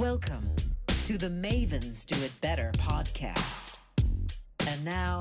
Welcome 0.00 0.50
to 1.04 1.16
the 1.16 1.28
Mavens 1.28 2.04
Do 2.04 2.16
It 2.16 2.32
Better 2.40 2.72
podcast. 2.78 3.78
And 4.68 4.84
now, 4.84 5.20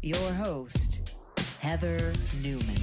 your 0.00 0.16
host, 0.16 1.14
Heather 1.60 2.14
Newman. 2.40 2.80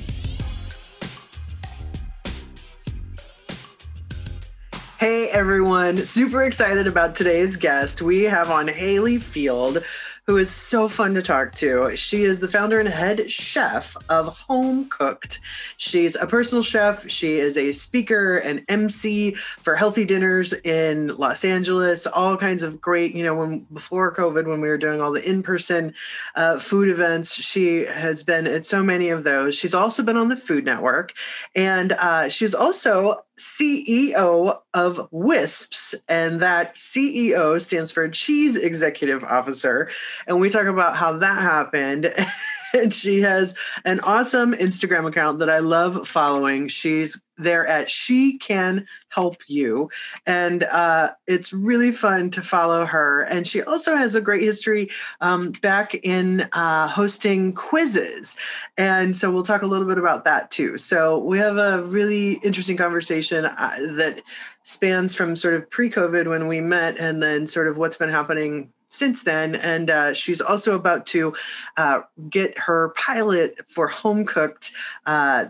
Hey 4.99 5.29
everyone, 5.31 5.97
super 5.97 6.43
excited 6.43 6.85
about 6.85 7.15
today's 7.15 7.57
guest. 7.57 8.03
We 8.03 8.21
have 8.25 8.51
on 8.51 8.67
Haley 8.67 9.17
Field, 9.17 9.83
who 10.27 10.37
is 10.37 10.51
so 10.51 10.87
fun 10.87 11.13
to 11.15 11.21
talk 11.21 11.53
to. 11.55 11.95
She 11.95 12.23
is 12.23 12.39
the 12.39 12.47
founder 12.47 12.79
and 12.79 12.87
head 12.87 13.29
chef 13.31 13.97
of 14.09 14.27
Home 14.27 14.87
Cooked. 14.89 15.39
She's 15.77 16.15
a 16.15 16.27
personal 16.27 16.61
chef. 16.61 17.09
She 17.09 17.39
is 17.39 17.57
a 17.57 17.71
speaker 17.71 18.37
and 18.37 18.63
MC 18.67 19.33
for 19.33 19.75
healthy 19.75 20.05
dinners 20.05 20.53
in 20.63 21.07
Los 21.17 21.43
Angeles. 21.43 22.05
All 22.05 22.37
kinds 22.37 22.61
of 22.61 22.79
great, 22.79 23.15
you 23.15 23.23
know, 23.23 23.35
when 23.35 23.59
before 23.73 24.13
COVID, 24.13 24.47
when 24.47 24.61
we 24.61 24.69
were 24.69 24.77
doing 24.77 25.01
all 25.01 25.11
the 25.11 25.27
in-person 25.27 25.93
uh, 26.35 26.59
food 26.59 26.87
events, 26.87 27.33
she 27.33 27.85
has 27.85 28.23
been 28.23 28.45
at 28.45 28.65
so 28.65 28.83
many 28.83 29.09
of 29.09 29.23
those. 29.23 29.57
She's 29.57 29.73
also 29.73 30.03
been 30.03 30.17
on 30.17 30.29
the 30.29 30.35
Food 30.35 30.65
Network, 30.65 31.13
and 31.55 31.93
uh, 31.93 32.29
she's 32.29 32.53
also 32.53 33.23
CEO 33.37 34.59
of 34.73 35.07
Whisps, 35.11 35.95
and 36.07 36.41
that 36.41 36.75
CEO 36.75 37.59
stands 37.61 37.91
for 37.91 38.07
Cheese 38.09 38.55
Executive 38.55 39.23
Officer. 39.23 39.89
And 40.27 40.39
we 40.39 40.49
talk 40.49 40.65
about 40.65 40.95
how 40.95 41.17
that 41.17 41.41
happened. 41.41 42.13
and 42.73 42.93
she 43.01 43.21
has 43.21 43.55
an 43.85 43.99
awesome 44.01 44.53
Instagram 44.53 45.07
account 45.07 45.39
that 45.39 45.49
I 45.49 45.59
love 45.59 46.07
following. 46.07 46.67
She's 46.67 47.23
there 47.37 47.65
at 47.65 47.89
She 47.89 48.37
Can 48.37 48.85
Help 49.09 49.37
You. 49.47 49.89
And 50.25 50.63
uh, 50.63 51.11
it's 51.27 51.51
really 51.51 51.91
fun 51.91 52.29
to 52.31 52.41
follow 52.41 52.85
her. 52.85 53.23
And 53.23 53.47
she 53.47 53.61
also 53.63 53.95
has 53.95 54.15
a 54.15 54.21
great 54.21 54.43
history 54.43 54.89
um, 55.21 55.51
back 55.61 55.95
in 55.95 56.47
uh, 56.53 56.87
hosting 56.87 57.53
quizzes. 57.53 58.37
And 58.77 59.15
so 59.15 59.31
we'll 59.31 59.43
talk 59.43 59.63
a 59.63 59.67
little 59.67 59.87
bit 59.87 59.97
about 59.97 60.25
that 60.25 60.51
too. 60.51 60.77
So 60.77 61.17
we 61.17 61.39
have 61.39 61.57
a 61.57 61.83
really 61.83 62.33
interesting 62.43 62.77
conversation 62.77 63.45
uh, 63.45 63.77
that 63.93 64.21
spans 64.63 65.15
from 65.15 65.35
sort 65.35 65.55
of 65.55 65.69
pre 65.69 65.89
COVID 65.89 66.27
when 66.27 66.47
we 66.47 66.61
met 66.61 66.97
and 66.97 67.21
then 67.21 67.47
sort 67.47 67.67
of 67.67 67.77
what's 67.77 67.97
been 67.97 68.09
happening 68.09 68.71
since 68.91 69.23
then. 69.23 69.55
And 69.55 69.89
uh, 69.89 70.13
she's 70.13 70.41
also 70.41 70.75
about 70.75 71.07
to 71.07 71.33
uh, 71.77 72.01
get 72.29 72.55
her 72.59 72.89
pilot 72.89 73.55
for 73.67 73.87
Home 73.87 74.25
Cooked 74.25 74.73
uh, 75.07 75.45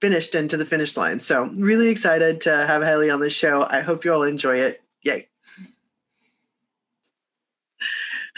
finished 0.00 0.34
into 0.34 0.56
the 0.56 0.64
finish 0.64 0.96
line. 0.96 1.20
So, 1.20 1.44
really 1.54 1.88
excited 1.88 2.40
to 2.42 2.50
have 2.66 2.82
Haley 2.82 3.10
on 3.10 3.20
the 3.20 3.30
show. 3.30 3.66
I 3.68 3.80
hope 3.80 4.04
you 4.04 4.12
all 4.12 4.22
enjoy 4.22 4.56
it. 4.56 4.82
Yay. 5.02 5.28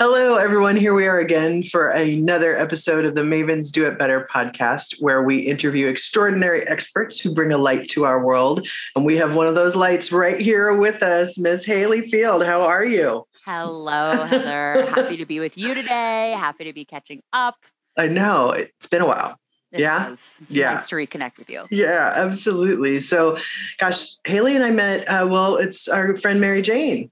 Hello, 0.03 0.37
everyone. 0.37 0.77
Here 0.77 0.95
we 0.95 1.06
are 1.06 1.19
again 1.19 1.62
for 1.62 1.91
another 1.91 2.56
episode 2.56 3.05
of 3.05 3.15
the 3.15 3.20
Mavens 3.20 3.70
Do 3.70 3.87
It 3.87 3.98
Better 3.98 4.27
podcast, 4.33 4.95
where 5.03 5.23
we 5.23 5.41
interview 5.41 5.89
extraordinary 5.89 6.67
experts 6.67 7.20
who 7.20 7.34
bring 7.34 7.53
a 7.53 7.59
light 7.59 7.87
to 7.91 8.06
our 8.06 8.25
world. 8.25 8.67
And 8.97 9.05
we 9.05 9.19
have 9.19 9.34
one 9.34 9.47
of 9.47 9.55
those 9.55 9.77
lights 9.77 10.11
right 10.11 10.41
here 10.41 10.75
with 10.75 11.03
us, 11.03 11.39
Ms. 11.39 11.67
Haley 11.67 12.01
Field. 12.01 12.43
How 12.43 12.62
are 12.62 12.83
you? 12.83 13.27
Hello, 13.45 14.25
Heather. 14.25 14.87
Happy 14.87 15.19
to 15.19 15.27
be 15.27 15.39
with 15.39 15.59
you 15.59 15.75
today. 15.75 16.34
Happy 16.34 16.65
to 16.65 16.73
be 16.73 16.87
catching 16.87 17.23
up. 17.34 17.59
I 17.98 18.09
know 18.09 18.53
it's 18.53 18.87
been 18.87 19.03
a 19.03 19.06
while. 19.06 19.39
It 19.71 19.81
yeah. 19.81 20.12
It's 20.12 20.41
yeah. 20.48 20.73
nice 20.73 20.87
to 20.87 20.95
reconnect 20.95 21.37
with 21.37 21.51
you. 21.51 21.67
Yeah, 21.71 22.15
absolutely. 22.17 23.01
So, 23.01 23.37
gosh, 23.77 24.17
Haley 24.25 24.56
and 24.56 24.65
I 24.65 24.71
met, 24.71 25.06
uh, 25.09 25.28
well, 25.31 25.59
it's 25.59 25.89
our 25.89 26.17
friend 26.17 26.41
Mary 26.41 26.62
Jane. 26.62 27.11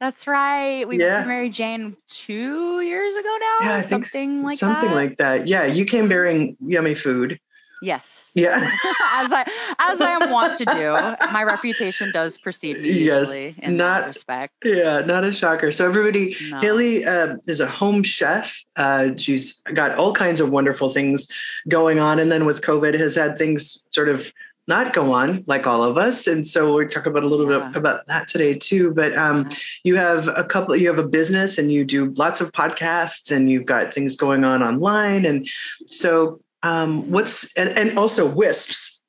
That's 0.00 0.26
right. 0.26 0.88
We 0.88 0.98
Yeah. 0.98 1.18
met 1.20 1.28
Mary 1.28 1.50
Jane 1.50 1.96
two 2.08 2.80
years 2.80 3.14
ago 3.16 3.36
now. 3.40 3.66
Yeah, 3.68 3.76
I 3.76 3.82
think 3.82 4.06
something 4.06 4.42
like 4.44 4.58
something 4.58 4.88
that. 4.88 4.94
like 4.94 5.16
that. 5.18 5.46
Yeah, 5.46 5.66
you 5.66 5.84
came 5.84 6.08
bearing 6.08 6.56
yummy 6.66 6.94
food. 6.94 7.38
yes. 7.82 8.30
Yeah. 8.34 8.56
as 9.14 9.32
I 9.32 9.44
as 9.78 10.00
I 10.00 10.12
am 10.12 10.30
wont 10.30 10.56
to 10.58 10.64
do, 10.66 10.92
my 11.32 11.42
reputation 11.54 12.12
does 12.12 12.36
precede 12.38 12.78
me 12.80 12.90
Yes, 12.90 13.30
in 13.58 13.76
not- 13.76 14.06
respect. 14.06 14.54
yeah, 14.64 15.00
not 15.00 15.24
a 15.24 15.32
shocker. 15.32 15.72
So 15.72 15.86
everybody, 15.86 16.36
No. 16.50 16.60
Haley 16.60 17.04
uh, 17.04 17.36
is 17.46 17.60
a 17.60 17.66
home 17.66 18.02
chef. 18.02 18.64
Uh, 18.76 19.10
she's 19.16 19.62
got 19.74 19.96
all 19.98 20.12
kinds 20.14 20.40
of 20.40 20.50
wonderful 20.50 20.88
things 20.90 21.26
going 21.68 21.98
on, 21.98 22.18
and 22.18 22.30
then 22.32 22.44
with 22.46 22.60
COVID, 22.62 22.98
has 22.98 23.16
had 23.16 23.36
things 23.36 23.86
sort 23.90 24.08
of 24.08 24.30
not 24.70 24.94
go 24.94 25.12
on 25.12 25.44
like 25.46 25.66
all 25.66 25.84
of 25.84 25.98
us. 25.98 26.26
And 26.26 26.46
so 26.46 26.74
we'll 26.74 26.88
talk 26.88 27.04
about 27.04 27.24
a 27.24 27.28
little 27.28 27.50
Yeah. 27.50 27.66
bit 27.68 27.76
about 27.76 28.06
that 28.06 28.28
today 28.28 28.54
too. 28.54 28.94
But 28.94 29.14
um, 29.16 29.48
Yeah. 29.50 29.56
you 29.84 29.96
have 29.96 30.28
a 30.28 30.44
couple. 30.44 30.74
You 30.76 30.88
have 30.88 30.98
a 30.98 31.06
business, 31.06 31.58
and 31.58 31.70
you 31.70 31.84
do 31.84 32.14
lots 32.16 32.40
of 32.40 32.52
podcasts, 32.52 33.30
and 33.34 33.50
you've 33.50 33.66
got 33.66 33.92
things 33.92 34.16
going 34.16 34.44
on 34.44 34.62
online. 34.62 35.26
And 35.26 35.46
so, 35.86 36.40
um, 36.62 37.10
what's 37.10 37.52
and, 37.56 37.68
and 37.78 37.98
also 37.98 38.26
Whisps, 38.26 39.02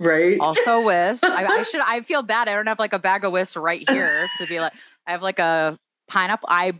right? 0.00 0.38
Also 0.40 0.80
Whisp. 0.90 1.24
I, 1.24 1.44
I 1.46 1.62
should 1.64 1.82
I 1.84 2.00
feel 2.00 2.22
bad. 2.22 2.48
I 2.48 2.54
don't 2.54 2.66
have 2.66 2.78
like 2.80 2.92
a 2.94 2.98
bag 2.98 3.24
of 3.24 3.32
Whisp 3.32 3.56
right 3.56 3.88
here 3.88 4.26
to 4.40 4.46
be 4.48 4.58
like 4.60 4.72
I 5.06 5.12
have 5.12 5.22
like 5.22 5.38
a 5.38 5.78
pineapple 6.08 6.48
I 6.50 6.72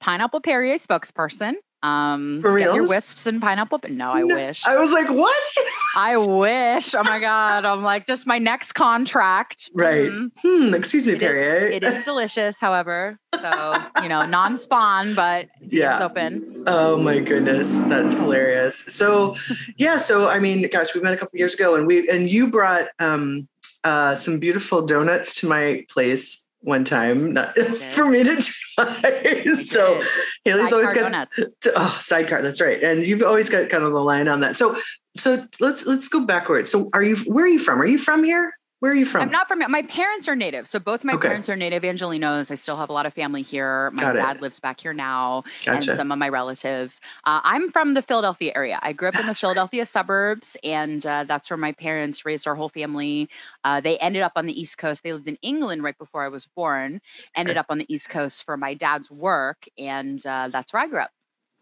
pineapple 0.00 0.40
Perrier 0.40 0.76
spokesperson. 0.76 1.54
Um 1.82 2.40
For 2.42 2.58
get 2.58 2.74
your 2.74 2.86
Whisps 2.88 3.26
and 3.26 3.40
pineapple. 3.40 3.78
But 3.78 3.90
no, 3.92 4.10
I 4.10 4.20
No, 4.20 4.34
wish. 4.34 4.66
I 4.66 4.76
was 4.76 4.92
like, 4.92 5.08
what? 5.08 5.42
I 5.96 6.16
wish. 6.16 6.94
Oh 6.94 7.02
my 7.04 7.18
god. 7.20 7.64
I'm 7.64 7.82
like 7.82 8.06
just 8.06 8.26
my 8.26 8.38
next 8.38 8.72
contract. 8.72 9.70
Right. 9.74 10.10
Mhm. 10.10 10.30
Hmm. 10.42 10.74
Excuse 10.74 11.06
me, 11.06 11.14
It 11.14 11.22
is- 11.22 11.28
Perrier. 11.28 11.66
It 11.68 11.82
is 11.84 12.04
delicious, 12.04 12.60
however. 12.60 13.18
So, 13.34 13.72
you 14.02 14.08
know, 14.08 14.26
non-spawn, 14.26 15.14
but 15.14 15.46
it's 15.62 15.72
Yeah. 15.72 16.04
open. 16.04 16.64
Oh 16.66 16.98
my 16.98 17.20
goodness, 17.20 17.74
that's 17.88 18.14
hilarious. 18.14 18.84
So, 18.88 19.36
yeah, 19.78 19.96
so 19.96 20.28
I 20.28 20.38
mean, 20.40 20.68
gosh, 20.70 20.94
we 20.94 21.00
met 21.00 21.14
a 21.14 21.16
couple 21.16 21.38
years 21.38 21.54
ago, 21.54 21.76
and 21.76 21.86
we 21.86 22.08
and 22.10 22.30
you 22.30 22.50
brought 22.50 22.88
um, 22.98 23.48
uh, 23.84 24.14
some 24.16 24.38
beautiful 24.38 24.84
donuts 24.84 25.40
to 25.40 25.48
my 25.48 25.86
place 25.88 26.46
one 26.60 26.84
time 26.84 27.32
not, 27.32 27.56
for 27.94 28.06
me 28.06 28.22
to 28.22 28.36
try. 28.74 29.44
so. 29.54 30.00
Haley's 30.44 30.72
always 30.72 30.92
got 30.92 31.02
donuts. 31.02 31.38
oh 31.74 31.98
sidecar. 32.00 32.42
That's 32.42 32.60
right, 32.60 32.82
and 32.82 33.02
you've 33.02 33.22
always 33.22 33.50
got 33.50 33.68
kind 33.70 33.84
of 33.84 33.92
the 33.92 34.00
line 34.00 34.28
on 34.28 34.40
that. 34.40 34.56
So, 34.56 34.76
so 35.16 35.46
let's 35.60 35.86
let's 35.86 36.08
go 36.08 36.26
backwards. 36.26 36.70
So, 36.70 36.88
are 36.92 37.02
you 37.02 37.16
where 37.26 37.44
are 37.44 37.48
you 37.48 37.58
from? 37.58 37.80
Are 37.80 37.86
you 37.86 37.98
from 37.98 38.24
here? 38.24 38.52
Where 38.80 38.92
are 38.92 38.94
you 38.96 39.04
from? 39.04 39.22
I'm 39.22 39.30
not 39.30 39.46
from 39.46 39.58
my 39.70 39.82
parents 39.82 40.26
are 40.26 40.34
native. 40.34 40.66
So 40.66 40.78
both 40.78 41.04
my 41.04 41.14
Okay. 41.14 41.28
parents 41.28 41.48
are 41.50 41.56
native 41.56 41.82
Angelenos. 41.82 42.50
I 42.50 42.54
still 42.54 42.76
have 42.78 42.88
a 42.88 42.92
lot 42.94 43.04
of 43.04 43.12
family 43.12 43.42
here. 43.42 43.90
My 43.90 44.04
Got 44.04 44.16
it. 44.16 44.20
dad 44.20 44.40
lives 44.40 44.58
back 44.58 44.80
here 44.80 44.94
now. 44.94 45.44
Gotcha. 45.64 45.76
and 45.76 45.84
some 45.96 46.10
of 46.10 46.18
my 46.18 46.28
relatives. 46.30 47.00
Uh, 47.24 47.40
I'm 47.44 47.70
from 47.70 47.92
the 47.92 48.00
Philadelphia 48.02 48.52
area. 48.56 48.78
I 48.82 48.94
grew 48.94 49.08
up 49.08 49.18
in 49.18 49.26
the 49.26 49.30
That's 49.32 49.42
right. 49.42 49.48
Philadelphia 49.48 49.84
suburbs, 49.84 50.56
and 50.64 51.04
uh, 51.06 51.24
that's 51.24 51.50
where 51.50 51.58
my 51.58 51.72
parents 51.72 52.24
raised 52.24 52.46
our 52.48 52.54
whole 52.54 52.70
family. 52.70 53.28
Uh, 53.64 53.80
they 53.80 53.98
ended 53.98 54.22
up 54.22 54.32
on 54.36 54.46
the 54.46 54.58
East 54.58 54.78
Coast. 54.78 55.02
They 55.02 55.12
lived 55.12 55.28
in 55.28 55.36
England 55.42 55.82
right 55.82 55.98
before 55.98 56.24
I 56.24 56.28
was 56.28 56.46
born. 56.46 57.00
Ended 57.36 57.52
Okay. 57.52 57.58
up 57.58 57.66
on 57.68 57.78
the 57.78 57.92
East 57.92 58.08
Coast 58.08 58.44
for 58.44 58.56
my 58.56 58.72
dad's 58.74 59.10
work, 59.10 59.66
and 59.78 60.24
uh, 60.24 60.48
that's 60.50 60.72
where 60.72 60.82
I 60.82 60.86
grew 60.88 61.00
up. 61.00 61.10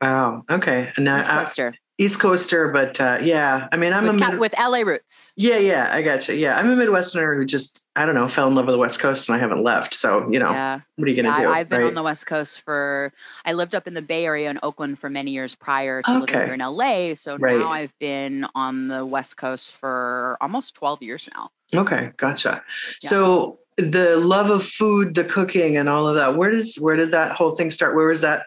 wow. 0.01 0.45
Okay. 0.51 0.93
And 0.97 1.05
now 1.05 1.23
Coaster 1.29 1.75
East 2.01 2.21
Coaster, 2.21 2.69
but 2.69 3.01
uh, 3.01 3.19
yeah, 3.21 3.67
I 3.73 3.77
mean, 3.77 3.93
I'm 3.93 4.05
with, 4.05 4.15
a 4.23 4.31
mid- 4.31 4.39
with 4.39 4.55
LA 4.57 4.81
roots. 4.83 5.33
Yeah, 5.35 5.59
yeah, 5.59 5.89
I 5.93 6.01
got 6.03 6.29
you. 6.29 6.37
Yeah, 6.37 6.57
I'm 6.57 6.71
a 6.71 6.77
Midwesterner 6.77 7.35
who 7.37 7.45
just, 7.45 7.85
I 7.97 8.07
don't 8.07 8.15
know, 8.15 8.29
fell 8.29 8.47
in 8.47 8.55
love 8.55 8.67
with 8.67 8.75
the 8.75 8.79
West 8.79 9.01
Coast 9.01 9.29
and 9.29 9.35
I 9.35 9.41
haven't 9.41 9.65
left. 9.65 9.93
So, 9.95 10.31
you 10.31 10.39
know, 10.39 10.51
Yeah. 10.53 10.81
what 10.95 11.09
are 11.09 11.11
you 11.11 11.21
going 11.21 11.33
to 11.35 11.41
Yeah, 11.41 11.49
do? 11.49 11.53
I've 11.53 11.69
been 11.69 11.81
right? 11.81 11.89
on 11.89 11.95
the 11.95 12.03
West 12.05 12.25
Coast 12.27 12.61
for. 12.61 13.13
I 13.45 13.53
lived 13.53 13.75
up 13.75 13.89
in 13.89 13.95
the 13.95 14.03
Bay 14.03 14.25
Area 14.27 14.49
in 14.49 14.61
Oakland 14.63 15.01
for 15.01 15.11
many 15.11 15.33
years 15.33 15.57
prior 15.57 16.01
to 16.03 16.19
living 16.21 16.35
here 16.37 16.55
in 16.55 16.61
LA. 16.61 17.15
So 17.15 17.37
Right. 17.37 17.59
now 17.59 17.71
I've 17.73 17.99
been 17.99 18.47
on 18.55 18.87
the 18.87 19.05
West 19.05 19.37
Coast 19.37 19.73
for 19.73 20.37
almost 20.41 20.77
12 20.77 21.03
years 21.03 21.29
now. 21.35 21.51
okay, 21.75 22.13
gotcha. 22.17 22.63
Yeah. 23.03 23.09
So, 23.11 23.59
the 23.77 24.17
love 24.17 24.51
of 24.51 24.65
food, 24.65 25.15
the 25.15 25.23
cooking, 25.25 25.77
and 25.77 25.89
all 25.89 26.07
of 26.09 26.15
that. 26.17 26.37
Where 26.37 26.51
does 26.51 26.77
where 26.77 26.97
did 26.97 27.11
that 27.13 27.33
whole 27.33 27.55
thing 27.55 27.71
start? 27.71 27.95
Where 27.95 28.07
was 28.09 28.21
that 28.23 28.43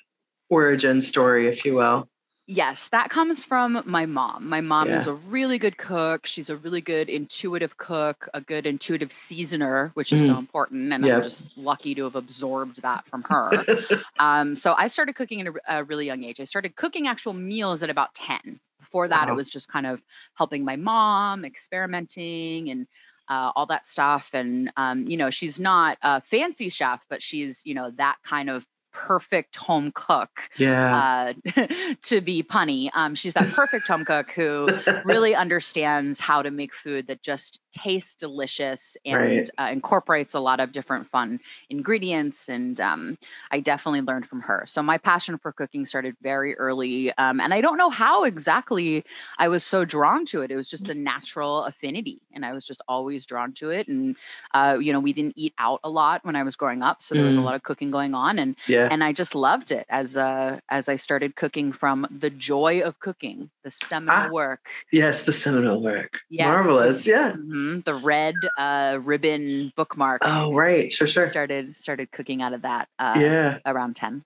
origin 0.49 1.01
story, 1.01 1.47
if 1.47 1.63
you 1.63 1.75
will? 1.75 2.07
Yes, 2.53 2.89
that 2.89 3.09
comes 3.09 3.45
from 3.45 3.81
my 3.85 4.05
mom. 4.05 4.49
My 4.49 4.59
mom 4.59 4.89
is 4.89 5.07
a 5.07 5.13
really 5.13 5.57
good 5.57 5.77
cook. 5.77 6.27
She's 6.27 6.49
a 6.49 6.57
really 6.57 6.81
good 6.81 7.09
intuitive 7.09 7.77
cook, 7.77 8.27
a 8.33 8.41
good 8.41 8.65
intuitive 8.65 9.09
seasoner, 9.13 9.91
which 9.93 10.11
is 10.11 10.25
so 10.25 10.37
important. 10.37 10.91
And 10.91 11.01
Mm. 11.01 11.07
Yeah. 11.07 11.15
I'm 11.15 11.23
just 11.23 11.57
lucky 11.57 11.95
to 11.95 12.03
have 12.03 12.15
absorbed 12.15 12.81
that 12.81 13.07
from 13.07 13.23
her. 13.23 13.65
um, 14.19 14.57
so 14.57 14.73
I 14.77 14.87
started 14.87 15.15
cooking 15.15 15.39
at 15.39 15.47
a, 15.47 15.79
a 15.79 15.83
really 15.85 16.05
young 16.05 16.25
age. 16.25 16.41
I 16.41 16.43
started 16.43 16.75
cooking 16.75 17.07
actual 17.07 17.31
meals 17.31 17.83
at 17.83 17.89
about 17.89 18.13
10. 18.15 18.59
Before 18.81 19.07
that, 19.07 19.27
Wow. 19.27 19.33
it 19.33 19.35
was 19.37 19.49
just 19.49 19.69
kind 19.69 19.85
of 19.87 20.01
helping 20.33 20.65
my 20.65 20.75
mom, 20.75 21.45
experimenting, 21.45 22.69
and 22.69 22.85
uh, 23.29 23.53
all 23.55 23.65
that 23.67 23.85
stuff. 23.85 24.29
And, 24.33 24.73
um, 24.75 25.07
you 25.07 25.15
know, 25.15 25.29
she's 25.29 25.57
not 25.57 25.97
a 26.01 26.19
fancy 26.19 26.67
chef, 26.67 27.05
but 27.09 27.21
she's, 27.21 27.61
you 27.63 27.73
know, 27.73 27.91
that 27.91 28.17
kind 28.25 28.49
of 28.49 28.65
perfect 28.91 29.55
home 29.55 29.91
cook 29.93 30.49
Yeah. 30.57 30.93
uh, 30.93 31.33
to 32.03 32.21
be 32.21 32.43
punny. 32.43 32.89
Um, 32.93 33.15
she's 33.15 33.33
that 33.33 33.49
perfect 33.49 33.87
home 33.87 34.05
cook 34.05 34.31
who 34.31 34.67
really 35.03 35.35
understands 35.35 36.19
how 36.19 36.41
to 36.41 36.51
make 36.51 36.73
food 36.73 37.07
that 37.07 37.23
just 37.23 37.59
tastes 37.71 38.15
delicious 38.15 38.97
and 39.05 39.19
Right. 39.19 39.49
uh, 39.59 39.69
incorporates 39.71 40.33
a 40.33 40.39
lot 40.39 40.59
of 40.59 40.71
different 40.71 41.07
fun 41.07 41.39
ingredients. 41.69 42.49
And 42.49 42.79
um, 42.81 43.17
I 43.51 43.59
definitely 43.59 44.01
learned 44.01 44.27
from 44.27 44.41
her. 44.41 44.63
So 44.67 44.81
my 44.81 44.97
passion 44.97 45.37
for 45.37 45.51
cooking 45.51 45.85
started 45.85 46.15
very 46.21 46.55
early. 46.57 47.11
Um, 47.17 47.39
and 47.39 47.53
I 47.53 47.61
don't 47.61 47.77
know 47.77 47.89
how 47.89 48.23
exactly 48.23 49.03
I 49.37 49.47
was 49.47 49.63
so 49.63 49.85
drawn 49.85 50.25
to 50.27 50.41
it. 50.41 50.51
It 50.51 50.55
was 50.55 50.69
just 50.69 50.89
a 50.89 50.93
natural 50.93 51.63
affinity. 51.65 52.21
And 52.33 52.45
I 52.45 52.53
was 52.53 52.65
just 52.65 52.81
always 52.87 53.25
drawn 53.25 53.53
to 53.53 53.69
it. 53.69 53.87
And, 53.87 54.15
uh, 54.53 54.77
you 54.81 54.91
know, 54.93 54.99
we 54.99 55.13
didn't 55.13 55.33
eat 55.37 55.53
out 55.57 55.79
a 55.83 55.89
lot 55.89 56.23
when 56.25 56.35
I 56.35 56.43
was 56.43 56.55
growing 56.55 56.81
up. 56.81 57.01
So 57.01 57.15
there 57.15 57.25
was 57.25 57.37
a 57.37 57.39
Mm. 57.39 57.43
lot 57.45 57.55
of 57.55 57.63
cooking 57.63 57.91
going 57.91 58.13
on. 58.13 58.39
And 58.39 58.55
Yeah. 58.67 58.87
and 58.89 59.03
I 59.03 59.13
just 59.13 59.35
loved 59.35 59.71
it 59.71 59.85
as 59.89 60.17
uh 60.17 60.59
as 60.69 60.89
I 60.89 60.95
started 60.97 61.35
cooking 61.35 61.71
from 61.71 62.07
the 62.11 62.29
joy 62.29 62.81
of 62.81 62.99
cooking, 62.99 63.49
the 63.63 63.71
seminal 63.71 64.13
Ah, 64.15 64.29
work. 64.29 64.69
yes, 64.91 65.25
the 65.25 65.31
seminal 65.31 65.81
work. 65.81 66.21
Yes. 66.29 66.47
Marvelous. 66.47 67.07
Yeah. 67.07 67.35
Mhm, 67.61 67.85
The 67.85 67.93
red 67.95 68.35
uh, 68.57 68.99
ribbon 69.03 69.71
bookmark. 69.75 70.21
Oh, 70.23 70.53
right. 70.53 70.91
Sure, 70.91 71.07
sure. 71.07 71.27
Started 71.27 71.75
started 71.77 72.11
cooking 72.11 72.41
out 72.41 72.53
of 72.53 72.61
that 72.63 72.87
uh, 72.99 73.17
Yeah. 73.19 73.59
around 73.65 73.95
ten. 73.95 74.23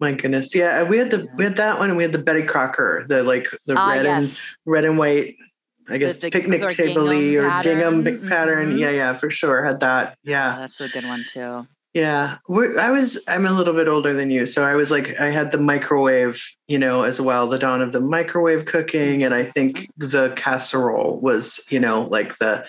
My 0.00 0.12
goodness. 0.12 0.54
Yeah. 0.54 0.82
We 0.82 0.98
had 0.98 1.10
the 1.10 1.18
Yeah. 1.18 1.34
we 1.36 1.44
had 1.44 1.56
that 1.56 1.78
one 1.78 1.88
and 1.88 1.96
we 1.96 2.02
had 2.02 2.12
the 2.12 2.18
Betty 2.18 2.42
Crocker, 2.44 3.06
the 3.08 3.22
like 3.22 3.48
the 3.66 3.74
Ah, 3.76 3.88
red 3.90 4.06
and 4.06 4.38
red 4.66 4.84
and 4.84 4.98
white, 4.98 5.36
I 5.88 5.98
guess 5.98 6.18
the 6.18 6.30
picnic 6.30 6.62
or 6.62 6.68
table 6.68 7.08
or 7.08 7.12
gingham 7.62 8.04
pattern. 8.04 8.28
pattern. 8.28 8.72
Mhm. 8.74 8.78
Yeah, 8.78 8.90
yeah, 8.90 9.12
for 9.14 9.30
sure. 9.30 9.64
Had 9.64 9.80
that. 9.80 10.18
Yeah. 10.22 10.54
Oh, 10.56 10.60
that's 10.60 10.80
a 10.80 10.88
good 10.88 11.04
one 11.04 11.24
too. 11.28 11.66
Yeah, 11.96 12.36
We're, 12.46 12.78
I 12.78 12.90
was. 12.90 13.18
I'm 13.26 13.46
a 13.46 13.52
little 13.52 13.72
bit 13.72 13.88
older 13.88 14.12
than 14.12 14.30
you, 14.30 14.44
so 14.44 14.62
I 14.62 14.74
was 14.74 14.90
like, 14.90 15.18
I 15.18 15.30
had 15.30 15.50
the 15.50 15.56
microwave, 15.56 16.46
you 16.68 16.78
know, 16.78 17.04
as 17.04 17.22
well, 17.22 17.48
the 17.48 17.58
dawn 17.58 17.80
of 17.80 17.92
the 17.92 18.00
microwave 18.00 18.66
cooking, 18.66 19.24
and 19.24 19.32
I 19.32 19.44
think 19.44 19.90
the 19.96 20.34
casserole 20.36 21.18
was, 21.20 21.64
you 21.70 21.80
know, 21.80 22.02
like 22.02 22.36
the 22.36 22.66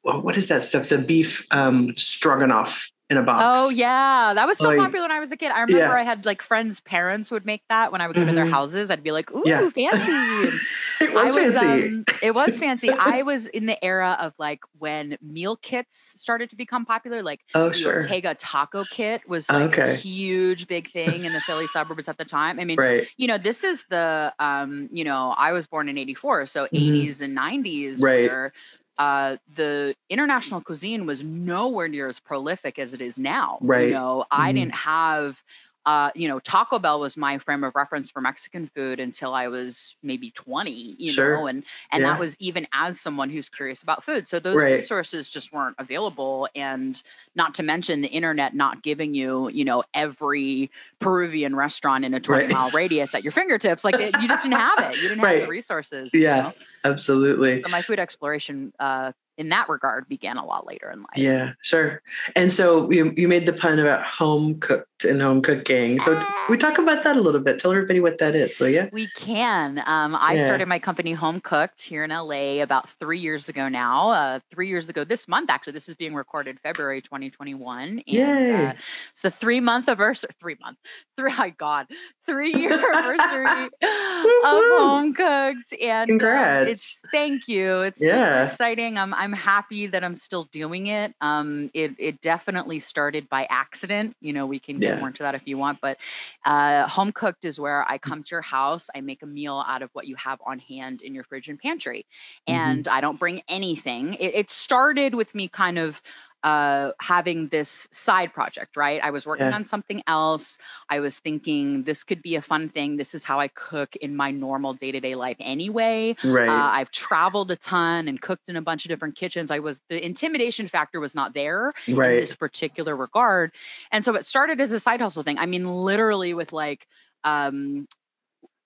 what 0.00 0.38
is 0.38 0.48
that 0.48 0.62
stuff? 0.62 0.88
The 0.88 0.96
beef 0.96 1.46
um, 1.50 1.92
stroganoff 1.94 2.90
in 3.10 3.16
a 3.16 3.22
box. 3.22 3.42
Oh 3.44 3.70
yeah, 3.70 4.32
that 4.34 4.46
was 4.46 4.56
so 4.58 4.68
Like- 4.68 4.78
popular 4.78 5.02
when 5.02 5.10
I 5.10 5.18
was 5.18 5.32
a 5.32 5.36
kid. 5.36 5.50
I 5.50 5.60
remember 5.62 5.78
Yeah. 5.86 5.92
I 5.92 6.04
had 6.04 6.24
like 6.24 6.40
friends' 6.40 6.78
parents 6.80 7.30
would 7.30 7.44
make 7.44 7.62
that 7.68 7.90
when 7.90 8.00
I 8.00 8.06
would 8.06 8.14
go 8.14 8.24
to 8.24 8.32
their 8.32 8.46
Mhm. 8.46 8.50
houses. 8.52 8.90
I'd 8.90 9.02
be 9.02 9.10
like, 9.10 9.30
"Ooh, 9.32 9.42
Yeah. 9.44 9.68
fancy!" 9.70 9.76
it 11.00 11.12
was, 11.12 11.34
fancy. 11.34 11.66
um, 11.88 12.04
it 12.22 12.34
was 12.34 12.58
fancy. 12.58 12.88
I 12.90 13.22
was 13.22 13.46
in 13.48 13.66
the 13.66 13.82
era 13.84 14.16
of 14.20 14.38
like 14.38 14.60
when 14.78 15.18
meal 15.20 15.56
kits 15.56 15.96
started 16.20 16.50
to 16.50 16.56
become 16.56 16.86
popular. 16.86 17.20
Like 17.22 17.40
oh, 17.54 17.68
the 17.70 17.74
sure. 17.74 17.96
Ortega 17.96 18.34
taco 18.36 18.84
kit 18.84 19.28
was 19.28 19.50
like 19.50 19.76
a 19.76 19.94
huge 19.94 20.68
big 20.68 20.90
thing 20.92 21.24
in 21.24 21.32
the 21.32 21.40
Philly 21.46 21.66
suburbs 21.66 22.08
at 22.08 22.16
the 22.16 22.24
time. 22.24 22.60
I 22.60 22.64
mean, 22.64 22.78
Right. 22.78 23.08
you 23.16 23.26
know, 23.26 23.38
this 23.38 23.64
is 23.64 23.84
the 23.90 24.32
um, 24.38 24.88
you 24.92 25.02
know, 25.02 25.34
I 25.36 25.50
was 25.50 25.66
born 25.66 25.88
in 25.88 25.98
84, 25.98 26.46
so 26.46 26.64
Mhm. 26.66 26.68
80s 26.74 27.20
and 27.20 27.34
90s 27.34 28.00
Right. 28.00 28.28
where 28.30 28.52
uh, 29.00 29.38
the 29.56 29.96
international 30.10 30.60
cuisine 30.62 31.06
was 31.06 31.24
nowhere 31.24 31.88
near 31.88 32.08
as 32.08 32.20
prolific 32.20 32.78
as 32.78 32.94
it 32.94 33.02
is 33.02 33.18
now. 33.18 33.60
Right. 33.60 33.86
You 33.86 33.88
know, 33.88 34.26
I 34.30 34.52
Mhm. 34.52 34.54
didn't 34.54 34.76
have 34.76 35.42
uh, 35.90 36.12
you 36.14 36.28
know, 36.28 36.38
Taco 36.38 36.78
Bell 36.78 37.00
was 37.00 37.16
my 37.16 37.36
frame 37.38 37.64
of 37.64 37.74
reference 37.74 38.12
for 38.12 38.20
Mexican 38.20 38.70
food 38.76 39.00
until 39.00 39.34
I 39.34 39.48
was 39.48 39.96
maybe 40.04 40.30
20, 40.30 40.70
you 40.70 41.12
Sure. 41.12 41.34
know, 41.34 41.46
and 41.48 41.64
and 41.90 42.04
Yeah. 42.04 42.12
that 42.12 42.20
was 42.20 42.36
even 42.38 42.68
as 42.72 43.00
someone 43.00 43.28
who's 43.28 43.48
curious 43.48 43.82
about 43.82 44.04
food. 44.04 44.28
So 44.28 44.38
those 44.38 44.54
Right. 44.54 44.76
resources 44.76 45.28
just 45.28 45.52
weren't 45.52 45.74
available 45.80 46.48
and 46.54 47.02
not 47.34 47.56
to 47.56 47.64
mention 47.64 48.02
the 48.02 48.08
internet 48.08 48.54
not 48.54 48.84
giving 48.84 49.14
you, 49.14 49.48
you 49.48 49.64
know, 49.64 49.82
every 49.92 50.70
Peruvian 51.00 51.56
restaurant 51.56 52.04
in 52.04 52.14
a 52.14 52.20
20 52.20 52.44
Right. 52.44 52.52
mile 52.52 52.70
radius 52.70 53.12
at 53.12 53.24
your 53.24 53.32
fingertips. 53.32 53.82
Like 53.82 53.98
it, 53.98 54.14
you 54.14 54.28
just 54.28 54.42
didn't 54.44 54.58
have 54.58 54.80
it. 54.82 54.98
You 54.98 55.08
didn't 55.08 55.22
have 55.22 55.24
Right. 55.30 55.40
the 55.40 55.48
resources. 55.48 56.14
you 56.14 56.20
Yeah. 56.20 56.42
know? 56.42 56.52
Absolutely. 56.84 57.62
So 57.64 57.68
my 57.68 57.82
food 57.82 57.98
exploration 57.98 58.72
uh, 58.78 59.10
in 59.40 59.48
that 59.48 59.70
regard 59.70 60.06
began 60.06 60.36
a 60.36 60.44
lot 60.44 60.66
later 60.66 60.90
in 60.90 61.00
life. 61.00 61.16
Yeah, 61.16 61.52
sure. 61.62 62.02
And 62.36 62.52
so 62.52 62.90
you, 62.90 63.14
you 63.16 63.26
made 63.26 63.46
the 63.46 63.54
pun 63.54 63.78
about 63.78 64.04
home 64.04 64.60
cooked 64.60 65.06
and 65.06 65.20
home 65.22 65.40
cooking. 65.40 65.98
So 65.98 66.22
we 66.50 66.58
talk 66.58 66.76
about 66.76 67.04
that 67.04 67.16
a 67.16 67.20
little 67.22 67.40
bit. 67.40 67.58
Tell 67.58 67.70
everybody 67.72 68.00
what 68.00 68.18
that 68.18 68.34
is, 68.34 68.60
will 68.60 68.68
you? 68.68 68.90
We 68.92 69.06
can. 69.16 69.82
Um, 69.86 70.14
I 70.14 70.34
Yeah. 70.34 70.44
started 70.44 70.68
my 70.68 70.78
company 70.78 71.14
Home 71.14 71.40
Cooked 71.40 71.80
here 71.80 72.04
in 72.04 72.10
LA 72.10 72.60
about 72.62 72.90
three 73.00 73.18
years 73.18 73.48
ago 73.48 73.68
now. 73.68 74.10
Uh, 74.10 74.40
three 74.52 74.68
years 74.68 74.90
ago 74.90 75.04
this 75.04 75.26
month, 75.26 75.48
actually. 75.48 75.72
This 75.72 75.88
is 75.88 75.94
being 75.94 76.14
recorded 76.14 76.60
February 76.62 77.00
2021. 77.00 77.88
And 77.88 78.02
Yay. 78.06 78.66
Uh, 78.66 78.72
it's 79.12 79.22
the 79.22 79.30
three 79.30 79.60
month 79.60 79.88
anniversary, 79.88 80.30
three 80.38 80.56
month, 80.60 80.76
three, 81.16 81.32
oh 81.38 81.50
God, 81.56 81.86
three 82.26 82.52
year 82.52 82.72
anniversary 82.94 83.70
of. 83.82 84.64
Home 84.70 85.14
Cooked. 85.14 85.72
And 85.80 86.10
um, 86.10 86.18
Congrats. 86.18 86.70
it's, 86.70 87.02
thank 87.10 87.48
you. 87.48 87.80
It's 87.80 88.02
Yeah. 88.02 88.44
exciting. 88.44 88.98
I'm, 88.98 89.14
I'm 89.30 89.36
happy 89.38 89.86
that 89.86 90.02
I'm 90.02 90.16
still 90.16 90.44
doing 90.50 90.88
it. 90.88 91.14
Um, 91.20 91.70
it, 91.72 91.92
it 91.98 92.20
definitely 92.20 92.80
started 92.80 93.28
by 93.28 93.46
accident. 93.48 94.16
You 94.20 94.32
know, 94.32 94.46
we 94.46 94.58
can 94.58 94.80
get 94.80 94.94
Yeah. 94.94 94.98
more 94.98 95.08
into 95.08 95.22
that 95.22 95.36
if 95.36 95.46
you 95.46 95.56
want, 95.56 95.78
but 95.80 95.98
uh, 96.44 96.88
home 96.88 97.12
cooked 97.12 97.44
is 97.44 97.60
where 97.60 97.88
I 97.88 97.98
come 97.98 98.24
to 98.24 98.28
your 98.32 98.42
house. 98.42 98.88
I 98.94 99.00
make 99.02 99.22
a 99.22 99.26
meal 99.26 99.62
out 99.68 99.82
of 99.82 99.90
what 99.92 100.08
you 100.08 100.16
have 100.16 100.40
on 100.44 100.58
hand 100.58 101.02
in 101.02 101.14
your 101.14 101.22
fridge 101.24 101.48
and 101.48 101.58
pantry, 101.60 102.06
Mhm. 102.48 102.54
and 102.54 102.88
I 102.88 103.00
don't 103.00 103.20
bring 103.20 103.42
anything. 103.48 104.14
It, 104.14 104.34
it 104.34 104.50
started 104.50 105.14
with 105.14 105.32
me 105.34 105.46
kind 105.48 105.78
of 105.78 106.02
uh 106.42 106.92
having 107.00 107.48
this 107.48 107.86
side 107.92 108.32
project 108.32 108.76
right 108.76 109.00
i 109.02 109.10
was 109.10 109.26
working 109.26 109.46
Yeah. 109.48 109.56
on 109.56 109.66
something 109.66 110.02
else 110.06 110.58
i 110.88 110.98
was 111.00 111.18
thinking 111.18 111.82
this 111.84 112.02
could 112.04 112.22
be 112.22 112.36
a 112.36 112.42
fun 112.42 112.68
thing 112.70 112.96
this 112.96 113.14
is 113.14 113.24
how 113.24 113.38
i 113.38 113.48
cook 113.48 113.94
in 113.96 114.16
my 114.16 114.30
normal 114.30 114.72
day-to-day 114.74 115.14
life 115.14 115.36
anyway 115.40 116.16
Right. 116.24 116.48
uh, 116.48 116.70
I've 116.72 116.90
traveled 116.90 117.50
a 117.50 117.56
ton 117.56 118.08
and 118.08 118.20
cooked 118.20 118.48
in 118.48 118.56
a 118.56 118.62
bunch 118.62 118.84
of 118.84 118.88
different 118.88 119.16
kitchens. 119.16 119.50
I 119.50 119.58
was 119.58 119.82
the 119.88 120.04
intimidation 120.04 120.68
factor 120.68 121.00
was 121.00 121.14
not 121.14 121.34
there 121.34 121.72
in 121.86 121.96
this 121.96 122.34
particular 122.34 122.96
regard, 122.96 123.52
and 123.92 124.04
so 124.04 124.14
it 124.14 124.24
started 124.24 124.60
as 124.60 124.72
a 124.72 124.80
side 124.80 125.00
hustle 125.00 125.22
thing. 125.22 125.38
I 125.38 125.46
mean, 125.46 125.66
literally 125.66 126.34
with 126.34 126.52
like 126.52 126.86
um, 127.24 127.86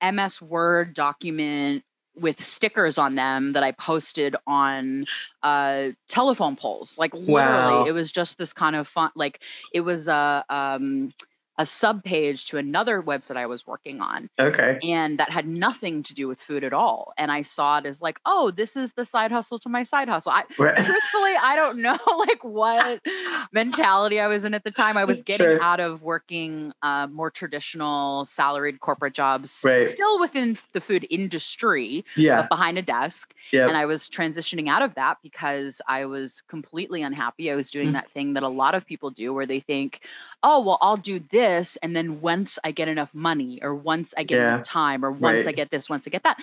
MS 0.02 0.40
Word 0.42 0.94
document 0.94 1.82
with 2.16 2.42
stickers 2.44 2.98
on 2.98 3.14
them 3.14 3.52
that 3.54 3.62
I 3.62 3.72
posted 3.72 4.36
on 4.46 5.04
uh, 5.42 5.90
telephone 6.08 6.56
poles. 6.56 6.96
Like 6.98 7.12
literally, 7.14 7.32
Wow. 7.32 7.84
it 7.86 7.92
was 7.92 8.12
just 8.12 8.38
this 8.38 8.52
kind 8.52 8.76
of 8.76 8.86
fun. 8.88 9.10
Like 9.16 9.40
it 9.72 9.80
was 9.80 10.08
a 10.08 10.44
um, 10.48 11.12
a 11.58 11.64
sub 11.66 12.02
page 12.02 12.46
to 12.46 12.56
another 12.58 13.00
website 13.02 13.36
I 13.36 13.46
was 13.46 13.66
working 13.66 14.00
on 14.00 14.28
Okay. 14.40 14.78
and 14.82 15.18
that 15.18 15.30
had 15.30 15.46
nothing 15.46 16.02
to 16.02 16.14
do 16.14 16.26
with 16.26 16.40
food 16.40 16.64
at 16.64 16.72
all. 16.72 17.12
And 17.16 17.30
I 17.30 17.42
saw 17.42 17.78
it 17.78 17.86
as 17.86 18.02
like, 18.02 18.18
oh, 18.26 18.50
this 18.50 18.76
is 18.76 18.92
the 18.94 19.04
side 19.04 19.30
hustle 19.30 19.58
to 19.60 19.68
my 19.68 19.82
side 19.84 20.08
hustle. 20.08 20.32
I, 20.32 20.42
Right. 20.58 20.74
truthfully, 20.76 21.32
I 21.42 21.54
don't 21.56 21.80
know 21.80 21.96
like 22.18 22.42
what 22.42 23.00
mentality 23.52 24.20
I 24.20 24.26
was 24.26 24.44
in 24.44 24.54
at 24.54 24.64
the 24.64 24.70
time. 24.70 24.96
I 24.96 25.04
was 25.04 25.22
getting 25.22 25.44
Sure. 25.46 25.62
out 25.62 25.80
of 25.80 26.02
working 26.02 26.72
uh, 26.82 27.06
more 27.08 27.30
traditional 27.30 28.24
salaried 28.24 28.80
corporate 28.80 29.14
jobs, 29.14 29.62
Right. 29.64 29.86
still 29.86 30.18
within 30.18 30.56
the 30.72 30.80
food 30.80 31.06
industry, 31.10 32.04
yeah. 32.16 32.42
but 32.42 32.48
behind 32.48 32.78
a 32.78 32.82
desk. 32.82 33.34
Yeah. 33.52 33.68
And 33.68 33.76
I 33.76 33.86
was 33.86 34.08
transitioning 34.08 34.68
out 34.68 34.82
of 34.82 34.94
that 34.94 35.18
because 35.22 35.80
I 35.88 36.04
was 36.06 36.42
completely 36.48 37.02
unhappy. 37.02 37.50
I 37.50 37.54
was 37.54 37.70
doing 37.70 37.90
Mm. 37.90 37.92
that 37.94 38.10
thing 38.10 38.34
that 38.34 38.42
a 38.42 38.48
lot 38.48 38.74
of 38.74 38.84
people 38.86 39.10
do 39.10 39.32
where 39.32 39.46
they 39.46 39.60
think, 39.60 40.00
oh, 40.42 40.60
well, 40.62 40.78
I'll 40.80 40.96
do 40.96 41.20
this. 41.30 41.43
And 41.44 41.94
then 41.96 42.20
once 42.20 42.58
I 42.64 42.70
get 42.72 42.88
enough 42.88 43.12
money 43.14 43.58
or 43.62 43.74
once 43.74 44.14
I 44.16 44.24
get 44.24 44.38
Yeah. 44.38 44.40
enough 44.40 44.62
time 44.62 45.04
or 45.04 45.10
once 45.10 45.46
I 45.46 45.52
get 45.52 45.70
this, 45.70 45.88
once 45.88 46.06
I 46.06 46.10
get 46.10 46.22
that. 46.24 46.38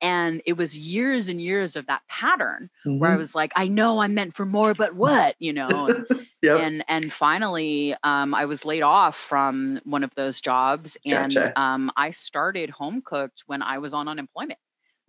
And 0.00 0.42
it 0.46 0.54
was 0.54 0.78
years 0.78 1.28
and 1.28 1.40
years 1.40 1.76
of 1.76 1.86
that 1.86 2.02
pattern 2.08 2.70
where 2.98 3.12
I 3.12 3.16
Mhm. 3.16 3.18
was 3.18 3.34
like, 3.34 3.52
I 3.56 3.68
know 3.68 3.98
I'm 4.00 4.14
meant 4.14 4.34
for 4.34 4.46
more, 4.46 4.74
but 4.74 4.94
what? 4.94 5.36
You 5.38 5.52
know? 5.52 5.86
And, 5.86 6.04
Yep. 6.42 6.60
and 6.60 6.84
and 6.88 7.12
finally 7.12 7.94
um, 8.04 8.34
i 8.34 8.44
was 8.44 8.64
laid 8.64 8.82
off 8.82 9.16
from 9.16 9.80
one 9.84 10.04
of 10.04 10.14
those 10.14 10.40
jobs 10.40 10.96
and 11.04 11.44
Gotcha. 11.44 11.52
um, 11.56 11.90
i 11.96 12.10
started 12.12 12.70
home 12.70 13.02
cooked 13.04 13.42
when 13.46 13.62
i 13.62 13.78
was 13.78 13.92
on 13.92 14.06
unemployment 14.08 14.58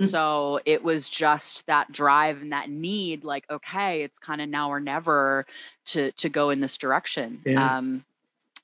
Mm. 0.02 0.08
so 0.10 0.60
it 0.66 0.84
was 0.84 1.10
just 1.10 1.66
that 1.68 1.92
drive 1.92 2.42
and 2.42 2.52
that 2.52 2.70
need 2.70 3.24
like 3.24 3.46
okay 3.50 4.02
it's 4.04 4.20
kind 4.20 4.42
of 4.42 4.50
now 4.50 4.70
or 4.70 4.80
never 4.80 5.46
to 5.86 6.12
to 6.14 6.30
go 6.30 6.50
in 6.50 6.60
this 6.60 6.78
direction 6.78 7.44
Yeah. 7.46 7.78
um, 7.78 8.04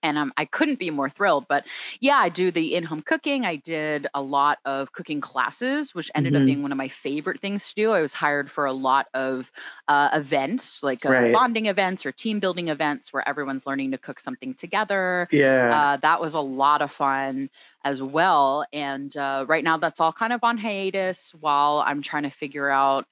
and 0.03 0.17
um, 0.17 0.33
I 0.37 0.45
couldn't 0.45 0.77
be 0.79 0.91
more 0.91 1.09
thrilled. 1.09 1.45
But 1.49 1.65
yeah, 1.99 2.17
I 2.17 2.29
do 2.29 2.51
the 2.51 2.75
in-home 2.75 3.01
cooking. 3.01 3.45
I 3.45 3.55
did 3.55 4.07
a 4.13 4.21
lot 4.21 4.59
of 4.65 4.91
cooking 4.91 5.21
classes, 5.21 5.95
which 5.95 6.11
ended 6.13 6.35
Mhm. 6.35 6.35
up 6.35 6.45
being 6.45 6.61
one 6.61 6.71
of 6.71 6.77
my 6.77 6.87
favorite 6.89 7.39
things 7.41 7.69
to 7.69 7.75
do. 7.75 7.91
I 7.91 8.01
was 8.01 8.13
hired 8.13 8.51
for 8.51 8.65
a 8.65 8.73
lot 8.73 9.07
of 9.13 9.51
uh, 9.87 10.09
events, 10.13 10.83
like 10.83 11.05
uh, 11.05 11.23
Right. 11.23 11.31
bonding 11.31 11.67
events 11.67 12.05
or 12.05 12.11
team 12.11 12.39
building 12.39 12.67
events, 12.67 13.11
where 13.13 13.27
everyone's 13.27 13.65
learning 13.65 13.91
to 13.91 13.97
cook 13.97 14.19
something 14.19 14.53
together. 14.53 15.29
yeah. 15.31 15.83
Uh, 15.83 15.97
that 15.97 16.19
was 16.19 16.33
a 16.35 16.39
lot 16.41 16.81
of 16.81 16.91
fun 16.91 17.49
as 17.83 18.01
well. 18.01 18.65
And 18.73 19.15
uh, 19.17 19.45
right 19.47 19.63
now, 19.63 19.77
that's 19.77 19.99
all 19.99 20.13
kind 20.13 20.33
of 20.33 20.43
on 20.43 20.57
hiatus 20.57 21.33
while 21.39 21.83
I'm 21.85 22.01
trying 22.01 22.23
to 22.23 22.29
figure 22.29 22.69
out 22.69 23.07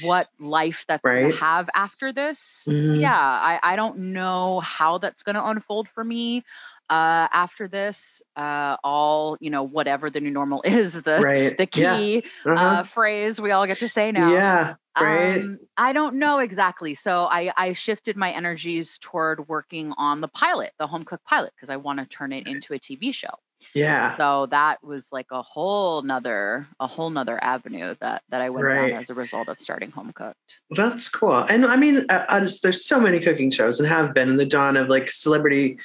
what 0.00 0.28
life 0.38 0.84
that's 0.88 1.10
going 1.10 1.24
to 1.24 1.28
have 1.30 1.68
after 1.74 2.12
this. 2.12 2.68
Mhm. 2.68 3.00
Yeah, 3.00 3.16
I, 3.16 3.58
I 3.62 3.76
don't 3.76 3.98
know 4.12 4.60
how 4.60 4.98
that's 4.98 5.22
going 5.22 5.34
to 5.36 5.44
unfold 5.46 5.88
for 5.88 6.04
me. 6.04 6.44
uh, 6.90 7.28
after 7.32 7.68
this, 7.68 8.20
uh, 8.36 8.76
all 8.82 9.36
you 9.40 9.50
know, 9.50 9.62
whatever 9.62 10.10
the 10.10 10.20
new 10.20 10.30
normal 10.30 10.62
is, 10.66 11.02
the 11.02 11.24
right. 11.24 11.56
the 11.56 11.66
Yeah. 11.74 11.94
key 11.94 12.24
Uh-huh. 12.44 12.80
uh, 12.80 12.82
phrase 12.84 13.40
we 13.40 13.50
all 13.52 13.66
get 13.66 13.78
to 13.80 13.88
say 13.88 14.10
now. 14.12 14.32
Yeah. 14.32 14.74
Right. 14.98 15.40
Um, 15.44 15.58
I 15.76 15.92
don't 15.92 16.16
know 16.16 16.40
exactly. 16.40 16.94
So 16.94 17.26
I, 17.30 17.52
I 17.56 17.72
shifted 17.74 18.16
my 18.16 18.32
energies 18.32 18.98
toward 18.98 19.48
working 19.48 19.92
on 19.96 20.20
the 20.20 20.28
pilot, 20.28 20.72
the 20.78 20.86
home 20.88 21.04
cook 21.04 21.22
pilot, 21.24 21.52
because 21.56 21.70
I 21.70 21.76
want 21.76 22.00
to 22.00 22.06
turn 22.06 22.32
it 22.32 22.46
into 22.46 22.74
a 22.74 22.78
TV 22.78 23.12
show. 23.12 23.34
Yeah. 23.74 24.16
So 24.16 24.46
that 24.46 24.82
was 24.82 25.12
like 25.12 25.26
a 25.30 25.42
whole 25.42 26.02
nother, 26.02 26.66
a 26.78 26.86
whole 26.86 27.10
nother 27.10 27.42
avenue 27.42 27.94
that 28.00 28.22
that 28.30 28.40
I 28.40 28.50
went 28.50 28.64
Right. 28.66 28.90
down 28.90 29.00
as 29.00 29.10
a 29.10 29.14
result 29.14 29.48
of 29.48 29.60
starting 29.60 29.90
home 29.90 30.12
cooked. 30.12 30.58
That's 30.70 31.08
cool. 31.08 31.36
And 31.38 31.64
I 31.64 31.76
mean, 31.76 32.06
uh, 32.08 32.24
I 32.28 32.40
just, 32.40 32.62
there's 32.62 32.84
so 32.84 33.00
many 33.00 33.20
cooking 33.20 33.50
shows 33.50 33.78
and 33.80 33.88
have 33.88 34.14
been 34.14 34.28
in 34.28 34.36
the 34.36 34.46
dawn 34.46 34.76
of 34.76 34.88
like 34.88 35.10
celebrity. 35.10 35.78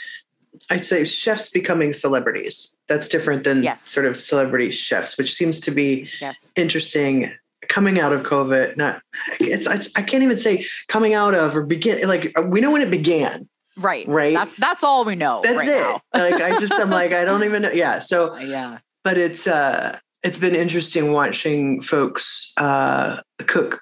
I'd 0.70 0.86
say 0.86 1.04
chefs 1.06 1.50
becoming 1.50 1.94
celebrities. 1.94 2.78
That's 2.88 3.08
different 3.10 3.44
than 3.44 3.62
Yes. 3.64 3.84
sort 3.90 4.06
of 4.06 4.16
celebrity 4.18 4.72
chefs, 4.72 5.18
which 5.18 5.34
seems 5.34 5.60
to 5.62 5.72
be 5.72 6.10
Yes. 6.22 6.52
interesting 6.56 7.32
coming 7.68 8.00
out 8.00 8.14
of 8.14 8.22
COVID. 8.24 8.78
Not, 8.78 9.02
it's, 9.40 9.68
it's 9.68 9.96
I 9.96 10.02
can't 10.04 10.24
even 10.24 10.38
say 10.38 10.66
coming 10.88 11.14
out 11.14 11.34
of 11.36 11.58
or 11.58 11.64
begin. 11.64 12.08
Like 12.08 12.32
we 12.46 12.62
know 12.62 12.72
when 12.72 12.82
it 12.82 12.92
began, 12.92 13.50
Right. 13.78 14.08
right? 14.08 14.34
That, 14.36 14.50
that's 14.58 14.84
all 14.84 15.06
we 15.06 15.16
know. 15.16 15.42
That's 15.44 15.68
right 15.68 15.96
it. 15.96 16.02
like 16.34 16.42
I 16.42 16.60
just, 16.60 16.74
I'm 16.74 16.90
like, 16.90 17.12
I 17.12 17.26
don't 17.26 17.44
even 17.44 17.64
know. 17.64 17.72
Yeah. 17.72 18.00
So 18.00 18.38
Yeah. 18.40 18.80
but 19.04 19.18
it's 19.18 19.48
uh 19.48 20.00
it's 20.24 20.40
been 20.40 20.56
interesting 20.56 21.12
watching 21.12 21.82
folks 21.82 22.52
uh 22.58 23.18
cook 23.46 23.82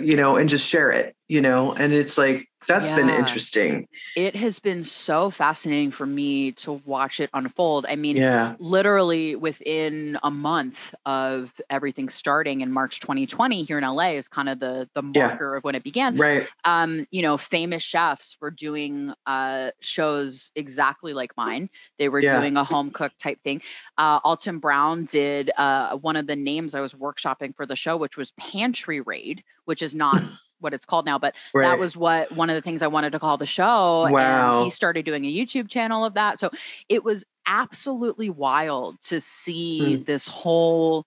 you 0.00 0.16
know 0.16 0.36
and 0.36 0.48
just 0.48 0.68
share 0.68 0.90
it 0.90 1.14
you 1.28 1.40
know 1.40 1.72
and 1.72 1.92
it's 1.92 2.18
like 2.18 2.48
that's 2.66 2.90
been 2.90 3.08
interesting 3.08 3.86
It 4.14 4.34
has 4.36 4.58
been 4.58 4.82
so 4.82 5.30
fascinating 5.30 5.90
for 5.90 6.06
me 6.06 6.52
to 6.52 6.72
watch 6.86 7.20
it 7.20 7.28
unfold. 7.34 7.84
I 7.88 7.96
mean, 7.96 8.16
yeah 8.16 8.54
literally 8.58 9.36
within 9.36 10.18
a 10.22 10.30
month 10.30 10.78
of 11.04 11.52
everything 11.68 12.08
starting 12.08 12.62
in 12.62 12.72
March 12.72 13.00
2020 13.00 13.62
here 13.64 13.76
in 13.78 13.84
LA 13.84 14.12
is 14.16 14.28
kind 14.28 14.48
of 14.48 14.58
the 14.60 14.88
the 14.94 15.02
Yeah. 15.02 15.28
marker 15.28 15.56
of 15.56 15.64
when 15.64 15.74
it 15.74 15.84
began. 15.84 16.16
right 16.16 16.48
Um, 16.64 17.06
you 17.10 17.22
know, 17.22 17.36
famous 17.36 17.82
chefs 17.82 18.36
were 18.40 18.50
doing 18.50 19.12
uh 19.26 19.70
shows 19.80 20.50
exactly 20.56 21.12
like 21.12 21.36
mine. 21.36 21.68
They 21.98 22.08
were 22.08 22.22
Yeah. 22.22 22.40
doing 22.40 22.56
a 22.56 22.64
home 22.64 22.90
cook 22.90 23.12
type 23.18 23.42
thing. 23.44 23.60
Uh 23.98 24.20
Alton 24.24 24.58
Brown 24.58 25.04
did 25.04 25.50
uh 25.58 25.96
one 25.98 26.16
of 26.16 26.26
the 26.26 26.36
names 26.36 26.74
I 26.74 26.80
was 26.80 26.94
workshopping 26.94 27.54
for 27.54 27.66
the 27.66 27.76
show, 27.76 27.96
which 27.96 28.16
was 28.16 28.30
Pantry 28.32 29.00
Raid, 29.02 29.44
which 29.66 29.82
is 29.82 29.94
not 29.94 30.22
what 30.60 30.74
it's 30.74 30.84
called 30.84 31.06
now, 31.06 31.18
but 31.18 31.34
right 31.54 31.62
that 31.62 31.78
was 31.78 31.96
what 31.96 32.32
one 32.32 32.50
of 32.50 32.54
the 32.54 32.62
things 32.62 32.82
I 32.82 32.86
wanted 32.86 33.10
to 33.12 33.18
call 33.18 33.36
the 33.36 33.46
show. 33.46 34.08
Wow. 34.10 34.56
And 34.56 34.64
he 34.64 34.70
started 34.70 35.04
doing 35.04 35.24
a 35.24 35.34
YouTube 35.34 35.68
channel 35.68 36.04
of 36.04 36.14
that. 36.14 36.38
So 36.40 36.50
it 36.88 37.04
was 37.04 37.24
absolutely 37.46 38.30
wild 38.30 39.00
to 39.02 39.20
see 39.20 39.96
Hmm. 39.96 40.02
this 40.04 40.26
whole 40.26 41.06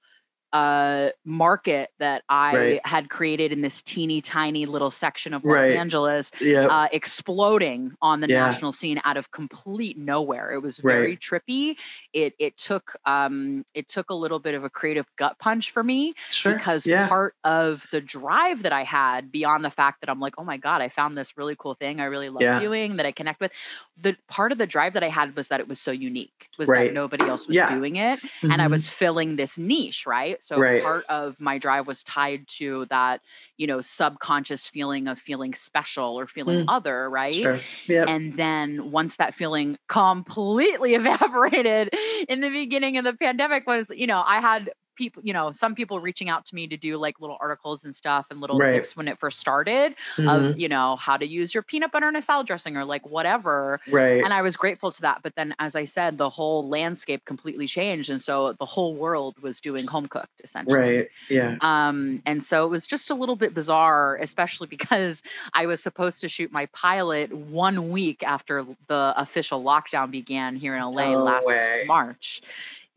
uh 0.53 1.09
market 1.25 1.91
that 1.99 2.23
I 2.29 2.55
Right. 2.57 2.81
had 2.85 3.09
created 3.09 3.51
in 3.51 3.61
this 3.61 3.81
teeny 3.83 4.21
tiny 4.21 4.65
little 4.65 4.91
section 4.91 5.33
of 5.33 5.43
Los 5.45 5.53
Right. 5.55 5.71
Angeles 5.71 6.31
yeah 6.41 6.67
uh 6.69 6.87
exploding 6.91 7.93
on 8.01 8.21
the 8.21 8.27
Yeah. 8.27 8.45
national 8.45 8.71
scene 8.71 8.99
out 9.05 9.17
of 9.17 9.31
complete 9.31 9.97
nowhere. 9.97 10.51
It 10.51 10.61
was 10.61 10.77
very 10.79 11.11
Right. 11.11 11.19
trippy. 11.19 11.75
It 12.13 12.33
it 12.39 12.57
took 12.57 12.95
um 13.05 13.63
it 13.73 13.87
took 13.87 14.09
a 14.09 14.15
little 14.15 14.39
bit 14.39 14.55
of 14.55 14.63
a 14.63 14.69
creative 14.69 15.05
gut 15.17 15.37
punch 15.39 15.71
for 15.71 15.83
me 15.83 16.13
sure 16.29 16.53
because 16.53 16.87
yeah 16.87 17.07
part 17.07 17.35
of 17.43 17.85
the 17.91 18.01
drive 18.01 18.63
that 18.63 18.73
I 18.73 18.83
had 18.83 19.31
beyond 19.31 19.63
the 19.65 19.71
fact 19.71 20.01
that 20.01 20.09
I'm 20.09 20.19
like, 20.19 20.33
oh 20.37 20.43
my 20.43 20.57
God, 20.57 20.81
I 20.81 20.89
found 20.89 21.17
this 21.17 21.37
really 21.37 21.55
cool 21.57 21.75
thing 21.75 21.99
I 21.99 22.05
really 22.05 22.29
love 22.29 22.41
Yeah. 22.43 22.59
doing 22.59 22.95
that 22.97 23.05
I 23.05 23.11
connect 23.11 23.39
with. 23.39 23.51
The 23.97 24.17
part 24.27 24.51
of 24.51 24.57
the 24.57 24.67
drive 24.67 24.93
that 24.93 25.03
I 25.03 25.09
had 25.09 25.35
was 25.35 25.49
that 25.49 25.59
it 25.59 25.67
was 25.67 25.79
so 25.81 25.91
unique, 25.91 26.49
was 26.57 26.71
that 26.71 26.87
nobody 26.87 27.27
else 27.27 27.47
was 27.47 27.61
doing 27.61 27.97
it. 27.97 28.19
And 28.49 28.61
I 28.61 28.67
Mhm. 28.67 28.71
was 28.71 28.87
filling 28.89 29.35
this 29.35 29.57
niche, 29.57 30.05
right? 30.05 30.38
So 30.39 30.63
Right. 30.63 30.83
part 30.83 31.05
of 31.09 31.39
my 31.39 31.57
drive 31.57 31.87
was 31.87 32.03
tied 32.03 32.47
to 32.57 32.85
that, 32.89 33.21
you 33.57 33.67
know, 33.67 33.81
subconscious 33.81 34.65
feeling 34.65 35.07
of 35.07 35.19
feeling 35.19 35.53
special 35.53 36.19
or 36.19 36.27
feeling 36.27 36.61
Mm. 36.61 36.67
other, 36.67 37.09
right? 37.09 37.49
sure 37.49 37.67
yeah 37.87 38.07
And 38.07 38.35
then 38.35 38.91
once 38.91 39.17
that 39.17 39.35
feeling 39.35 39.77
completely 39.87 40.95
evaporated 40.95 41.89
in 42.27 42.41
the 42.41 42.49
beginning 42.49 42.97
of 42.97 43.05
the 43.05 43.13
pandemic 43.13 43.67
was, 43.67 43.87
you 43.91 44.07
know, 44.07 44.23
I 44.25 44.39
had 44.41 44.71
people, 44.99 45.23
you 45.25 45.33
know, 45.33 45.51
some 45.53 45.73
people 45.75 45.99
reaching 46.01 46.29
out 46.29 46.45
to 46.47 46.55
me 46.55 46.67
to 46.67 46.77
do 46.77 46.97
like 46.97 47.19
little 47.21 47.37
articles 47.41 47.85
and 47.85 47.95
stuff 47.95 48.27
and 48.29 48.41
little 48.41 48.59
Right. 48.59 48.71
tips 48.73 48.95
when 48.95 49.07
it 49.07 49.17
first 49.17 49.39
started 49.39 49.95
Mhm. 50.17 50.29
of, 50.29 50.55
you 50.55 50.69
know, 50.69 50.97
how 50.97 51.17
to 51.17 51.27
use 51.27 51.53
your 51.55 51.63
peanut 51.63 51.91
butter 51.91 52.09
in 52.09 52.15
a 52.17 52.21
salad 52.21 52.47
dressing 52.47 52.77
or 52.77 52.85
like 52.85 53.05
whatever. 53.07 53.79
right 53.87 54.25
And 54.25 54.33
I 54.33 54.41
was 54.43 54.57
grateful 54.57 54.91
to 54.91 55.01
that. 55.01 55.21
But 55.23 55.35
then, 55.35 55.55
as 55.59 55.75
I 55.75 55.85
said, 55.85 56.17
the 56.19 56.29
whole 56.29 56.67
landscape 56.69 57.25
completely 57.25 57.67
changed. 57.67 58.11
And 58.11 58.21
so 58.21 58.53
the 58.53 58.65
whole 58.65 58.95
world 58.95 59.39
was 59.41 59.61
doing 59.61 59.87
home 59.87 60.07
cooked 60.07 60.41
essentially. 60.43 61.01
right 61.01 61.07
yeah 61.29 61.59
Um, 61.61 62.21
and 62.25 62.43
so 62.43 62.65
it 62.65 62.69
was 62.69 62.87
just 62.87 63.09
a 63.09 63.15
little 63.15 63.35
bit 63.35 63.53
bizarre, 63.53 64.17
especially 64.17 64.67
because 64.77 65.23
I 65.53 65.65
was 65.65 65.81
supposed 65.83 66.21
to 66.21 66.29
shoot 66.29 66.51
my 66.51 66.67
pilot 66.67 67.33
one 67.33 67.91
week 67.91 68.23
after 68.23 68.65
the 68.87 69.13
official 69.17 69.63
lockdown 69.63 70.11
began 70.11 70.55
here 70.55 70.75
in 70.75 70.81
LA 70.81 71.15
No 71.15 71.15
last 71.15 71.45
way. 71.45 71.83
March. 71.83 72.41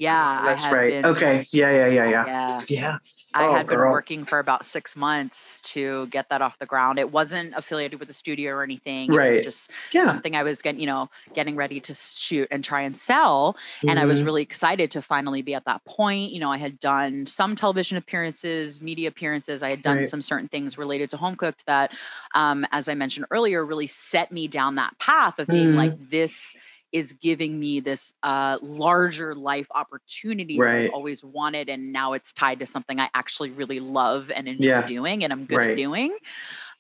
Yeah, 0.03 0.43
I 0.43 0.45
that's 0.45 0.65
right 0.73 0.89
been- 0.89 1.05
okay 1.05 1.47
yeah 1.53 1.71
yeah 1.71 1.87
yeah 1.87 2.09
yeah 2.11 2.27
yeah. 2.27 2.61
yeah 2.69 2.99
I 3.35 3.45
Oh, 3.45 3.53
had 3.53 3.67
been 3.67 3.79
girl. 3.79 3.93
working 3.93 4.27
for 4.27 4.39
about 4.41 4.67
six 4.67 4.95
months 4.95 5.63
to 5.73 6.07
get 6.09 6.29
that 6.29 6.43
off 6.43 6.59
the 6.59 6.67
ground. 6.67 6.99
It 6.99 7.13
wasn't 7.13 7.55
affiliated 7.57 7.99
with 7.99 8.09
the 8.09 8.15
studio 8.15 8.53
or 8.53 8.63
anything. 8.63 9.15
It 9.15 9.17
Right. 9.17 9.31
was 9.31 9.41
just 9.41 9.71
yeah 9.93 10.05
something 10.05 10.37
I 10.37 10.43
was 10.43 10.61
getting, 10.61 10.81
you 10.81 10.87
know, 10.87 11.09
getting 11.35 11.57
ready 11.57 11.81
to 11.81 11.95
shoot 11.95 12.47
and 12.51 12.63
try 12.63 12.83
and 12.83 12.95
sell 12.99 13.57
and 13.89 13.99
I 13.99 14.05
was 14.05 14.21
Mhm. 14.21 14.27
really 14.27 14.43
excited 14.43 14.91
to 14.91 15.01
finally 15.01 15.41
be 15.41 15.55
at 15.55 15.65
that 15.65 15.83
point. 15.87 16.33
You 16.33 16.41
know, 16.41 16.53
I 16.53 16.59
had 16.59 16.79
done 16.79 17.25
some 17.27 17.57
television 17.57 17.97
appearances, 17.97 18.83
media 18.83 19.09
appearances. 19.09 19.63
I 19.63 19.71
had 19.71 19.81
done 19.83 19.97
Right. 19.99 20.07
some 20.07 20.21
certain 20.21 20.49
things 20.49 20.77
related 20.77 21.09
to 21.11 21.17
home 21.17 21.37
cooked 21.37 21.65
that, 21.67 21.93
um, 22.35 22.67
as 22.73 22.87
I 22.89 22.95
mentioned 22.95 23.27
earlier, 23.31 23.65
really 23.65 23.87
set 23.87 24.31
me 24.31 24.47
down 24.47 24.75
that 24.75 24.99
path 24.99 25.39
of 25.39 25.49
being 25.49 25.73
Mhm. 25.73 25.77
like, 25.77 25.93
this 26.11 26.55
is 26.93 27.13
giving 27.15 27.59
me 27.59 27.81
this 27.81 28.15
uh, 28.23 28.59
larger 28.63 29.35
life 29.35 29.67
opportunity 29.75 30.61
that 30.61 30.75
I've 30.75 30.89
always 30.89 31.25
wanted, 31.25 31.69
and 31.69 31.93
now 31.93 32.13
it's 32.13 32.33
tied 32.33 32.61
to 32.61 32.67
something 32.67 33.01
I 33.01 33.09
actually 33.15 33.51
really 33.51 33.81
love 33.81 34.31
and 34.35 34.49
enjoy 34.49 34.83
Yeah. 34.83 34.87
doing, 34.87 35.25
and 35.25 35.33
I'm 35.33 35.47
good 35.47 35.57
Right. 35.59 35.71
at 35.71 35.77
doing. 35.77 36.17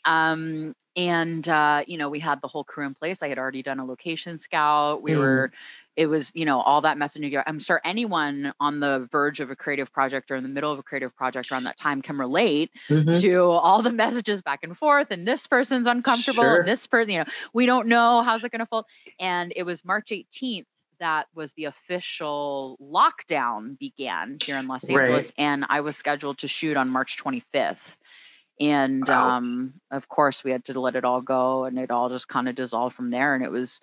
Um, 0.05 0.75
and 0.97 1.49
uh, 1.49 1.85
you 1.87 1.97
know, 1.97 2.11
we 2.11 2.19
had 2.21 2.41
the 2.43 2.49
whole 2.49 2.65
crew 2.65 2.87
in 2.87 2.95
place. 2.95 3.23
I 3.23 3.29
had 3.29 3.39
already 3.39 3.63
done 3.63 3.79
a 3.79 3.85
location 3.85 4.39
scout. 4.39 5.03
We 5.03 5.13
Mm. 5.13 5.19
were 5.19 5.53
it 5.97 6.07
was 6.07 6.33
you 6.35 6.45
know 6.45 6.61
all 6.61 6.81
that 6.81 6.97
messenger 6.99 7.43
i'm 7.47 7.59
sure 7.59 7.81
anyone 7.85 8.53
on 8.61 8.81
the 8.81 9.09
verge 9.13 9.41
of 9.41 9.51
a 9.51 9.57
creative 9.57 9.93
project 9.93 10.31
or 10.31 10.37
in 10.37 10.43
the 10.43 10.49
middle 10.49 10.73
of 10.73 10.79
a 10.79 10.83
creative 10.83 11.15
project 11.15 11.53
around 11.53 11.65
that 11.65 11.77
time 11.77 12.01
can 12.03 12.17
relate 12.19 12.71
Mhm. 12.89 13.21
to 13.21 13.43
all 13.43 13.83
the 13.83 13.93
messages 13.93 14.43
back 14.43 14.61
and 14.63 14.77
forth 14.77 15.09
and 15.11 15.27
this 15.27 15.47
person's 15.47 15.87
uncomfortable 15.87 16.43
Sure. 16.43 16.57
and 16.61 16.69
this 16.69 16.87
person 16.87 17.11
you 17.13 17.19
know 17.19 17.25
we 17.53 17.67
don't 17.67 17.87
know 17.87 18.23
how's 18.23 18.45
it 18.45 18.53
going 18.53 18.61
to 18.61 18.67
fold 18.67 18.87
and 19.21 19.53
it 19.57 19.65
was 19.65 19.85
march 19.85 20.11
18th 20.11 20.67
that 21.01 21.27
was 21.35 21.53
the 21.55 21.65
official 21.65 22.79
lockdown 22.81 23.79
began 23.79 24.39
here 24.47 24.57
in 24.57 24.69
los 24.69 24.89
Right. 24.89 25.01
angeles 25.03 25.33
and 25.37 25.67
i 25.69 25.81
was 25.81 25.97
scheduled 25.97 26.39
to 26.39 26.49
shoot 26.49 26.77
on 26.77 26.89
march 26.89 27.17
25th 27.23 27.97
and 28.61 29.09
Wow. 29.09 29.37
um, 29.39 29.75
of 29.91 30.09
course 30.09 30.45
we 30.45 30.53
had 30.53 30.65
to 30.67 30.79
let 30.79 30.95
it 30.97 31.05
all 31.05 31.21
go 31.21 31.65
and 31.65 31.79
it 31.79 31.91
all 31.91 32.09
just 32.09 32.29
kind 32.29 32.49
of 32.49 32.55
dissolved 32.55 32.95
from 32.95 33.09
there 33.09 33.35
and 33.35 33.45
it 33.45 33.51
was 33.51 33.81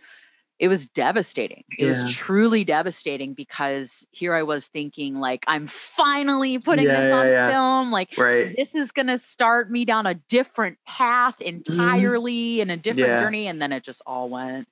it 0.60 0.68
was 0.68 0.86
devastating 0.88 1.64
it 1.78 1.84
Yeah. 1.86 1.90
was 1.90 2.12
truly 2.12 2.64
devastating 2.64 3.34
because 3.34 4.06
here 4.12 4.34
i 4.34 4.44
was 4.44 4.68
thinking 4.68 5.16
like 5.16 5.44
i'm 5.48 5.68
finally 5.68 6.60
putting 6.60 6.86
Yeah, 6.86 7.00
this 7.00 7.14
on 7.14 7.28
yeah. 7.28 7.50
film 7.50 7.92
like 7.92 8.18
right 8.18 8.54
this 8.58 8.76
is 8.76 8.92
going 8.92 9.08
to 9.08 9.18
start 9.18 9.72
me 9.72 9.86
down 9.86 10.06
a 10.06 10.16
different 10.16 10.78
path 10.86 11.40
entirely 11.42 12.62
and 12.62 12.72
a 12.72 12.78
different 12.78 13.10
Mm-hmm. 13.10 13.24
Journey 13.24 13.48
and 13.48 13.62
then 13.62 13.72
it 13.72 13.84
just 13.84 14.02
all 14.06 14.30
went 14.30 14.68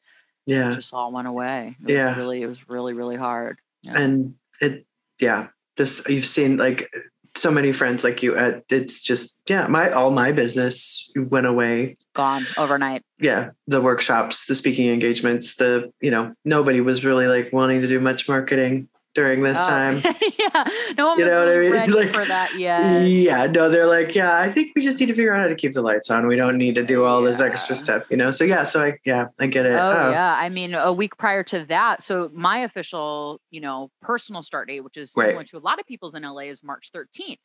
it 0.45 0.51
yeah 0.51 0.71
just 0.71 0.93
all 0.93 1.11
went 1.11 1.27
away 1.27 1.75
it 1.87 1.93
Yeah. 1.93 2.15
really 2.17 2.41
it 2.43 2.47
was 2.47 2.67
really 2.69 2.93
really 2.93 3.15
hard 3.15 3.57
and 3.87 4.35
it 4.61 4.85
yeah 5.19 5.47
this 5.77 6.07
you've 6.09 6.25
seen 6.25 6.57
like 6.57 6.89
so 7.37 7.51
many 7.51 7.71
friends 7.71 8.03
like 8.03 8.23
you 8.23 8.35
at 8.35 8.63
it's 8.69 9.01
just 9.01 9.41
yeah 9.49 9.67
my 9.67 9.91
all 9.91 10.11
my 10.11 10.31
business 10.31 11.11
went 11.15 11.45
away. 11.45 11.97
Gone 12.13 12.45
overnight. 12.57 13.03
Yeah 13.19 13.49
the 13.67 13.81
workshops 13.81 14.45
the 14.45 14.55
speaking 14.55 14.89
engagements 14.89 15.55
the 15.55 15.91
you 16.01 16.11
know 16.11 16.33
nobody 16.43 16.81
was 16.81 17.05
really 17.05 17.27
like 17.27 17.51
wanting 17.53 17.81
to 17.81 17.87
do 17.87 17.99
much 17.99 18.27
marketing 18.27 18.87
during 19.17 19.41
this 19.41 19.57
Oh, 19.59 19.67
time 19.67 19.95
yeah 20.39 20.69
no 20.95 21.07
one 21.07 21.17
You 21.17 21.25
was 21.25 21.33
know 21.33 21.39
what 21.39 21.47
I 21.53 21.57
mean? 21.57 21.71
ready 21.71 21.91
Like, 21.91 22.13
for 22.13 22.23
that 22.25 22.53
yet 22.55 23.01
yeah 23.07 23.47
no 23.47 23.67
they're 23.67 23.87
like 23.87 24.13
yeah 24.13 24.37
i 24.37 24.47
think 24.51 24.73
we 24.75 24.83
just 24.83 24.99
need 24.99 25.07
to 25.07 25.15
figure 25.15 25.33
out 25.33 25.41
how 25.41 25.47
to 25.47 25.55
keep 25.55 25.73
the 25.73 25.81
lights 25.81 26.11
on 26.11 26.27
we 26.27 26.35
don't 26.35 26.55
need 26.57 26.75
to 26.75 26.83
do 26.83 27.03
all 27.03 27.23
this 27.23 27.41
extra 27.41 27.75
stuff 27.75 28.03
you 28.11 28.15
know 28.17 28.29
so 28.29 28.43
yeah 28.43 28.63
so 28.63 28.83
i 28.83 28.97
yeah 29.05 29.25
i 29.39 29.47
get 29.47 29.65
it 29.65 29.71
oh, 29.73 29.91
oh, 29.97 30.11
yeah. 30.11 30.35
I 30.39 30.49
mean, 30.49 30.75
a 30.75 30.93
week 30.93 31.17
prior 31.17 31.43
to 31.45 31.65
that. 31.65 32.03
So 32.03 32.29
my 32.33 32.59
official, 32.59 33.41
you 33.49 33.59
know, 33.61 33.89
personal 34.01 34.43
start 34.43 34.67
date, 34.67 34.81
which 34.83 34.97
is 34.97 35.11
Right. 35.17 35.29
similar 35.29 35.43
to 35.45 35.57
a 35.57 35.59
lot 35.67 35.79
of 35.79 35.87
people's 35.87 36.13
in 36.13 36.21
LA, 36.23 36.41
is 36.53 36.63
March 36.63 36.91
13th 36.95 37.39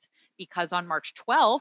because 0.48 0.72
on 0.72 0.86
March 0.86 1.14
12th, 1.14 1.60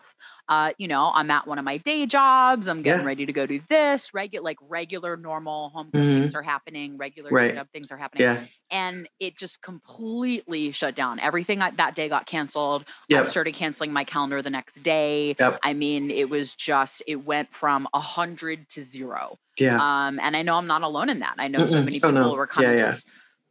uh, 0.49 0.73
you 0.77 0.87
know, 0.87 1.11
I'm 1.13 1.29
at 1.31 1.45
one 1.47 1.59
of 1.59 1.65
my 1.65 1.77
day 1.77 2.05
jobs. 2.05 2.67
I'm 2.67 2.81
getting 2.81 3.01
Yeah. 3.01 3.05
ready 3.07 3.25
to 3.25 3.33
go 3.33 3.45
do 3.45 3.61
this. 3.69 4.13
Regular, 4.13 4.43
like 4.43 4.57
regular, 4.61 5.15
normal 5.17 5.69
home 5.69 5.91
Mhm. 5.91 6.13
things 6.21 6.35
are 6.35 6.41
happening. 6.41 6.97
Regular 6.97 7.29
Right. 7.31 7.67
things 7.71 7.91
are 7.91 7.97
happening. 7.97 8.23
Yeah. 8.23 8.45
And 8.71 9.07
it 9.19 9.37
just 9.37 9.61
completely 9.61 10.71
shut 10.71 10.95
down. 10.95 11.19
Everything 11.19 11.61
I, 11.61 11.71
that 11.71 11.93
day 11.95 12.09
got 12.09 12.25
canceled. 12.25 12.85
I 13.13 13.23
started 13.25 13.53
canceling 13.53 13.91
my 13.93 14.03
calendar 14.03 14.41
the 14.41 14.49
next 14.49 14.81
day. 14.83 15.35
Yep. 15.39 15.59
I 15.63 15.73
mean, 15.73 16.09
it 16.11 16.29
was 16.29 16.55
just 16.55 17.03
it 17.07 17.17
went 17.17 17.53
from 17.53 17.87
a 17.93 17.99
hundred 17.99 18.67
to 18.69 18.83
zero. 18.83 19.37
Yeah. 19.57 19.75
Um, 19.75 20.19
and 20.21 20.35
I 20.35 20.41
know 20.41 20.55
I'm 20.55 20.67
not 20.67 20.81
alone 20.81 21.09
in 21.09 21.19
that. 21.19 21.35
I 21.37 21.47
know 21.49 21.65
so 21.65 21.75
Mm-mm. 21.79 21.85
many 21.85 21.97
Oh, 21.97 22.07
people 22.07 22.11
no. 22.13 22.31
were 22.33 22.47
kind 22.47 22.67
Yeah, 22.67 22.73
of 22.73 22.79
yeah. 22.79 22.95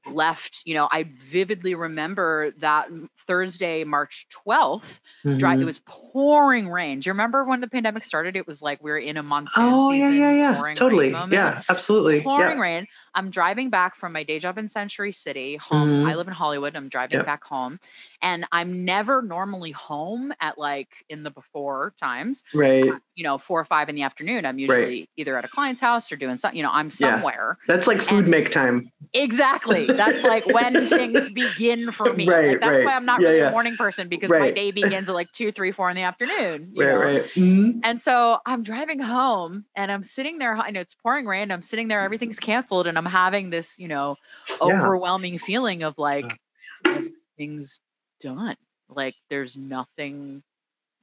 Left. 0.07 0.63
You 0.65 0.75
know, 0.75 0.89
I 0.91 1.07
vividly 1.31 1.75
remember 1.75 2.53
that 2.59 2.89
Thursday, 3.27 3.85
March 3.85 4.27
12th. 4.31 5.01
Dri- 5.23 5.35
Mhm. 5.37 5.61
It 5.63 5.65
was 5.65 5.81
pouring 5.85 6.69
rain. 6.69 7.01
Do 7.01 7.09
you 7.09 7.13
remember 7.13 7.45
when 7.45 7.61
the 7.61 7.69
pandemic 7.69 8.05
started? 8.05 8.35
It 8.37 8.47
was 8.47 8.63
like 8.63 8.83
we 8.83 8.91
were 8.91 8.99
in 8.99 9.17
a 9.17 9.23
monsoon 9.23 9.63
Oh 9.65 9.91
yeah, 9.93 10.09
season. 10.09 10.21
yeah, 10.23 10.33
yeah. 10.33 10.61
rain 10.63 10.75
Totally. 10.77 11.11
Yeah, 11.11 11.63
absolutely. 11.69 12.23
pouring 12.23 12.57
Yeah. 12.59 12.63
rain. 12.63 12.87
I'm 13.15 13.31
driving 13.31 13.71
back 13.71 13.97
from 13.97 14.13
my 14.13 14.23
day 14.25 14.39
job 14.39 14.57
in 14.59 14.69
Century 14.69 15.13
City 15.13 15.57
home. 15.57 16.05
Mhm. 16.05 16.11
I 16.11 16.15
live 16.17 16.29
in 16.29 16.35
Hollywood. 16.35 16.75
I'm 16.77 16.89
driving 16.89 17.19
Yep. 17.19 17.27
back 17.27 17.45
home. 17.45 17.79
And 18.23 18.47
I'm 18.53 18.85
never 18.85 19.23
normally 19.23 19.71
home 19.71 20.33
at 20.41 20.59
like 20.59 20.89
in 21.09 21.23
the 21.23 21.31
before 21.31 21.95
times, 21.99 22.45
Right. 22.55 22.89
uh, 22.89 22.99
you 23.15 23.25
know, 23.25 23.39
four 23.39 23.61
or 23.61 23.65
five 23.65 23.89
in 23.89 23.95
the 23.95 24.03
afternoon. 24.03 24.45
I'm 24.45 24.59
usually 24.59 25.09
either 25.17 25.37
at 25.39 25.45
a 25.45 25.49
client's 25.49 25.81
house 25.81 26.11
or 26.13 26.17
doing 26.17 26.37
something, 26.37 26.57
you 26.57 26.63
know, 26.63 26.71
I'm 26.73 26.91
somewhere. 26.91 27.59
Yeah. 27.67 27.75
That's 27.75 27.87
like 27.87 28.03
food 28.03 28.21
And- 28.25 28.29
make 28.29 28.51
time. 28.51 28.91
Exactly. 29.13 29.87
That's 29.87 30.23
like 30.23 30.47
when 30.47 30.87
things 30.87 31.31
begin 31.31 31.91
for 31.91 32.13
me. 32.15 32.27
Like, 32.27 32.37
Right, 32.37 32.61
that's 32.61 32.71
right. 32.77 32.85
why 32.85 32.95
I'm 32.95 33.05
not 33.05 33.21
Yeah, 33.21 33.29
really 33.29 33.41
a 33.41 33.51
morning 33.51 33.77
person 33.77 34.09
because 34.11 34.31
my 34.31 34.51
day 34.53 34.71
begins 34.71 35.09
at 35.09 35.15
like 35.15 35.33
two, 35.33 35.51
three, 35.51 35.73
four 35.73 35.89
in 35.91 35.97
the 35.97 36.03
afternoon. 36.03 36.71
you 36.75 36.85
Right, 36.85 36.93
know? 36.95 37.01
right. 37.01 37.25
Mhm. 37.35 37.81
And 37.83 38.01
so 38.01 38.39
I'm 38.47 38.63
driving 38.63 39.01
home 39.01 39.65
and 39.75 39.91
I'm 39.91 40.05
sitting 40.05 40.39
there, 40.39 40.57
I 40.57 40.71
know 40.71 40.81
it's 40.81 40.95
pouring 40.95 41.27
rain. 41.27 41.51
I'm 41.51 41.63
sitting 41.63 41.89
there, 41.89 42.01
everything's 42.03 42.39
canceled, 42.39 42.87
and 42.87 42.97
I'm 42.99 43.05
having 43.07 43.51
this, 43.51 43.79
you 43.79 43.89
know, 43.89 44.17
overwhelming 44.61 45.39
feeling 45.39 45.83
of 45.83 45.99
like 45.99 46.39
everything's 46.85 47.81
done. 48.21 48.57
Like 48.89 49.15
there's 49.29 49.57
nothing, 49.57 50.43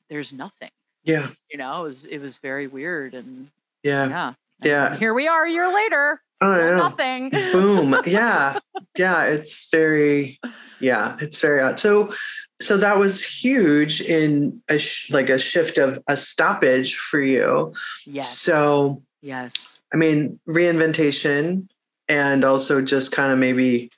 there's 0.09 0.33
nothing. 0.33 0.69
Yeah. 1.03 1.29
You 1.51 1.57
know, 1.57 1.85
it 1.85 1.87
was 1.87 2.05
it 2.05 2.19
was 2.19 2.37
very 2.37 2.67
weird 2.67 3.13
and 3.13 3.49
Yeah. 3.83 4.07
yeah. 4.09 4.33
Yeah. 4.63 4.87
And 4.91 4.99
here 4.99 5.13
we 5.13 5.27
are 5.27 5.45
a 5.45 5.51
year 5.51 5.71
later. 5.73 6.21
Oh, 6.41 6.75
nothing. 6.77 7.29
Boom. 7.29 7.95
Yeah. 8.05 8.59
Yeah. 8.97 9.25
It's 9.25 9.69
very, 9.69 10.39
yeah, 10.79 11.17
it's 11.21 11.39
very 11.39 11.61
odd. 11.61 11.79
So, 11.79 12.11
so 12.59 12.77
that 12.77 12.97
was 12.97 13.23
huge 13.23 14.01
in 14.01 14.59
a 14.69 14.79
sh- 14.79 15.11
like 15.11 15.29
a 15.29 15.37
shift 15.37 15.77
of 15.77 15.99
a 16.07 16.17
stoppage 16.17 16.95
for 16.97 17.21
you. 17.21 17.73
Yes. 18.07 18.35
So, 18.39 19.03
Yes. 19.21 19.81
I 19.93 19.97
mean, 19.97 20.39
reinventation 20.47 21.67
and 22.07 22.43
also 22.43 22.81
just 22.81 23.11
kind 23.11 23.31
of 23.31 23.37
maybe, 23.37 23.91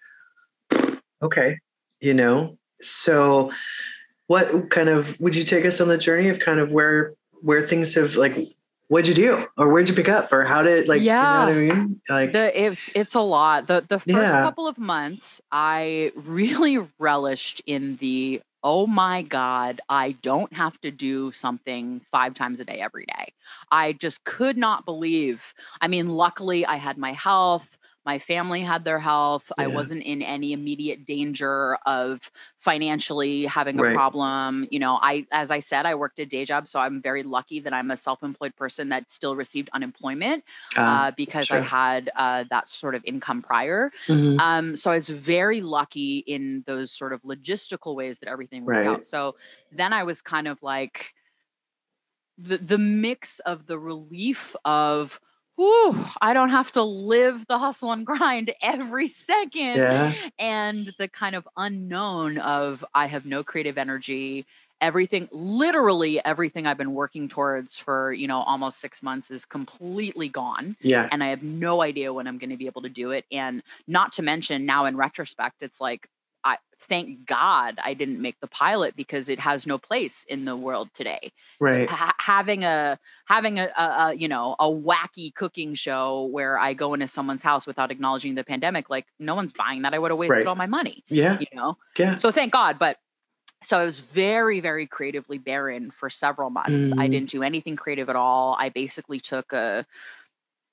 okay, 1.22 1.58
you 2.02 2.14
know. 2.14 2.58
So, 2.82 3.52
what 4.28 4.70
kind 4.70 4.90
of 4.90 5.20
would 5.20 5.36
you 5.36 5.44
take 5.44 5.66
us 5.66 5.82
on 5.82 5.88
the 5.88 5.98
journey 5.98 6.30
of 6.30 6.40
kind 6.40 6.60
of 6.60 6.72
where 6.72 7.14
where 7.42 7.66
things 7.66 7.96
have 7.96 8.16
like 8.16 8.36
what'd 8.90 9.08
you 9.08 9.14
do 9.14 9.48
or 9.58 9.70
where'd 9.70 9.88
you 9.88 9.96
pick 9.96 10.10
up 10.10 10.32
or 10.34 10.44
how 10.44 10.62
did 10.64 10.88
like 10.88 11.02
Yeah. 11.02 11.48
you 11.48 11.54
know 11.56 11.62
what 11.68 11.74
I 11.74 11.80
mean? 11.82 12.02
Like 12.10 12.34
The 12.34 12.66
it's 12.66 12.90
it's 12.96 13.16
a 13.16 13.22
lot. 13.22 13.68
The 13.68 13.86
the 13.88 14.00
first 14.00 14.08
Yeah. 14.08 14.42
couple 14.44 14.68
of 14.68 14.78
months, 14.78 15.42
I 15.52 16.12
really 16.16 16.78
relished 17.00 17.62
in 17.66 17.98
the 17.98 18.42
oh 18.62 18.86
my 18.86 19.22
god, 19.22 19.80
I 19.88 20.12
don't 20.22 20.52
have 20.54 20.80
to 20.82 20.92
do 20.92 21.32
something 21.32 22.02
five 22.12 22.34
times 22.34 22.60
a 22.60 22.66
day 22.66 22.82
every 22.82 23.06
day. 23.06 23.34
I 23.72 23.94
just 23.94 24.24
could 24.26 24.58
not 24.58 24.84
believe. 24.86 25.54
I 25.80 25.88
mean, 25.88 26.10
luckily 26.10 26.66
I 26.66 26.76
had 26.76 26.98
my 26.98 27.14
health. 27.14 27.78
My 28.06 28.18
family 28.18 28.62
had 28.62 28.86
their 28.86 29.00
health. 29.00 29.52
I 29.58 29.68
wasn't 29.68 30.04
in 30.04 30.22
any 30.22 30.54
immediate 30.54 31.06
danger 31.06 31.76
of 31.86 32.32
financially 32.60 33.46
having 33.46 33.80
a 33.80 33.84
Right. 33.84 33.86
problem. 33.86 34.68
You 34.72 34.80
know, 34.80 35.00
I, 35.02 35.28
as 35.32 35.52
I 35.52 35.60
said, 35.60 35.86
I 35.86 35.96
worked 35.96 36.18
a 36.20 36.26
day 36.26 36.46
job, 36.46 36.68
so 36.68 36.80
I'm 36.80 37.02
very 37.02 37.24
lucky 37.24 37.60
that 37.60 37.74
I'm 37.74 37.92
a 37.92 37.98
self-employed 37.98 38.56
person 38.56 38.90
that 38.90 39.12
still 39.12 39.36
received 39.36 39.70
unemployment 39.74 40.44
uh, 40.76 41.00
uh, 41.00 41.12
because 41.18 41.52
I 41.52 41.60
had 41.62 42.10
uh, 42.16 42.46
that 42.50 42.68
sort 42.70 42.96
of 42.96 43.04
income 43.06 43.42
prior. 43.42 43.92
mhm. 44.08 44.40
Um, 44.40 44.76
so 44.76 44.92
I 44.92 44.96
was 44.96 45.10
very 45.10 45.62
lucky 45.62 46.20
in 46.20 46.64
those 46.66 46.92
sort 46.92 47.14
of 47.14 47.22
logistical 47.24 47.96
ways 47.96 48.20
that 48.20 48.30
everything 48.30 48.64
worked 48.66 48.86
Right. 48.86 48.86
out. 48.86 49.06
So 49.06 49.36
then 49.72 49.94
I 49.94 50.04
was 50.04 50.22
kind 50.22 50.48
of 50.48 50.62
like 50.64 51.14
the 52.38 52.58
the 52.58 52.78
mix 52.78 53.40
of 53.40 53.66
the 53.68 53.80
relief 53.80 54.56
of. 54.66 55.20
Whew, 55.60 56.06
I 56.22 56.34
don't 56.34 56.52
have 56.52 56.72
to 56.72 56.84
live 56.84 57.46
the 57.48 57.60
hustle 57.60 57.92
and 57.92 58.06
grind 58.06 58.54
every 58.62 59.10
second 59.10 59.76
yeah. 59.76 60.14
and 60.40 60.94
the 60.98 61.10
kind 61.10 61.36
of 61.36 61.46
unknown 61.58 62.38
of 62.38 62.86
I 62.96 63.08
have 63.08 63.26
no 63.26 63.44
creative 63.44 63.78
energy. 63.78 64.46
Everything, 64.80 65.28
literally 65.34 66.24
everything 66.24 66.66
I've 66.66 66.78
been 66.78 66.94
working 66.94 67.28
towards 67.28 67.78
for, 67.78 68.14
you 68.14 68.26
know, 68.26 68.40
almost 68.40 68.80
six 68.80 69.04
months 69.04 69.32
is 69.32 69.44
completely 69.44 70.30
gone. 70.30 70.78
Yeah. 70.80 71.10
And 71.12 71.22
I 71.22 71.28
have 71.28 71.44
no 71.44 71.82
idea 71.82 72.14
when 72.14 72.26
I'm 72.26 72.38
going 72.38 72.52
to 72.52 72.58
be 72.58 72.68
able 72.68 72.84
to 72.84 72.90
do 72.90 73.12
it. 73.12 73.26
And 73.30 73.62
not 73.86 74.14
to 74.14 74.22
mention 74.22 74.66
now 74.66 74.86
in 74.86 74.96
retrospect, 74.96 75.62
it's 75.62 75.82
like, 75.82 76.08
thank 76.90 77.26
God 77.26 77.80
I 77.82 77.94
didn't 77.94 78.22
make 78.22 78.40
the 78.42 78.48
pilot 78.48 78.96
because 78.96 79.30
it 79.30 79.40
has 79.40 79.66
no 79.68 79.78
place 79.78 80.26
in 80.28 80.44
the 80.46 80.58
world 80.58 80.90
today 80.94 81.32
Right. 81.62 81.90
ha- 81.90 82.16
having 82.20 82.64
a 82.64 82.98
having 83.26 83.60
a, 83.60 83.68
a, 83.78 83.84
a 83.84 84.14
you 84.16 84.28
know 84.28 84.56
a 84.60 84.66
wacky 84.70 85.34
cooking 85.34 85.76
show 85.76 86.26
where 86.26 86.58
I 86.60 86.74
go 86.74 86.94
into 86.94 87.08
someone's 87.08 87.42
house 87.44 87.66
without 87.68 87.92
acknowledging 87.92 88.36
the 88.36 88.44
pandemic, 88.44 88.90
like 88.90 89.06
no 89.20 89.36
one's 89.36 89.54
buying 89.54 89.84
that. 89.84 89.94
I 89.94 90.00
would 90.00 90.12
have 90.12 90.18
wasted 90.18 90.38
Right. 90.40 90.48
all 90.48 90.56
my 90.56 90.68
money, 90.68 91.04
Yeah. 91.08 91.38
you 91.40 91.48
know. 91.54 91.78
Yeah. 91.98 92.16
So 92.16 92.32
thank 92.32 92.52
God. 92.52 92.80
But 92.80 92.98
so 93.64 93.78
I 93.78 93.86
was 93.86 94.00
very 94.00 94.60
very 94.62 94.88
creatively 94.88 95.38
barren 95.38 95.92
for 95.92 96.10
several 96.10 96.50
months. 96.50 96.92
I 96.94 97.08
Mhm. 97.08 97.12
didn't 97.12 97.30
do 97.30 97.44
anything 97.44 97.76
creative 97.76 98.10
at 98.10 98.16
all. 98.16 98.56
I 98.58 98.70
basically 98.70 99.20
took 99.20 99.54
a 99.54 99.86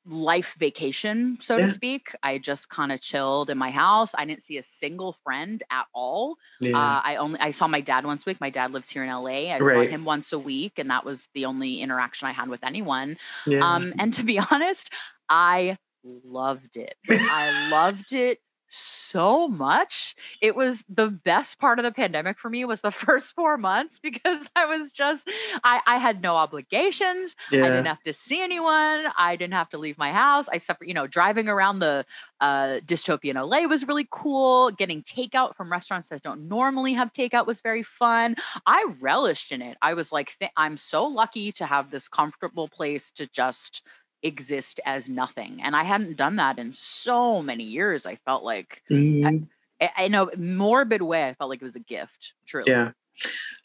life 0.07 0.55
vacation, 0.59 1.37
so 1.41 1.59
Yeah. 1.59 1.67
to 1.67 1.73
speak. 1.73 2.15
I 2.23 2.39
just 2.39 2.69
kind 2.69 2.93
of 2.93 3.01
chilled 3.01 3.51
in 3.51 3.59
my 3.59 3.71
house. 3.71 4.15
I 4.17 4.25
didn't 4.25 4.43
see 4.43 4.59
a 4.59 4.63
single 4.63 5.13
friend 5.25 5.63
at 5.71 5.87
all. 5.93 6.37
Yeah. 6.61 6.77
Uh, 6.79 7.01
I 7.05 7.17
only 7.17 7.41
I 7.41 7.51
saw 7.51 7.67
my 7.67 7.81
dad 7.81 8.05
once 8.05 8.27
a 8.27 8.31
week. 8.31 8.41
My 8.41 8.51
dad 8.51 8.73
lives 8.73 8.89
here 8.89 9.03
in 9.05 9.11
LA. 9.11 9.53
I 9.53 9.59
Right. 9.61 9.87
saw 9.87 9.91
him 9.91 10.05
once 10.05 10.33
a 10.33 10.39
week, 10.39 10.79
and 10.79 10.91
that 10.91 11.05
was 11.05 11.29
the 11.35 11.45
only 11.45 11.81
interaction 11.81 12.29
I 12.29 12.33
had 12.33 12.49
with 12.49 12.63
anyone. 12.65 13.17
yeah. 13.47 13.61
Um, 13.75 13.93
and 13.99 14.15
to 14.15 14.23
be 14.23 14.39
honest, 14.51 14.91
I 15.29 15.77
loved 16.05 16.77
it. 16.77 16.95
I 17.09 17.69
loved 17.71 18.13
it 18.13 18.39
so 18.69 19.49
much. 19.49 20.15
It 20.41 20.57
was 20.57 20.85
the 20.89 21.11
best 21.11 21.59
part 21.59 21.79
of 21.79 21.85
the 21.85 21.93
pandemic 21.93 22.39
for 22.39 22.51
me 22.51 22.65
was 22.65 22.81
the 22.81 22.91
first 23.07 23.35
four 23.35 23.57
months 23.57 23.99
because 23.99 24.49
I 24.57 24.67
was 24.67 24.93
just 24.93 25.29
I, 25.65 25.81
I 25.87 25.99
had 25.99 26.23
no 26.23 26.35
obligations. 26.35 27.37
I 27.53 27.57
didn't 27.57 27.87
have 27.87 28.03
to 28.05 28.13
see 28.13 28.43
anyone. 28.43 29.07
I 29.17 29.37
didn't 29.37 29.55
have 29.55 29.71
to 29.71 29.79
leave 29.79 29.99
my 29.99 30.13
house. 30.13 30.49
I 30.49 30.59
suffered, 30.59 30.89
you 30.89 30.95
know, 30.95 31.07
driving 31.07 31.49
around 31.49 31.79
the 31.79 32.05
uh, 32.41 32.81
dystopian 32.85 33.35
LA 33.35 33.67
was 33.67 33.87
really 33.87 34.09
cool. 34.11 34.71
Getting 34.73 35.03
takeout 35.03 35.57
from 35.57 35.71
restaurants 35.71 36.09
that 36.09 36.23
don't 36.23 36.49
normally 36.49 36.93
have 36.95 37.13
takeout 37.13 37.47
was 37.47 37.61
very 37.61 37.83
fun. 37.83 38.37
I 38.67 38.87
relished 39.01 39.53
in 39.53 39.63
it. 39.63 39.77
I 39.83 39.95
was 39.95 40.13
like, 40.13 40.37
th- 40.39 40.53
I'm 40.57 40.77
so 40.77 41.07
lucky 41.07 41.53
to 41.53 41.67
have 41.67 41.91
this 41.91 42.09
comfortable 42.09 42.69
place 42.69 43.11
to 43.13 43.27
just 43.29 43.83
exist 44.23 44.81
as 44.85 45.09
nothing. 45.09 45.61
And 45.63 45.77
I 45.77 45.85
hadn't 45.85 46.17
done 46.17 46.37
that 46.37 46.59
in 46.59 46.73
so 46.73 47.43
many 47.43 47.65
years. 47.65 48.07
I 48.07 48.17
felt 48.25 48.45
like, 48.45 48.83
Mhm. 48.91 49.47
I- 49.81 50.05
in 50.05 50.15
a 50.15 50.35
morbid 50.37 51.03
way, 51.03 51.29
I 51.29 51.35
felt 51.35 51.51
like 51.51 51.61
it 51.61 51.65
was 51.65 51.77
a 51.77 51.81
gift, 51.81 52.33
truly. 52.47 52.71
Yeah. 52.71 52.93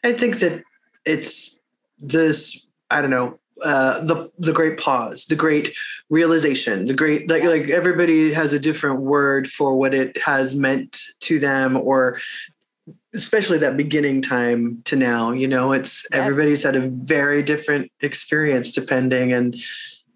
I 0.03 0.13
think 0.13 0.39
that 0.39 0.63
it's 1.05 1.59
this, 1.99 2.67
I 2.89 3.01
don't 3.01 3.09
know, 3.11 3.39
uh, 3.63 4.03
the 4.03 4.31
the 4.39 4.51
great 4.53 4.79
pause, 4.79 5.25
the 5.27 5.35
great 5.35 5.75
realization, 6.09 6.87
the 6.87 6.93
great 6.95 7.29
like 7.29 7.43
like 7.43 7.69
everybody 7.69 8.33
has 8.33 8.53
a 8.53 8.59
different 8.59 9.01
word 9.01 9.47
for 9.47 9.75
what 9.75 9.93
it 9.93 10.17
has 10.17 10.55
meant 10.55 10.99
to 11.21 11.37
them 11.39 11.77
or 11.77 12.19
especially 13.13 13.57
that 13.59 13.77
beginning 13.77 14.21
time 14.21 14.81
to 14.85 14.95
now, 14.95 15.31
you 15.31 15.47
know, 15.47 15.73
it's 15.73 16.05
Yes. 16.11 16.19
everybody's 16.19 16.63
had 16.63 16.75
a 16.75 16.87
very 16.89 17.43
different 17.43 17.91
experience 18.01 18.71
depending 18.71 19.31
and 19.33 19.55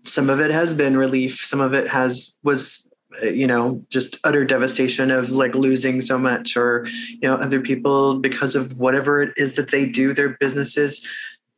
some 0.05 0.29
of 0.29 0.39
it 0.39 0.51
has 0.51 0.73
been 0.73 0.97
relief, 0.97 1.43
some 1.43 1.59
of 1.59 1.73
it 1.73 1.87
has 1.87 2.37
was 2.43 2.89
uh, 3.21 3.27
you 3.27 3.47
know 3.47 3.83
just 3.89 4.17
utter 4.23 4.45
devastation 4.45 5.11
of 5.11 5.29
like 5.31 5.55
losing 5.55 6.01
so 6.01 6.17
much 6.17 6.57
or 6.57 6.87
you 7.09 7.21
know 7.23 7.35
other 7.35 7.61
people 7.61 8.19
because 8.19 8.55
of 8.55 8.77
whatever 8.77 9.21
it 9.21 9.33
is 9.37 9.55
that 9.55 9.71
they 9.71 9.89
do 9.89 10.13
their 10.13 10.29
businesses 10.39 11.07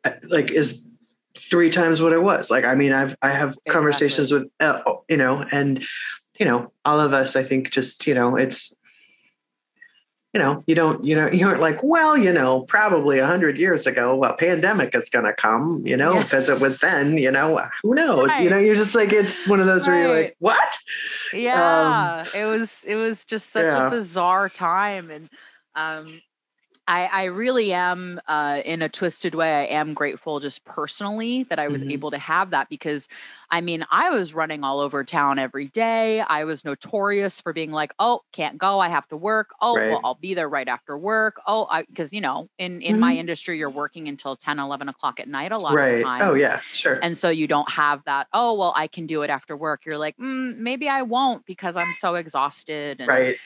uh, 0.03 0.12
like 0.29 0.51
is 0.51 0.89
three 1.38 1.69
times 1.69 2.01
what 2.01 2.13
it 2.13 2.21
was. 2.21 2.51
Like 2.51 2.65
i 2.65 2.75
mean 2.75 2.91
i've 2.93 3.15
i 3.21 3.29
have 3.29 3.57
conversations 3.69 4.31
with 4.31 4.49
uh, 4.60 4.81
you 5.10 5.17
know 5.17 5.45
and 5.51 5.83
you 6.39 6.45
know 6.45 6.71
all 6.86 6.99
of 6.99 7.13
us 7.13 7.36
i 7.36 7.43
think 7.43 7.71
just 7.71 8.05
you 8.05 8.13
know 8.13 8.36
it's 8.36 8.73
you 10.38 10.43
know, 10.43 10.63
you 10.67 10.76
don't, 10.76 11.04
you 11.04 11.15
know, 11.15 11.28
you 11.32 11.47
aren't 11.47 11.62
like, 11.62 11.80
well, 11.82 12.15
you 12.15 12.32
know, 12.32 12.62
probably 12.63 13.17
a 13.17 13.26
hundred 13.26 13.58
years 13.58 13.88
ago, 13.88 14.23
a 14.23 14.38
pandemic 14.38 14.93
is 14.93 15.10
going 15.10 15.26
to 15.26 15.34
come, 15.34 15.82
you 15.84 15.97
know, 15.97 16.13
Yeah. 16.13 16.23
because 16.23 16.47
it 16.47 16.60
was 16.60 16.78
then, 16.78 17.17
you 17.17 17.32
know, 17.32 17.60
who 17.82 17.95
knows, 17.95 18.38
you 18.39 18.50
know, 18.50 18.58
you're 18.60 18.76
just 18.76 18.93
like, 18.93 19.12
it's 19.12 19.47
one 19.47 19.60
of 19.60 19.65
those 19.65 19.88
where 19.88 20.00
you're 20.00 20.15
like, 20.23 20.36
what? 20.39 20.78
yeah 21.34 22.23
it 22.36 22.45
was 22.45 22.84
it 22.88 22.95
was 22.95 23.26
just 23.26 23.52
such 23.52 23.65
Um, 23.65 23.71
yeah. 23.71 23.88
a 23.88 23.89
bizarre 23.89 24.47
time 24.50 25.10
and 25.12 25.30
um 25.76 26.21
I, 26.88 27.06
I 27.08 27.23
really 27.26 27.73
am 27.73 28.21
uh, 28.28 28.62
in 28.63 28.82
a 28.82 28.88
twisted 28.88 29.36
way. 29.36 29.54
I 29.54 29.65
am 29.65 29.93
grateful 29.93 30.39
just 30.39 30.63
personally 30.65 31.43
that 31.50 31.60
I 31.60 31.67
was 31.67 31.84
Mhm. 31.84 31.89
able 31.89 32.12
to 32.12 32.17
have 32.17 32.52
that 32.52 32.69
because 32.69 33.10
I 33.50 33.60
mean, 33.62 33.86
I 33.91 34.10
was 34.10 34.34
running 34.34 34.63
all 34.63 34.80
over 34.80 35.04
town 35.04 35.38
every 35.38 35.67
day. 35.67 36.21
I 36.21 36.45
was 36.45 36.63
notorious 36.63 37.41
for 37.41 37.52
being 37.54 37.71
like, 37.71 37.93
oh, 38.00 38.21
can't 38.32 38.58
go. 38.58 38.80
I 38.80 38.89
have 38.89 39.08
to 39.10 39.17
work. 39.17 39.50
Oh, 39.62 39.80
Right. 39.80 39.86
well, 39.86 40.02
I'll 40.04 40.15
be 40.15 40.34
there 40.34 40.50
right 40.50 40.67
after 40.67 40.97
work. 40.97 41.41
Oh, 41.45 41.67
because, 41.89 42.13
you 42.13 42.21
know, 42.21 42.47
in, 42.58 42.82
in 42.82 43.00
my 43.00 43.13
Mhm. 43.13 43.17
industry, 43.17 43.58
you're 43.58 43.69
working 43.69 44.08
until 44.08 44.36
10, 44.38 44.58
11 44.60 44.88
o'clock 44.89 45.19
at 45.19 45.28
night 45.28 45.52
a 45.52 45.58
lot 45.58 45.80
of 45.80 45.86
Right. 45.86 45.88
the 45.88 45.93
times. 45.95 46.28
Oh, 46.28 46.34
yeah, 46.36 46.62
sure. 46.71 47.02
And 47.02 47.17
so 47.17 47.30
you 47.30 47.47
don't 47.47 47.69
have 47.71 48.04
that, 48.06 48.28
oh, 48.34 48.58
well, 48.58 48.73
I 48.76 48.88
can 48.88 49.08
do 49.08 49.21
it 49.23 49.30
after 49.30 49.58
work. 49.58 49.86
You're 49.86 49.97
like, 49.97 50.17
mm, 50.17 50.58
maybe 50.58 50.89
I 50.89 51.04
won't 51.04 51.45
because 51.45 51.78
I'm 51.78 51.93
so 51.93 52.15
exhausted. 52.15 53.02
And, 53.02 53.28
right. 53.28 53.39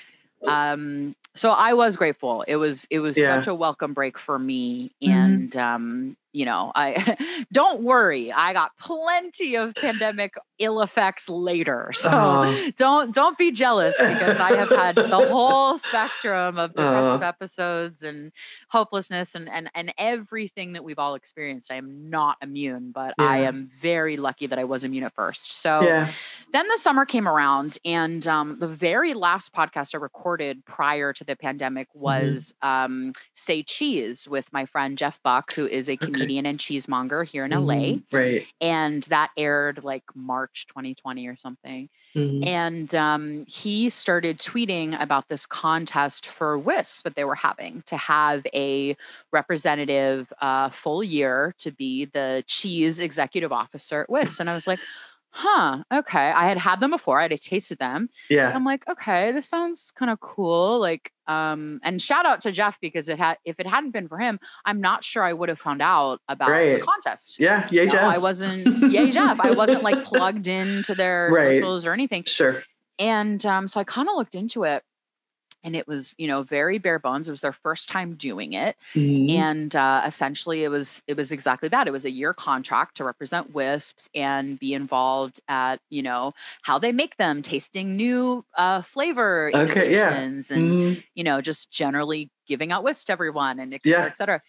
um 0.47 1.15
so 1.35 1.51
i 1.51 1.73
was 1.73 1.95
grateful 1.97 2.43
it 2.47 2.55
was 2.57 2.85
it 2.89 2.99
was 2.99 3.17
Yeah. 3.17 3.23
such 3.23 3.47
a 3.47 3.55
welcome 3.55 3.93
break 3.93 4.17
for 4.17 4.37
me 4.39 4.91
Mhm. 5.05 5.45
and 5.45 5.55
um 5.55 6.15
you 6.33 6.45
know 6.45 6.71
i 6.75 7.17
don't 7.51 7.83
worry 7.83 8.31
i 8.31 8.53
got 8.53 8.71
plenty 8.79 9.55
of 9.55 9.73
pandemic 9.75 10.33
ill 10.59 10.81
effects 10.81 11.29
later 11.29 11.91
so 11.95 12.09
Uh, 12.09 12.71
don't 12.77 13.13
don't 13.13 13.37
be 13.37 13.51
jealous 13.51 13.95
because 13.97 14.39
i 14.39 14.53
have 14.53 14.69
had 14.69 14.95
the 14.95 15.07
whole 15.29 15.77
spectrum 15.77 16.57
of 16.57 16.71
depressive 16.71 17.21
Uh. 17.21 17.25
episodes 17.25 18.03
and 18.03 18.31
hopelessness 18.69 19.35
and 19.35 19.49
and 19.49 19.69
and 19.75 19.93
everything 19.97 20.73
that 20.73 20.83
we've 20.83 20.99
all 20.99 21.15
experienced 21.15 21.71
i 21.71 21.75
am 21.75 22.09
not 22.09 22.37
immune 22.41 22.91
but 22.91 23.13
i 23.19 23.37
am 23.39 23.69
very 23.81 24.17
lucky 24.17 24.47
that 24.47 24.59
i 24.59 24.63
was 24.63 24.83
immune 24.83 25.03
at 25.03 25.13
first 25.13 25.61
so 25.61 25.81
yeah. 25.81 26.09
then 26.53 26.67
the 26.67 26.77
summer 26.77 27.05
came 27.05 27.27
around 27.27 27.77
and 27.85 28.27
um, 28.27 28.57
the 28.59 28.67
very 28.67 29.13
last 29.13 29.53
podcast 29.53 29.93
i 29.93 29.97
recorded 29.97 30.63
prior 30.65 31.11
to 31.13 31.23
the 31.23 31.35
pandemic 31.35 31.87
Mm-hmm. 31.95 32.01
was 32.01 32.53
um, 32.61 33.13
say 33.33 33.63
cheese 33.63 34.27
with 34.27 34.51
my 34.53 34.65
friend 34.65 34.97
jeff 34.97 35.19
buck 35.23 35.53
who 35.53 35.65
is 35.67 35.89
a 35.89 35.93
Okay. 35.93 36.05
Comedian 36.21 36.45
and 36.45 36.59
cheesemonger 36.59 37.23
here 37.23 37.45
in 37.45 37.51
la 37.51 37.57
Mhm. 37.73 38.03
Right. 38.11 38.47
and 38.61 39.03
that 39.03 39.31
aired 39.37 39.83
like 39.83 40.03
march 40.15 40.67
2020 40.67 41.27
or 41.27 41.35
something 41.35 41.89
Mhm. 42.15 42.45
and 42.45 42.95
um, 42.95 43.45
he 43.47 43.89
started 43.89 44.39
tweeting 44.39 44.99
about 45.01 45.29
this 45.29 45.45
contest 45.45 46.25
for 46.25 46.57
Whisp 46.57 47.03
that 47.05 47.15
they 47.15 47.23
were 47.23 47.35
having 47.35 47.83
to 47.85 47.95
have 47.95 48.45
a 48.53 48.97
representative 49.31 50.31
uh, 50.41 50.69
full 50.69 51.03
year 51.03 51.53
to 51.59 51.71
be 51.71 52.05
the 52.05 52.43
cheese 52.47 52.99
executive 52.99 53.51
officer 53.51 54.01
at 54.01 54.09
Whisp. 54.09 54.39
And 54.39 54.49
I 54.49 54.53
was 54.53 54.67
like, 54.67 54.79
huh, 55.33 55.83
okay. 55.91 56.29
I 56.31 56.45
had 56.47 56.57
had 56.57 56.79
them 56.79 56.91
before, 56.91 57.19
I 57.19 57.23
had 57.23 57.41
tasted 57.41 57.79
them. 57.79 58.09
Yeah. 58.29 58.51
I'm 58.53 58.63
like, 58.65 58.87
okay, 58.89 59.31
this 59.31 59.47
sounds 59.47 59.91
kind 59.91 60.11
of 60.11 60.19
cool. 60.19 60.79
Like, 60.79 61.11
um, 61.27 61.79
and 61.83 62.01
shout 62.01 62.25
out 62.25 62.41
to 62.41 62.51
Jeff 62.51 62.79
because 62.81 63.07
it 63.09 63.17
had, 63.17 63.37
if 63.45 63.59
it 63.59 63.65
hadn't 63.65 63.91
been 63.91 64.07
for 64.07 64.17
him, 64.17 64.39
I'm 64.65 64.81
not 64.81 65.03
sure 65.03 65.23
I 65.23 65.31
would 65.33 65.47
have 65.49 65.59
found 65.59 65.81
out 65.81 66.19
about 66.27 66.49
Right. 66.49 66.73
the 66.79 66.85
contest. 66.85 67.39
Yeah. 67.39 67.67
Yay, 67.71 67.81
You 67.81 67.85
know, 67.87 67.91
Jeff. 67.93 68.03
I 68.03 68.17
wasn't, 68.17 68.91
yay, 68.91 69.09
Jeff. 69.11 69.39
I 69.39 69.51
wasn't 69.51 69.83
like 69.83 70.03
plugged 70.03 70.47
into 70.59 70.93
their 70.95 71.29
Right. 71.31 71.53
socials 71.61 71.85
or 71.85 71.93
anything. 71.93 72.23
Sure. 72.25 72.63
And 72.99 73.43
um, 73.45 73.67
so 73.67 73.79
I 73.79 73.83
kind 73.83 74.09
of 74.09 74.15
looked 74.15 74.35
into 74.35 74.63
it 74.63 74.83
and 75.63 75.75
it 75.75 75.87
was, 75.87 76.15
you 76.17 76.27
know, 76.27 76.43
very 76.43 76.77
bare 76.77 76.99
bones. 76.99 77.27
It 77.27 77.31
was 77.31 77.41
their 77.41 77.53
first 77.53 77.89
time 77.89 78.15
doing 78.15 78.53
it. 78.53 78.75
Mhm. 78.95 79.29
And 79.29 79.75
uh, 79.75 80.03
essentially 80.05 80.63
it 80.63 80.69
was, 80.69 81.01
it 81.07 81.15
was 81.17 81.31
exactly 81.31 81.69
that. 81.69 81.87
It 81.87 81.91
was 81.91 82.05
a 82.05 82.11
year 82.11 82.33
contract 82.33 82.97
to 82.97 83.03
represent 83.05 83.53
Whisps 83.53 84.09
and 84.15 84.59
be 84.59 84.73
involved 84.73 85.39
at, 85.47 85.79
you 85.89 86.01
know, 86.03 86.33
how 86.63 86.79
they 86.79 86.91
make 86.91 87.17
them, 87.17 87.41
tasting 87.41 87.95
new 87.95 88.43
uh, 88.57 88.81
flavor 88.81 89.51
Okay, 89.53 89.93
yeah. 89.93 90.09
and, 90.09 90.43
Mhm. 90.53 91.03
you 91.15 91.23
know, 91.23 91.41
just 91.41 91.71
generally 91.71 92.31
giving 92.47 92.71
out 92.71 92.83
Whisp 92.83 93.07
to 93.07 93.13
everyone 93.13 93.59
and 93.59 93.73
et 93.73 93.81
cetera, 93.85 94.07
Yeah. 94.07 94.07
et 94.09 94.17
cetera. 94.17 94.41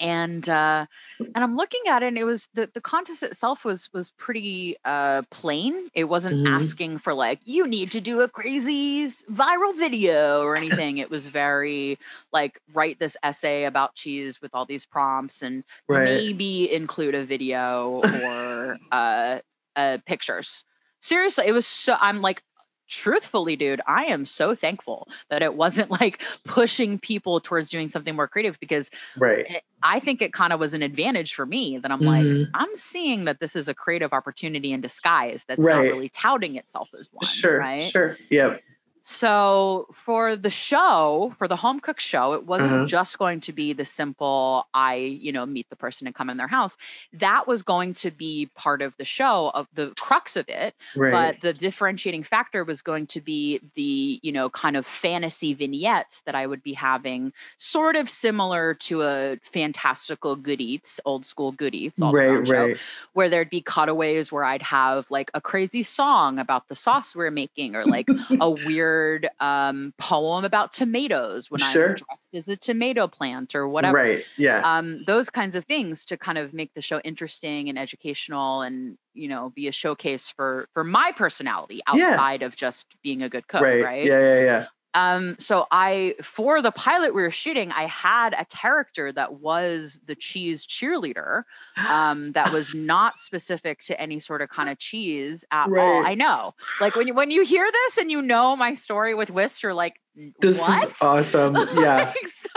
And 0.00 0.48
uh, 0.48 0.86
and 1.34 1.44
I'm 1.44 1.56
looking 1.56 1.80
at 1.88 2.02
it, 2.02 2.06
and 2.08 2.18
it 2.18 2.24
was 2.24 2.48
the 2.54 2.70
the 2.72 2.80
contest 2.80 3.22
itself 3.22 3.64
was 3.64 3.88
was 3.92 4.10
pretty 4.18 4.76
uh, 4.84 5.22
plain. 5.30 5.88
It 5.94 6.04
wasn't 6.04 6.38
Mhm. 6.38 6.46
asking 6.46 6.98
for 6.98 7.14
like 7.14 7.40
you 7.44 7.66
need 7.66 7.90
to 7.92 8.00
do 8.00 8.20
a 8.22 8.28
crazy 8.28 9.06
viral 9.30 9.76
video 9.76 10.42
or 10.42 10.56
anything. 10.56 10.98
it 10.98 11.10
was 11.10 11.28
very 11.28 11.98
like 12.32 12.60
write 12.72 12.98
this 12.98 13.16
essay 13.22 13.64
about 13.64 13.94
cheese 13.94 14.40
with 14.40 14.54
all 14.54 14.66
these 14.66 14.86
prompts 14.86 15.42
and 15.42 15.64
Right. 15.88 16.26
maybe 16.26 16.72
include 16.72 17.14
a 17.14 17.24
video 17.24 18.02
or 18.08 18.78
uh, 18.90 19.40
uh, 19.76 19.98
pictures. 20.06 20.64
Seriously, 21.00 21.44
it 21.46 21.52
was 21.52 21.66
so. 21.66 21.96
I'm 22.00 22.20
like, 22.22 22.42
truthfully, 22.88 23.56
dude, 23.56 23.80
I 23.86 24.04
am 24.06 24.24
so 24.24 24.54
thankful 24.54 25.08
that 25.30 25.42
it 25.42 25.54
wasn't 25.54 25.90
like 26.00 26.22
pushing 26.44 26.98
people 26.98 27.40
towards 27.40 27.70
doing 27.70 27.88
something 27.88 28.14
more 28.16 28.28
creative 28.28 28.58
because 28.60 28.90
Right. 29.16 29.46
it, 29.50 29.62
I 29.82 30.00
think 30.00 30.22
it 30.22 30.32
kind 30.32 30.52
of 30.52 30.60
was 30.60 30.74
an 30.74 30.82
advantage 30.82 31.34
for 31.34 31.46
me 31.46 31.78
that 31.78 31.90
I'm 31.90 32.00
Mhm. 32.00 32.06
like, 32.06 32.48
I'm 32.54 32.74
seeing 32.76 33.24
that 33.26 33.40
this 33.40 33.54
is 33.56 33.68
a 33.68 33.74
creative 33.74 34.12
opportunity 34.12 34.72
in 34.72 34.80
disguise 34.80 35.44
that's 35.46 35.64
not 35.64 35.82
really 35.82 36.08
touting 36.10 36.56
itself 36.56 36.88
as 36.98 37.08
one. 37.12 37.26
Sure. 37.26 37.58
Right. 37.60 37.82
Sure. 37.82 38.16
Yep. 38.30 38.62
So 39.08 39.86
for 39.94 40.34
the 40.34 40.50
show, 40.50 41.32
for 41.38 41.46
the 41.46 41.54
home 41.54 41.78
cook 41.78 42.00
show, 42.00 42.32
it 42.32 42.44
wasn't 42.44 42.72
Uh-huh. 42.72 42.86
just 42.86 43.18
going 43.18 43.38
to 43.42 43.52
be 43.52 43.72
the 43.72 43.84
simple 43.84 44.66
I, 44.74 44.96
you 44.96 45.30
know, 45.30 45.46
meet 45.46 45.70
the 45.70 45.76
person 45.76 46.08
and 46.08 46.14
come 46.16 46.28
in 46.28 46.36
their 46.38 46.48
house. 46.48 46.76
That 47.12 47.46
was 47.46 47.62
going 47.62 47.94
to 47.94 48.10
be 48.10 48.50
part 48.56 48.82
of 48.82 48.96
the 48.96 49.04
show 49.04 49.52
of 49.54 49.68
the 49.74 49.94
crux 50.00 50.34
of 50.34 50.48
it. 50.48 50.74
Right. 50.96 51.12
But 51.12 51.40
the 51.40 51.52
differentiating 51.52 52.24
factor 52.24 52.64
was 52.64 52.82
going 52.82 53.06
to 53.08 53.20
be 53.20 53.60
the, 53.76 54.18
you 54.24 54.32
know, 54.32 54.50
kind 54.50 54.76
of 54.76 54.84
fantasy 54.84 55.54
vignettes 55.54 56.22
that 56.22 56.34
I 56.34 56.48
would 56.48 56.64
be 56.64 56.72
having, 56.72 57.32
sort 57.58 57.94
of 57.94 58.10
similar 58.10 58.74
to 58.74 59.02
a 59.02 59.36
fantastical 59.44 60.34
good 60.34 60.60
eats, 60.60 60.98
old 61.04 61.24
school 61.24 61.52
good 61.52 61.76
eats, 61.76 62.02
all 62.02 62.16
right. 62.16 62.44
show 62.44 62.70
Right. 62.70 62.76
where 63.12 63.28
there'd 63.28 63.50
be 63.50 63.62
cutaways 63.62 64.32
where 64.32 64.44
I'd 64.44 64.62
have 64.62 65.10
like 65.12 65.30
a 65.32 65.40
crazy 65.40 65.84
song 65.84 66.40
about 66.40 66.66
the 66.66 66.74
sauce 66.74 67.14
we're 67.14 67.30
making 67.30 67.76
or 67.76 67.86
like 67.86 68.10
a 68.40 68.50
weird 68.50 68.95
um, 69.40 69.92
poem 69.98 70.44
about 70.44 70.72
tomatoes 70.72 71.50
when 71.50 71.60
Sure. 71.60 71.88
I'm 71.90 71.94
dressed 71.94 72.34
as 72.34 72.48
a 72.48 72.56
tomato 72.56 73.06
plant 73.08 73.54
or 73.54 73.68
whatever. 73.68 73.96
Right. 73.96 74.24
Yeah. 74.36 74.60
Um, 74.64 75.02
those 75.06 75.30
kinds 75.30 75.54
of 75.54 75.64
things 75.64 76.04
to 76.06 76.16
kind 76.16 76.38
of 76.38 76.52
make 76.52 76.72
the 76.74 76.82
show 76.82 77.00
interesting 77.00 77.68
and 77.68 77.78
educational 77.78 78.62
and 78.62 78.96
you 79.14 79.28
know 79.28 79.50
be 79.54 79.66
a 79.68 79.72
showcase 79.72 80.28
for 80.28 80.68
for 80.74 80.84
my 80.84 81.10
personality 81.16 81.80
Yeah. 81.94 82.10
outside 82.10 82.42
of 82.42 82.54
just 82.56 82.86
being 83.02 83.22
a 83.22 83.28
good 83.28 83.48
cook 83.48 83.62
right. 83.62 83.82
right 83.82 84.04
Yeah. 84.04 84.20
Yeah. 84.20 84.44
Yeah. 84.44 84.66
Um, 84.96 85.36
so 85.38 85.66
I, 85.70 86.14
for 86.22 86.62
the 86.62 86.72
pilot 86.72 87.14
we 87.14 87.20
were 87.20 87.30
shooting, 87.30 87.70
I 87.70 87.82
had 87.84 88.32
a 88.32 88.46
character 88.46 89.12
that 89.12 89.34
was 89.34 90.00
the 90.06 90.14
cheese 90.14 90.66
cheerleader. 90.66 91.42
Um, 91.86 92.32
that 92.32 92.50
was 92.50 92.74
not 92.74 93.18
specific 93.18 93.82
to 93.84 94.00
any 94.00 94.18
sort 94.20 94.40
of 94.40 94.48
kind 94.48 94.70
of 94.70 94.78
cheese 94.78 95.44
at 95.50 95.70
all. 95.76 96.02
I 96.06 96.14
know, 96.14 96.54
like 96.80 96.96
when 96.96 97.06
you 97.06 97.14
when 97.14 97.30
you 97.30 97.44
hear 97.44 97.70
this 97.70 97.98
and 97.98 98.10
you 98.10 98.22
know 98.22 98.56
my 98.56 98.72
story 98.72 99.14
with 99.14 99.30
Whisps, 99.30 99.62
you're 99.62 99.74
like, 99.74 99.96
"N- 99.96 100.00
This 100.40 100.60
what? 100.60 100.88
is 100.88 101.02
awesome. 101.02 101.54
Yeah. 101.76 101.96
Like, 101.98 102.26
so 102.28 102.48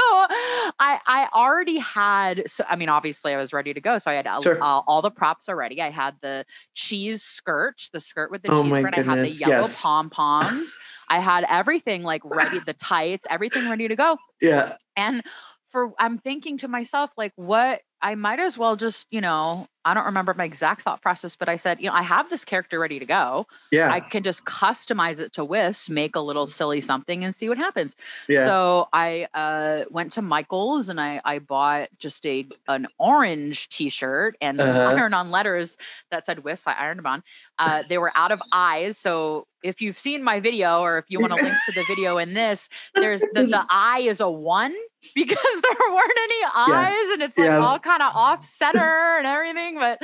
I 0.80 1.00
I 1.06 1.28
already 1.34 1.78
had 1.78 2.50
so 2.50 2.64
I 2.70 2.76
mean 2.76 2.88
obviously 2.90 3.34
I 3.34 3.38
was 3.38 3.52
ready 3.52 3.74
to 3.74 3.82
go 3.82 3.98
so 3.98 4.10
I 4.10 4.14
had 4.14 4.28
all, 4.28 4.42
Sure. 4.42 4.58
all, 4.62 4.84
all 4.88 5.02
the 5.02 5.12
props 5.12 5.50
already 5.50 5.82
I 5.82 5.90
had 5.90 6.16
the 6.22 6.46
cheese 6.74 7.22
skirt 7.22 7.82
the 7.92 8.00
skirt 8.00 8.32
with 8.32 8.44
the 8.44 8.50
Oh 8.52 8.64
cheese 8.64 8.72
print 8.82 8.98
I 8.98 9.02
had 9.02 9.26
the 9.26 9.30
yellow 9.30 9.54
yes. 9.64 9.82
pom 9.82 10.10
poms 10.10 10.76
I 11.10 11.20
had 11.20 11.46
everything 11.50 12.04
like 12.04 12.22
ready 12.24 12.60
the 12.60 12.74
tights 12.74 13.28
everything 13.30 13.70
ready 13.70 13.88
to 13.88 13.96
go 13.96 14.18
Yeah. 14.42 14.78
and 14.96 15.24
for 15.72 15.92
I'm 16.00 16.18
thinking 16.18 16.58
to 16.60 16.68
myself 16.68 17.12
like 17.18 17.34
what 17.36 17.82
I 18.02 18.16
might 18.16 18.40
as 18.40 18.58
well 18.58 18.76
just 18.78 19.06
you 19.12 19.22
know 19.22 19.68
I 19.90 19.94
don't 19.94 20.06
remember 20.06 20.34
my 20.34 20.46
exact 20.46 20.84
thought 20.84 21.02
process 21.02 21.36
but 21.36 21.50
I 21.50 21.56
said 21.58 21.80
you 21.80 21.88
know 21.88 21.94
I 21.94 22.02
have 22.04 22.30
this 22.30 22.46
character 22.46 22.80
ready 22.80 23.00
to 23.00 23.06
go 23.06 23.48
Yeah. 23.72 23.92
I 23.92 24.00
can 24.00 24.24
just 24.24 24.46
customize 24.46 25.20
it 25.20 25.34
to 25.34 25.44
Whisp 25.44 25.90
make 25.90 26.16
a 26.16 26.20
little 26.22 26.48
silly 26.48 26.82
something 26.82 27.24
and 27.26 27.36
see 27.36 27.50
what 27.50 27.58
happens 27.58 27.96
yeah. 28.28 28.46
so 28.46 28.88
I 28.94 29.28
uh, 29.34 29.86
went 29.90 30.12
to 30.14 30.22
Michael's 30.22 30.90
and 30.90 31.00
I, 31.02 31.22
I 31.26 31.40
bought 31.40 31.90
just 31.98 32.26
a 32.26 32.46
an 32.68 32.88
orange 32.98 33.70
T-shirt 33.70 34.38
and 34.42 34.58
some 34.58 34.70
Uh-huh. 34.76 34.96
iron-on 34.96 35.32
letters 35.32 35.78
that 36.12 36.26
said 36.26 36.44
"Whisps." 36.44 36.68
I 36.68 36.74
ironed 36.74 37.00
them 37.00 37.08
on. 37.08 37.24
Uh, 37.58 37.82
they 37.90 37.98
were 37.98 38.12
out 38.16 38.32
of 38.32 38.40
eyes, 38.54 38.98
so 38.98 39.48
if 39.64 39.82
you've 39.82 39.98
seen 40.00 40.24
my 40.24 40.40
video 40.40 40.80
or 40.82 40.98
if 41.00 41.06
you 41.10 41.20
want 41.20 41.34
to 41.36 41.44
link 41.44 41.56
to 41.66 41.72
the 41.74 41.84
video 41.88 42.18
in 42.18 42.34
this, 42.34 42.70
there's 42.96 43.22
the, 43.34 43.44
the 43.44 43.66
eye 43.70 44.00
is 44.06 44.22
a 44.22 44.30
one 44.30 44.74
because 45.16 45.38
there 45.62 45.94
weren't 45.94 46.20
any 46.24 46.44
eyes 46.56 46.92
Yes, 46.92 47.14
and 47.14 47.22
it's 47.24 47.38
like 47.38 47.48
yeah. 47.48 47.58
all 47.60 47.80
kind 47.80 48.02
of 48.02 48.16
off 48.16 48.46
center 48.46 49.18
and 49.18 49.26
everything. 49.28 49.76
But 49.80 50.00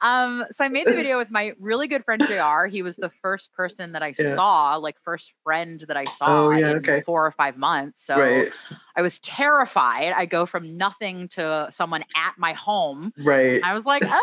um, 0.00 0.44
so 0.50 0.64
I 0.64 0.68
made 0.68 0.86
the 0.86 0.94
video 0.94 1.18
with 1.18 1.30
my 1.32 1.52
really 1.60 1.86
good 1.86 2.04
friend 2.04 2.22
JR. 2.26 2.66
He 2.66 2.82
was 2.82 2.96
the 2.96 3.10
first 3.22 3.52
person 3.52 3.92
that 3.92 4.02
I 4.02 4.14
Yeah. 4.18 4.34
saw, 4.34 4.76
like 4.76 4.96
first 5.04 5.34
friend 5.44 5.84
that 5.86 5.96
I 5.96 6.04
saw 6.04 6.46
Oh, 6.46 6.50
yeah, 6.50 6.70
in 6.70 6.76
okay. 6.78 7.02
four 7.02 7.24
or 7.26 7.30
five 7.30 7.56
months. 7.56 8.04
So 8.04 8.16
right, 8.16 8.52
I 8.96 9.02
was 9.02 9.18
terrified. 9.20 10.12
I 10.16 10.26
go 10.26 10.46
from 10.46 10.76
nothing 10.76 11.28
to 11.28 11.68
someone 11.70 12.02
at 12.16 12.34
my 12.38 12.52
home. 12.54 13.12
right. 13.24 13.60
I 13.62 13.74
was 13.74 13.86
like, 13.86 14.02
ah, 14.04 14.20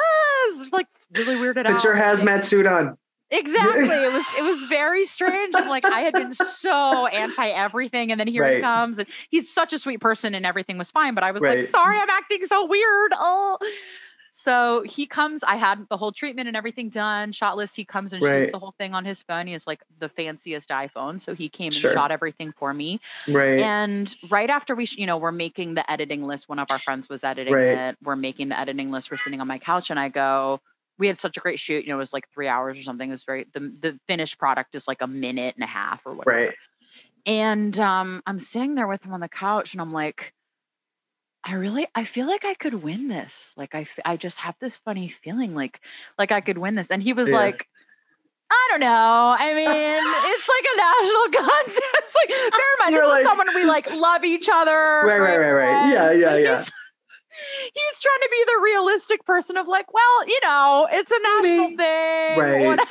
it's 0.61 0.73
like 0.73 0.87
really 1.13 1.35
weirded 1.35 1.65
out. 1.65 1.73
Put 1.73 1.83
your 1.83 1.95
hazmat 1.95 2.43
suit 2.43 2.67
on. 2.67 2.97
Exactly. 3.29 4.03
It 4.03 4.11
was 4.13 4.25
it 4.37 4.43
was 4.43 4.63
very 4.69 5.05
strange. 5.05 5.53
I'm 5.55 5.67
like, 5.67 5.83
I 5.83 5.99
had 5.99 6.13
been 6.13 6.33
so 6.33 7.07
anti 7.07 7.47
everything, 7.47 8.09
and 8.11 8.19
then 8.19 8.27
here 8.27 8.47
he 8.47 8.61
comes, 8.61 8.99
and 8.99 9.07
he's 9.29 9.53
such 9.53 9.73
a 9.73 9.79
sweet 9.79 9.99
person, 9.99 10.33
and 10.33 10.45
everything 10.45 10.77
was 10.77 10.89
fine. 10.91 11.13
But 11.13 11.25
I 11.25 11.31
was 11.31 11.43
like, 11.43 11.65
sorry, 11.65 11.99
I'm 11.99 12.09
acting 12.09 12.45
so 12.45 12.65
weird. 12.65 13.11
Oh. 13.15 13.57
So 14.39 14.83
he 14.83 15.07
comes, 15.07 15.43
I 15.43 15.55
had 15.55 15.87
the 15.89 15.97
whole 15.97 16.11
treatment 16.11 16.47
and 16.47 16.55
everything 16.55 16.89
done, 16.89 17.31
shot 17.31 17.57
list. 17.57 17.75
He 17.75 17.83
comes 17.83 18.13
and 18.13 18.21
Right. 18.21 18.41
shoots 18.41 18.51
the 18.51 18.59
whole 18.59 18.75
thing 18.77 18.93
on 18.93 19.03
his 19.03 19.23
phone. 19.23 19.47
He 19.47 19.53
has 19.53 19.65
like 19.65 19.81
the 19.97 20.09
fanciest 20.09 20.69
iPhone. 20.69 21.19
So 21.19 21.33
he 21.33 21.49
came 21.49 21.71
Sure. 21.71 21.89
and 21.89 21.95
shot 21.95 22.11
everything 22.11 22.53
for 22.55 22.71
me. 22.71 22.99
Right. 23.27 23.59
And 23.59 24.15
right 24.29 24.51
after 24.51 24.75
we, 24.75 24.85
you 24.91 25.07
know, 25.07 25.17
we're 25.17 25.31
making 25.31 25.73
the 25.73 25.89
editing 25.91 26.21
list. 26.21 26.47
One 26.49 26.59
of 26.59 26.69
our 26.69 26.77
friends 26.77 27.09
was 27.09 27.23
editing 27.23 27.55
Right. 27.55 27.89
it. 27.89 27.97
We're 28.03 28.15
making 28.15 28.49
the 28.49 28.59
editing 28.59 28.91
list. 28.91 29.09
We're 29.09 29.17
sitting 29.17 29.41
on 29.41 29.47
my 29.47 29.57
couch, 29.57 29.89
and 29.89 29.99
I 29.99 30.09
go, 30.09 30.61
"We 30.99 31.07
had 31.07 31.17
such 31.17 31.35
a 31.37 31.39
great 31.39 31.59
shoot. 31.59 31.83
You 31.85 31.89
know, 31.89 31.95
it 31.95 31.97
was 31.97 32.13
like 32.13 32.29
three 32.31 32.47
hours 32.47 32.77
or 32.77 32.83
something. 32.83 33.09
It 33.09 33.13
was 33.13 33.23
very 33.23 33.47
the 33.53 33.59
the 33.81 33.99
finished 34.07 34.37
product 34.37 34.75
is 34.75 34.87
like 34.87 35.01
a 35.01 35.07
minute 35.07 35.55
and 35.55 35.63
a 35.63 35.67
half 35.67 36.05
or 36.05 36.13
whatever." 36.13 36.37
right. 36.45 36.55
And 37.25 37.77
um, 37.79 38.21
I'm 38.27 38.39
sitting 38.39 38.75
there 38.75 38.87
with 38.87 39.03
him 39.03 39.13
on 39.13 39.19
the 39.19 39.29
couch, 39.29 39.73
and 39.73 39.81
I'm 39.81 39.93
like, 39.93 40.31
I 41.47 41.53
really, 41.53 41.87
I 41.95 42.03
feel 42.03 42.27
like 42.27 42.43
I 42.43 42.53
could 42.55 42.73
win 42.83 43.07
this. 43.07 43.53
Like 43.55 43.73
I 43.73 43.87
I 44.03 44.17
just 44.17 44.37
have 44.39 44.55
this 44.59 44.77
funny 44.77 45.07
feeling, 45.07 45.55
like, 45.55 45.79
like 46.19 46.31
I 46.31 46.41
could 46.41 46.57
win 46.57 46.75
this. 46.75 46.91
And 46.91 47.01
he 47.01 47.13
was 47.13 47.29
Yeah. 47.29 47.35
like. 47.37 47.67
I 48.49 48.67
don't 48.71 48.79
know. 48.79 49.35
I 49.37 49.53
mean, 49.53 49.67
it's 49.69 50.47
like 50.47 50.65
a 50.73 50.77
national 50.77 51.45
contest. 51.49 52.15
like, 52.15 52.29
bear 52.29 52.45
in 52.47 52.79
mind, 52.79 52.91
You're 52.91 53.01
this 53.01 53.09
like- 53.11 53.19
is 53.21 53.27
someone 53.27 53.47
we 53.55 53.65
like 53.65 53.91
love 53.93 54.23
each 54.23 54.47
other. 54.51 54.71
Right, 55.05 55.19
right, 55.19 55.37
right, 55.37 55.51
right. 55.51 55.91
Yeah, 55.91 56.11
yeah, 56.11 56.37
yeah. 56.37 56.57
He's, 56.59 56.71
he's 57.73 57.99
trying 58.01 58.21
to 58.21 58.29
be 58.31 58.43
the 58.47 58.59
realistic 58.63 59.25
person 59.25 59.57
of 59.57 59.67
like, 59.67 59.93
well, 59.93 60.27
you 60.27 60.39
know, 60.43 60.87
it's 60.91 61.11
a 61.11 61.19
national 61.21 61.69
Maybe. 61.71 61.75
thing. 61.75 62.39
Right. 62.39 62.65
whatever. 62.67 62.89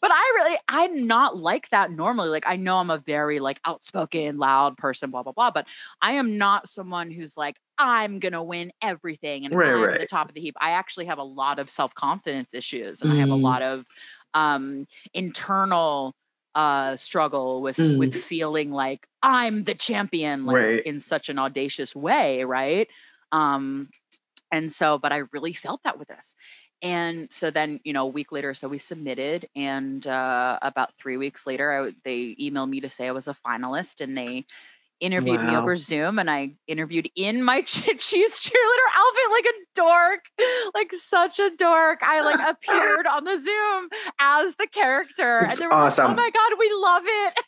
But 0.00 0.10
I 0.12 0.32
really, 0.36 0.58
I'm 0.68 1.06
not 1.06 1.36
like 1.36 1.68
that 1.70 1.90
normally. 1.90 2.28
Like, 2.30 2.44
I 2.46 2.56
know 2.56 2.76
I'm 2.76 2.90
a 2.90 2.98
very 2.98 3.38
like 3.40 3.60
outspoken, 3.66 4.38
loud 4.38 4.76
person, 4.78 5.10
blah 5.10 5.22
blah 5.22 5.32
blah. 5.32 5.50
But 5.50 5.66
I 6.02 6.12
am 6.12 6.38
not 6.38 6.68
someone 6.68 7.10
who's 7.10 7.36
like, 7.36 7.58
I'm 7.78 8.18
gonna 8.18 8.42
win 8.42 8.72
everything 8.82 9.44
and 9.44 9.52
Right, 9.52 9.64
I'm 9.64 9.96
right. 9.98 10.00
the 10.00 10.06
top 10.06 10.28
of 10.28 10.34
the 10.34 10.40
heap. 10.40 10.54
I 10.60 10.70
actually 10.72 11.06
have 11.06 11.18
a 11.18 11.22
lot 11.24 11.58
of 11.58 11.70
self 11.70 11.94
confidence 11.94 12.54
issues, 12.54 13.02
and 13.02 13.10
I 13.10 13.16
have 13.16 13.30
a 13.30 13.36
Mm. 13.36 13.42
lot 13.42 13.62
of 13.62 13.84
um, 14.34 14.86
internal 15.14 16.14
uh 16.56 16.96
struggle 16.96 17.62
with 17.62 17.78
Mm. 17.78 17.96
with 17.96 18.12
feeling 18.14 18.72
like 18.72 19.06
I'm 19.22 19.62
the 19.64 19.74
champion 19.74 20.46
like 20.46 20.66
Right. 20.66 20.84
in 20.84 20.98
such 20.98 21.28
an 21.28 21.38
audacious 21.38 21.94
way, 21.94 22.42
right? 22.44 22.88
Um 23.30 23.88
and 24.52 24.72
so 24.72 24.98
but 24.98 25.12
I 25.12 25.24
really 25.32 25.52
felt 25.54 25.82
that 25.84 25.98
with 25.98 26.08
this. 26.08 26.36
And 26.82 27.30
so 27.30 27.50
then, 27.50 27.80
you 27.84 27.92
know, 27.92 28.04
a 28.04 28.08
week 28.08 28.32
later, 28.32 28.54
so 28.54 28.66
we 28.68 28.78
submitted, 28.78 29.48
and 29.54 30.06
uh, 30.06 30.58
about 30.62 30.94
three 30.98 31.18
weeks 31.18 31.46
later, 31.46 31.70
I, 31.88 31.92
they 32.04 32.34
emailed 32.40 32.70
me 32.70 32.80
to 32.80 32.88
say 32.88 33.06
I 33.06 33.12
was 33.12 33.28
a 33.28 33.36
finalist, 33.46 34.00
and 34.00 34.16
they 34.16 34.46
interviewed 35.00 35.42
me 35.42 35.56
over 35.56 35.76
Zoom, 35.76 36.18
and 36.18 36.30
I 36.30 36.52
interviewed 36.66 37.10
in 37.16 37.42
my 37.42 37.60
che- 37.66 37.96
cheese 37.96 38.40
cheerleader 38.40 38.90
outfit, 38.96 39.30
like 39.30 39.44
a 39.44 39.56
dork, 39.74 40.24
like 40.74 40.92
such 40.92 41.38
a 41.38 41.50
dork. 41.56 42.00
I 42.02 42.22
like 42.22 42.38
appeared 42.48 43.06
on 43.06 43.24
the 43.24 43.36
Zoom 43.38 43.88
as 44.18 44.56
the 44.56 44.66
character, 44.66 45.40
It's 45.44 45.52
and 45.52 45.60
they 45.60 45.66
were 45.66 45.72
like, 45.72 45.86
awesome. 45.86 46.12
"Oh 46.12 46.14
my 46.16 46.30
god, 46.32 46.58
we 46.58 46.70
love 46.74 47.02
it!" 47.04 47.44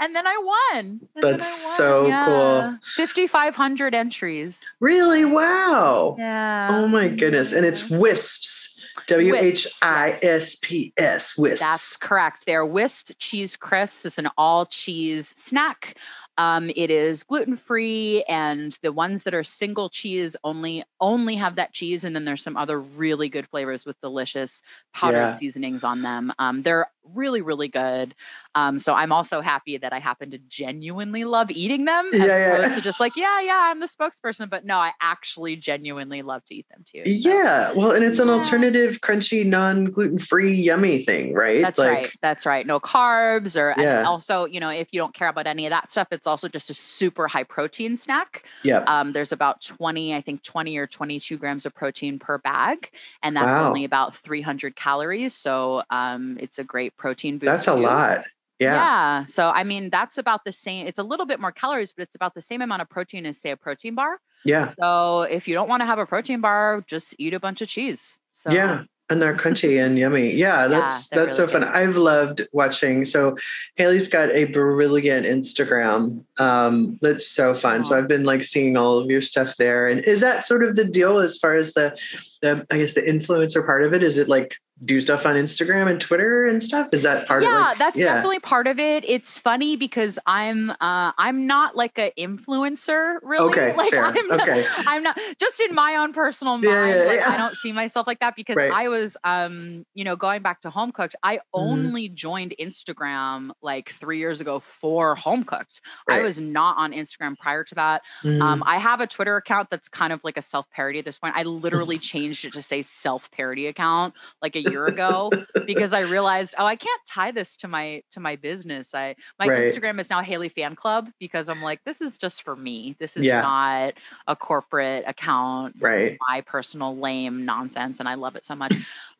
And 0.00 0.14
then 0.14 0.26
I 0.26 0.36
won. 0.72 1.00
And 1.14 1.22
That's 1.22 1.78
I 1.80 1.84
won, 1.84 2.12
so 2.12 2.24
cool. 2.24 2.78
5,500 3.06 3.94
entries. 3.94 4.60
Really? 4.80 5.24
Wow. 5.24 6.16
Yeah. 6.18 6.68
Oh 6.70 6.88
my 6.88 7.08
goodness. 7.08 7.52
And 7.52 7.64
it's 7.64 7.90
Whisps. 7.90 8.78
W 9.06 9.34
H 9.34 9.66
I 9.82 10.18
S 10.22 10.56
P 10.62 10.92
S. 10.96 11.36
Whisps. 11.36 11.66
That's 11.66 11.96
correct. 11.96 12.46
They're 12.46 12.64
Whisp 12.64 13.10
cheese 13.18 13.56
crisps. 13.56 14.04
It's 14.06 14.18
an 14.18 14.28
all 14.38 14.66
cheese 14.66 15.34
snack. 15.36 15.98
Um, 16.38 16.70
it 16.74 16.90
is 16.90 17.22
gluten 17.22 17.56
free, 17.56 18.24
and 18.28 18.76
the 18.82 18.92
ones 18.92 19.22
that 19.22 19.34
are 19.34 19.44
single 19.44 19.88
cheese 19.88 20.36
only 20.44 20.84
only 21.00 21.34
have 21.36 21.56
that 21.56 21.72
cheese, 21.72 22.04
and 22.04 22.14
then 22.14 22.24
there's 22.24 22.42
some 22.42 22.56
other 22.56 22.80
really 22.80 23.28
good 23.28 23.46
flavors 23.48 23.84
with 23.86 23.98
delicious 24.00 24.62
powdered 24.92 25.18
Yeah. 25.18 25.30
seasonings 25.32 25.84
on 25.84 26.02
them. 26.02 26.32
Um, 26.38 26.62
they're 26.62 26.86
really 27.12 27.42
really 27.42 27.68
good. 27.68 28.14
Um, 28.54 28.78
so 28.78 28.94
I'm 28.94 29.12
also 29.12 29.40
happy 29.42 29.76
that 29.76 29.92
I 29.92 29.98
happen 29.98 30.30
to 30.30 30.38
genuinely 30.38 31.24
love 31.24 31.50
eating 31.50 31.84
them, 31.84 32.06
as 32.14 32.20
Yeah, 32.20 32.58
yeah. 32.62 32.68
to 32.74 32.80
just 32.80 32.98
like 33.00 33.12
yeah 33.16 33.40
yeah 33.40 33.60
I'm 33.70 33.80
the 33.80 33.86
spokesperson, 33.86 34.48
but 34.48 34.64
no, 34.64 34.78
I 34.78 34.92
actually 35.02 35.56
genuinely 35.56 36.22
love 36.22 36.44
to 36.46 36.54
eat 36.54 36.66
them 36.70 36.84
too. 36.90 37.04
So 37.10 37.28
Yeah. 37.28 37.72
Well, 37.72 37.90
and 37.92 38.04
it's 38.04 38.18
an 38.18 38.30
alternative, 38.30 39.00
crunchy, 39.00 39.44
non 39.44 39.86
gluten 39.86 40.18
free, 40.18 40.52
yummy 40.52 41.04
thing, 41.04 41.34
right? 41.34 41.60
That's 41.62 41.78
right. 41.80 42.10
That's 42.22 42.46
right. 42.46 42.66
No 42.66 42.80
carbs 42.80 43.56
or 43.60 43.78
and 43.78 44.06
also, 44.06 44.46
you 44.46 44.60
know, 44.60 44.70
if 44.70 44.88
you 44.92 44.98
don't 45.00 45.14
care 45.14 45.28
about 45.28 45.46
any 45.46 45.66
of 45.66 45.70
that 45.70 45.90
stuff, 45.90 46.08
it's 46.10 46.23
also 46.26 46.48
just 46.48 46.70
a 46.70 46.74
super 46.74 47.28
high 47.28 47.44
protein 47.44 47.96
snack. 47.96 48.44
Yeah. 48.62 48.78
Um, 48.86 49.12
there's 49.12 49.32
about 49.32 49.60
20, 49.62 50.14
I 50.14 50.20
think 50.20 50.42
20 50.42 50.76
or 50.78 50.86
22 50.86 51.36
grams 51.38 51.66
of 51.66 51.74
protein 51.74 52.18
per 52.18 52.38
bag, 52.38 52.90
and 53.22 53.36
that's 53.36 53.46
Wow. 53.58 53.68
only 53.68 53.84
about 53.84 54.16
300 54.16 54.76
calories. 54.76 55.34
So 55.34 55.82
um, 55.90 56.36
it's 56.40 56.58
a 56.58 56.64
great 56.64 56.96
protein 56.96 57.38
boost. 57.38 57.46
That's 57.46 57.68
a 57.68 57.74
too. 57.74 57.82
lot. 57.82 58.24
Yeah. 58.60 58.74
Yeah. 58.74 59.26
So 59.26 59.50
I 59.50 59.64
mean, 59.64 59.90
that's 59.90 60.16
about 60.16 60.44
the 60.44 60.52
same. 60.52 60.86
It's 60.86 60.98
a 61.00 61.02
little 61.02 61.26
bit 61.26 61.40
more 61.40 61.50
calories, 61.52 61.92
but 61.92 62.02
it's 62.04 62.14
about 62.14 62.34
the 62.34 62.40
same 62.42 62.62
amount 62.62 62.82
of 62.82 62.88
protein 62.88 63.26
as 63.26 63.40
say 63.40 63.50
a 63.50 63.56
protein 63.56 63.94
bar. 63.96 64.18
Yeah. 64.44 64.66
So 64.66 65.22
if 65.22 65.48
you 65.48 65.54
don't 65.54 65.68
want 65.68 65.80
to 65.80 65.86
have 65.86 65.98
a 65.98 66.06
protein 66.06 66.40
bar, 66.40 66.84
just 66.86 67.14
eat 67.18 67.34
a 67.34 67.40
bunch 67.40 67.62
of 67.62 67.68
cheese. 67.68 68.18
So 68.32 68.52
Yeah. 68.52 68.84
And 69.10 69.20
they're 69.20 69.34
crunchy 69.34 69.80
and 69.84 69.98
yummy. 69.98 70.32
Yeah, 70.32 70.66
that's 70.68 71.08
they're 71.08 71.26
that's 71.26 71.38
really 71.38 71.48
so 71.48 71.52
fun. 71.52 71.62
good. 71.62 71.70
I've 71.70 71.96
loved 71.96 72.42
watching. 72.52 73.04
So 73.04 73.36
Haley's 73.76 74.08
got 74.08 74.30
a 74.30 74.44
brilliant 74.46 75.26
Instagram. 75.26 76.24
Um, 76.38 76.98
that's 77.02 77.26
so 77.26 77.54
fun. 77.54 77.84
So 77.84 77.96
I've 77.98 78.08
been 78.08 78.24
like 78.24 78.44
seeing 78.44 78.76
all 78.76 78.98
of 78.98 79.10
your 79.10 79.20
stuff 79.20 79.56
there. 79.56 79.88
And 79.88 80.02
is 80.04 80.20
that 80.20 80.44
sort 80.44 80.64
of 80.64 80.76
the 80.76 80.84
deal 80.84 81.18
as 81.18 81.36
far 81.36 81.54
as 81.54 81.74
the 81.74 81.96
the 82.42 82.66
I 82.70 82.78
guess 82.78 82.94
the 82.94 83.02
influencer 83.02 83.64
part 83.64 83.84
of 83.84 83.92
it? 83.92 84.02
Is 84.02 84.18
it 84.18 84.28
like 84.28 84.56
do 84.84 85.00
stuff 85.00 85.24
on 85.24 85.36
Instagram 85.36 85.88
and 85.88 86.00
Twitter 86.00 86.46
and 86.46 86.60
stuff? 86.62 86.88
Is 86.92 87.04
that 87.04 87.28
part 87.28 87.42
yeah, 87.44 87.54
of 87.54 87.60
like 87.60 87.78
that's 87.78 87.96
yeah. 87.96 88.04
That's 88.06 88.16
definitely 88.16 88.40
part 88.40 88.66
of 88.66 88.78
it. 88.80 89.04
It's 89.08 89.38
funny 89.38 89.76
because 89.76 90.18
I'm 90.26 90.70
uh 90.70 91.12
I'm 91.16 91.46
not 91.46 91.76
like 91.76 91.96
a 91.98 92.10
influencer 92.18 93.18
really. 93.22 93.48
Okay, 93.50 93.72
like 93.76 93.90
fair. 93.92 94.04
I'm 94.04 94.26
not, 94.26 94.40
Okay. 94.42 94.66
I'm 94.86 95.02
not 95.04 95.18
just 95.38 95.60
in 95.60 95.74
my 95.74 95.96
own 95.96 96.12
personal 96.12 96.54
mind. 96.54 96.64
Yeah, 96.64 97.04
yeah, 97.04 97.04
like. 97.04 97.28
I 97.28 97.36
don't 97.36 97.54
see 97.54 97.72
myself 97.72 98.06
like 98.08 98.18
that 98.18 98.34
because 98.34 98.56
Right. 98.56 98.72
I 98.72 98.88
was 98.88 99.16
um, 99.24 99.86
you 99.94 100.02
know, 100.04 100.16
going 100.16 100.42
back 100.42 100.60
to 100.62 100.70
home 100.70 100.90
cooked, 100.90 101.14
I 101.22 101.36
Mhm. 101.36 101.40
only 101.54 102.08
joined 102.08 102.54
Instagram 102.60 103.50
like 103.62 103.94
three 104.00 104.18
years 104.18 104.40
ago 104.40 104.58
for 104.58 105.14
home 105.14 105.44
cooked. 105.44 105.80
I 106.08 106.20
was 106.20 106.40
not 106.40 106.76
on 106.78 106.92
Instagram 106.92 107.38
prior 107.38 107.62
to 107.64 107.74
that. 107.76 108.02
Mm, 108.22 108.40
Um, 108.42 108.62
I 108.66 108.78
have 108.78 109.00
a 109.00 109.06
Twitter 109.06 109.36
account 109.36 109.70
that's 109.70 109.88
kind 109.88 110.12
of 110.12 110.22
like 110.24 110.36
a 110.36 110.42
self 110.42 110.68
parody 110.70 110.98
at 110.98 111.04
this 111.04 111.18
point. 111.18 111.34
I 111.36 111.42
literally 111.44 111.98
changed 111.98 112.44
it 112.44 112.52
to 112.54 112.62
say 112.62 112.82
self 112.82 113.30
parody 113.30 113.68
account 113.68 114.14
like 114.42 114.56
a 114.56 114.60
year 114.74 114.86
ago 114.88 115.32
because 115.66 115.92
I 115.94 116.00
realized, 116.00 116.54
oh, 116.58 116.66
I 116.66 116.76
can't 116.76 117.00
tie 117.06 117.30
this 117.30 117.56
to 117.58 117.68
my 117.68 118.02
to 118.12 118.20
my 118.20 118.36
business. 118.36 118.94
I 118.94 119.14
my 119.38 119.48
Right. 119.48 119.64
Instagram 119.64 120.00
is 120.00 120.10
now 120.10 120.20
Haley 120.20 120.48
Fan 120.50 120.74
Club 120.76 121.10
because 121.18 121.48
I'm 121.48 121.62
like, 121.62 121.80
this 121.84 122.00
is 122.00 122.18
just 122.18 122.42
for 122.42 122.56
me. 122.56 122.96
This 122.98 123.16
is 123.16 123.24
Yeah. 123.24 123.40
not 123.40 123.94
a 124.26 124.36
corporate 124.36 125.04
account. 125.06 125.74
This 125.80 125.90
is 125.90 126.10
Right. 126.10 126.18
my 126.28 126.40
personal 126.42 126.96
lame 126.96 127.44
nonsense, 127.44 128.00
and 128.00 128.08
I 128.08 128.14
love 128.14 128.36
it 128.36 128.44
so 128.44 128.54
much. 128.54 128.74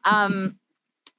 um, 0.05 0.59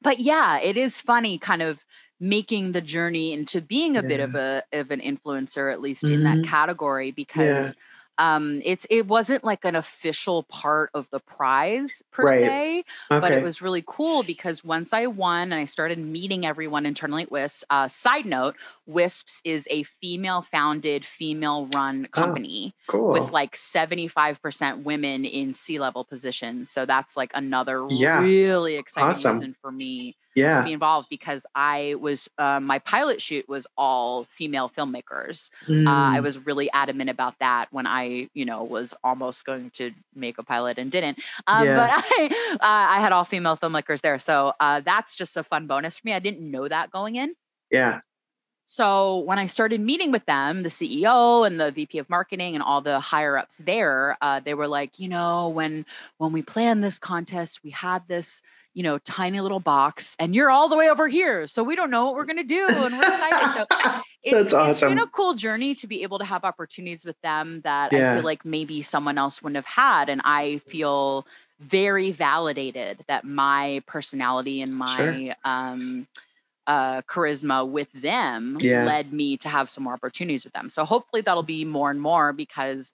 but 0.02 0.20
yeah, 0.20 0.60
it 0.60 0.78
is 0.78 1.00
funny, 1.02 1.38
kind 1.40 1.62
of 1.62 1.84
making 2.20 2.72
the 2.72 2.82
journey 2.82 3.34
into 3.34 3.62
being 3.62 3.98
a 3.98 4.04
bit 4.04 4.20
of 4.20 4.36
a 4.36 4.64
of 4.74 4.92
an 4.92 5.02
influencer, 5.02 5.72
at 5.72 5.82
least 5.82 6.04
in 6.04 6.24
that 6.24 6.38
Mhm. 6.40 6.44
category, 6.44 7.12
because 7.12 7.74
um 8.18 8.62
it's 8.64 8.86
it 8.90 9.08
wasn't 9.08 9.44
like 9.44 9.66
an 9.66 9.76
official 9.76 10.44
part 10.44 10.90
of 10.94 11.10
the 11.12 11.20
prize 11.20 12.02
per 12.12 12.24
Right. 12.24 12.42
se 12.42 12.84
but 13.10 13.32
it 13.32 13.42
was 13.44 13.62
really 13.62 13.84
cool 13.86 14.24
because 14.24 14.64
once 14.64 14.94
i 14.94 15.06
won 15.08 15.52
and 15.52 15.56
i 15.62 15.66
started 15.66 16.00
meeting 16.00 16.46
everyone 16.46 16.86
internally 16.86 17.24
at 17.24 17.32
Whisps 17.32 17.64
uh, 17.70 17.88
side 17.88 18.26
note 18.26 18.56
Whisps 18.86 19.42
is 19.44 19.68
a 19.70 19.84
female 19.84 20.42
founded 20.42 21.06
female 21.06 21.68
run 21.68 22.08
company 22.12 22.74
cool. 22.88 23.12
with 23.14 23.32
like 23.32 23.56
75% 23.56 24.84
women 24.84 25.26
in 25.26 25.54
C 25.54 25.80
level 25.80 26.04
positions 26.04 26.70
so 26.70 26.86
that's 26.86 27.18
like 27.18 27.32
another 27.34 27.86
Yeah. 27.90 28.22
really 28.22 28.76
exciting 28.76 29.08
Awesome. 29.10 29.36
reason 29.36 29.56
for 29.62 29.72
me 29.72 30.16
Yeah. 30.36 30.56
to 30.56 30.64
be 30.64 30.72
involved 30.74 31.08
because 31.10 31.46
I 31.56 31.96
was 32.00 32.30
uh, 32.38 32.60
my 32.60 32.80
pilot 32.80 33.22
shoot 33.22 33.48
was 33.48 33.68
all 33.78 34.26
female 34.26 34.70
filmmakers. 34.70 35.50
Uh, 35.86 36.12
I 36.14 36.20
Mm, 36.20 36.22
was 36.22 36.38
really 36.46 36.70
adamant 36.72 37.10
about 37.10 37.36
that 37.40 37.68
when 37.72 37.86
I, 37.88 38.30
you 38.34 38.46
know, 38.46 38.64
was 38.64 38.94
almost 39.04 39.46
going 39.46 39.72
to 39.76 39.92
make 40.16 40.38
a 40.38 40.44
pilot 40.44 40.78
and 40.78 40.92
didn't. 40.92 41.20
Um, 41.48 41.74
Yeah. 41.74 41.74
But 41.74 41.90
I, 41.94 42.30
uh, 42.54 42.58
I 42.62 43.00
had 43.00 43.12
all 43.12 43.26
female 43.26 43.58
filmmakers 43.58 44.02
there, 44.02 44.20
so 44.20 44.54
uh, 44.60 44.82
that's 44.86 45.16
just 45.16 45.38
a 45.38 45.44
fun 45.44 45.68
bonus 45.68 45.98
for 45.98 46.08
me. 46.08 46.14
I 46.14 46.20
didn't 46.20 46.50
know 46.50 46.68
that 46.68 46.92
going 46.92 47.16
in. 47.16 47.36
yeah. 47.72 48.02
So 48.68 49.20
when 49.20 49.38
I 49.38 49.46
started 49.48 49.80
meeting 49.80 50.12
with 50.12 50.26
them, 50.26 50.64
the 50.64 50.72
CEO 50.72 51.44
and 51.44 51.60
the 51.60 51.72
VP 51.72 52.00
of 52.00 52.10
marketing 52.10 52.56
and 52.56 52.64
all 52.64 52.82
the 52.82 53.00
higher 53.00 53.38
ups 53.38 53.58
there, 53.60 54.18
uh, 54.22 54.40
they 54.40 54.56
were 54.56 54.68
like, 54.68 55.00
you 55.00 55.08
know, 55.08 55.50
when 55.50 55.86
when 56.18 56.32
we 56.32 56.42
planned 56.42 56.84
this 56.84 56.98
contest, 56.98 57.64
we 57.64 57.70
had 57.70 58.08
this, 58.08 58.42
you 58.74 58.82
know, 58.82 58.98
tiny 59.00 59.40
little 59.40 59.60
box, 59.60 60.16
and 60.20 60.34
you're 60.34 60.50
all 60.50 60.68
the 60.68 60.76
way 60.76 60.90
over 60.90 61.08
here, 61.08 61.46
so 61.48 61.64
we 61.64 61.76
don't 61.76 61.92
know 61.92 62.06
what 62.06 62.16
we're 62.16 62.26
gonna 62.26 62.44
do, 62.44 62.84
and 62.84 62.98
we're 62.98 63.06
excited. 63.08 63.52
So 63.56 63.66
it's, 64.24 64.52
That's 64.52 64.54
It's 64.64 64.82
been 64.84 64.98
a 64.98 65.08
cool 65.08 65.36
journey 65.36 65.76
to 65.76 65.88
be 65.88 66.02
able 66.04 66.18
to 66.20 66.26
have 66.26 66.44
opportunities 66.44 67.06
with 67.06 67.20
them 67.22 67.62
that 67.62 67.92
I 67.94 68.02
feel 68.02 68.24
like 68.24 68.44
maybe 68.46 68.82
someone 68.82 69.18
else 69.20 69.44
wouldn't 69.44 69.58
have 69.58 69.66
had, 69.66 70.10
and 70.10 70.22
I 70.26 70.58
feel 70.60 71.28
very 71.60 72.12
validated 72.12 73.04
that 73.08 73.24
my 73.26 73.82
personality 73.88 74.62
and 74.62 74.76
my 74.76 74.96
Sure. 74.96 75.36
um 75.44 76.08
uh, 76.68 77.02
charisma 77.04 77.68
with 77.70 77.92
them 77.94 78.60
Yeah. 78.60 78.72
led 78.72 79.14
me 79.14 79.38
to 79.38 79.50
have 79.50 79.70
some 79.70 79.84
more 79.84 79.94
opportunities 79.94 80.44
with 80.44 80.54
them. 80.54 80.70
So 80.70 80.86
hopefully 80.86 81.22
that'll 81.22 81.44
be 81.44 81.66
more 81.66 81.92
and 81.92 82.02
more 82.02 82.34
because, 82.34 82.94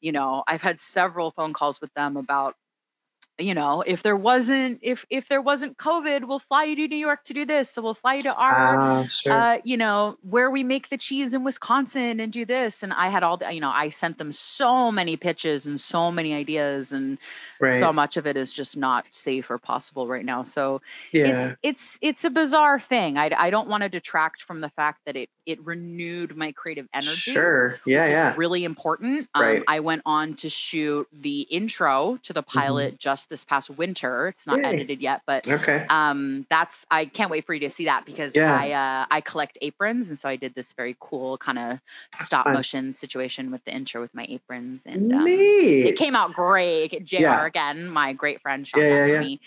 you 0.00 0.12
know, 0.12 0.44
I've 0.48 0.62
had 0.62 0.80
several 0.80 1.30
phone 1.32 1.52
calls 1.52 1.80
with 1.80 1.92
them 1.94 2.16
about, 2.16 2.56
you 3.40 3.54
know, 3.54 3.82
if 3.86 4.02
there 4.02 4.16
wasn't 4.16 4.78
if 4.82 5.04
if 5.10 5.28
there 5.28 5.42
wasn't 5.42 5.78
COVID, 5.78 6.26
we'll 6.28 6.38
fly 6.38 6.64
you 6.64 6.76
to 6.76 6.88
New 6.88 6.96
York 6.96 7.24
to 7.24 7.34
do 7.34 7.44
this. 7.44 7.70
So 7.70 7.82
we'll 7.82 7.94
fly 7.94 8.14
you 8.14 8.22
to 8.22 8.34
our 8.34 8.76
Ah, 8.80 9.06
sure. 9.06 9.32
uh, 9.32 9.58
you 9.64 9.76
know, 9.76 10.18
where 10.22 10.50
we 10.50 10.62
make 10.62 10.90
the 10.90 10.98
cheese 10.98 11.34
in 11.34 11.44
Wisconsin 11.44 12.20
and 12.20 12.32
do 12.32 12.44
this. 12.44 12.82
And 12.82 12.92
I 12.92 13.08
had 13.08 13.22
all 13.22 13.36
the, 13.36 13.52
you 13.52 13.60
know, 13.60 13.70
I 13.70 13.88
sent 13.88 14.18
them 14.18 14.32
so 14.32 14.92
many 14.92 15.16
pitches 15.16 15.66
and 15.66 15.80
so 15.80 16.10
many 16.12 16.34
ideas, 16.34 16.92
and 16.92 17.18
right. 17.60 17.80
so 17.80 17.92
much 17.92 18.16
of 18.16 18.26
it 18.26 18.36
is 18.36 18.52
just 18.52 18.76
not 18.76 19.06
safe 19.10 19.50
or 19.50 19.58
possible 19.58 20.06
right 20.06 20.24
now. 20.24 20.42
So 20.42 20.82
yeah. 21.12 21.26
it's 21.26 21.56
it's 21.62 21.98
it's 22.02 22.24
a 22.24 22.30
bizarre 22.30 22.78
thing. 22.78 23.16
I 23.18 23.30
I 23.36 23.50
don't 23.50 23.68
want 23.68 23.82
to 23.82 23.88
detract 23.88 24.42
from 24.42 24.60
the 24.60 24.68
fact 24.70 25.00
that 25.06 25.16
it 25.16 25.30
it 25.46 25.64
renewed 25.64 26.36
my 26.36 26.52
creative 26.52 26.88
energy. 26.94 27.32
Sure. 27.32 27.80
Yeah. 27.86 28.06
Yeah. 28.06 28.34
really 28.36 28.64
important. 28.64 29.28
Um, 29.34 29.40
Right. 29.40 29.62
I 29.66 29.80
went 29.80 30.02
on 30.04 30.34
to 30.34 30.48
shoot 30.50 31.08
the 31.12 31.40
intro 31.42 32.18
to 32.22 32.32
the 32.32 32.42
pilot 32.42 32.98
just 32.98 33.29
this 33.30 33.44
past 33.44 33.70
winter. 33.70 34.28
It's 34.28 34.46
not 34.46 34.58
Yay. 34.58 34.64
edited 34.64 35.00
yet, 35.00 35.22
but 35.26 35.46
Okay. 35.48 35.86
um 35.88 36.46
that's 36.50 36.86
i 36.90 37.04
can't 37.04 37.30
wait 37.30 37.44
for 37.44 37.52
you 37.54 37.60
to 37.60 37.70
see 37.70 37.84
that 37.84 38.04
because 38.06 38.36
Yeah. 38.36 38.52
i 38.54 38.70
uh 38.70 39.06
i 39.10 39.20
collect 39.20 39.58
aprons 39.60 40.08
and 40.10 40.18
so 40.20 40.28
i 40.28 40.36
did 40.36 40.54
this 40.54 40.72
very 40.72 40.96
cool 41.00 41.36
kind 41.38 41.58
of 41.58 41.78
stop 42.14 42.44
fun. 42.44 42.54
motion 42.54 42.94
situation 42.94 43.50
with 43.50 43.64
the 43.64 43.74
intro 43.74 44.00
with 44.00 44.14
my 44.14 44.26
aprons 44.28 44.84
and 44.86 45.12
um, 45.12 45.26
it 45.26 45.96
came 45.96 46.14
out 46.14 46.32
great 46.32 47.04
jr 47.04 47.18
Yeah. 47.18 47.44
again 47.46 47.88
my 47.88 48.12
great 48.12 48.40
friend 48.40 48.66
shot 48.68 48.78
Yeah, 48.80 48.94
yeah, 48.94 49.06
yeah. 49.06 49.20
me 49.20 49.40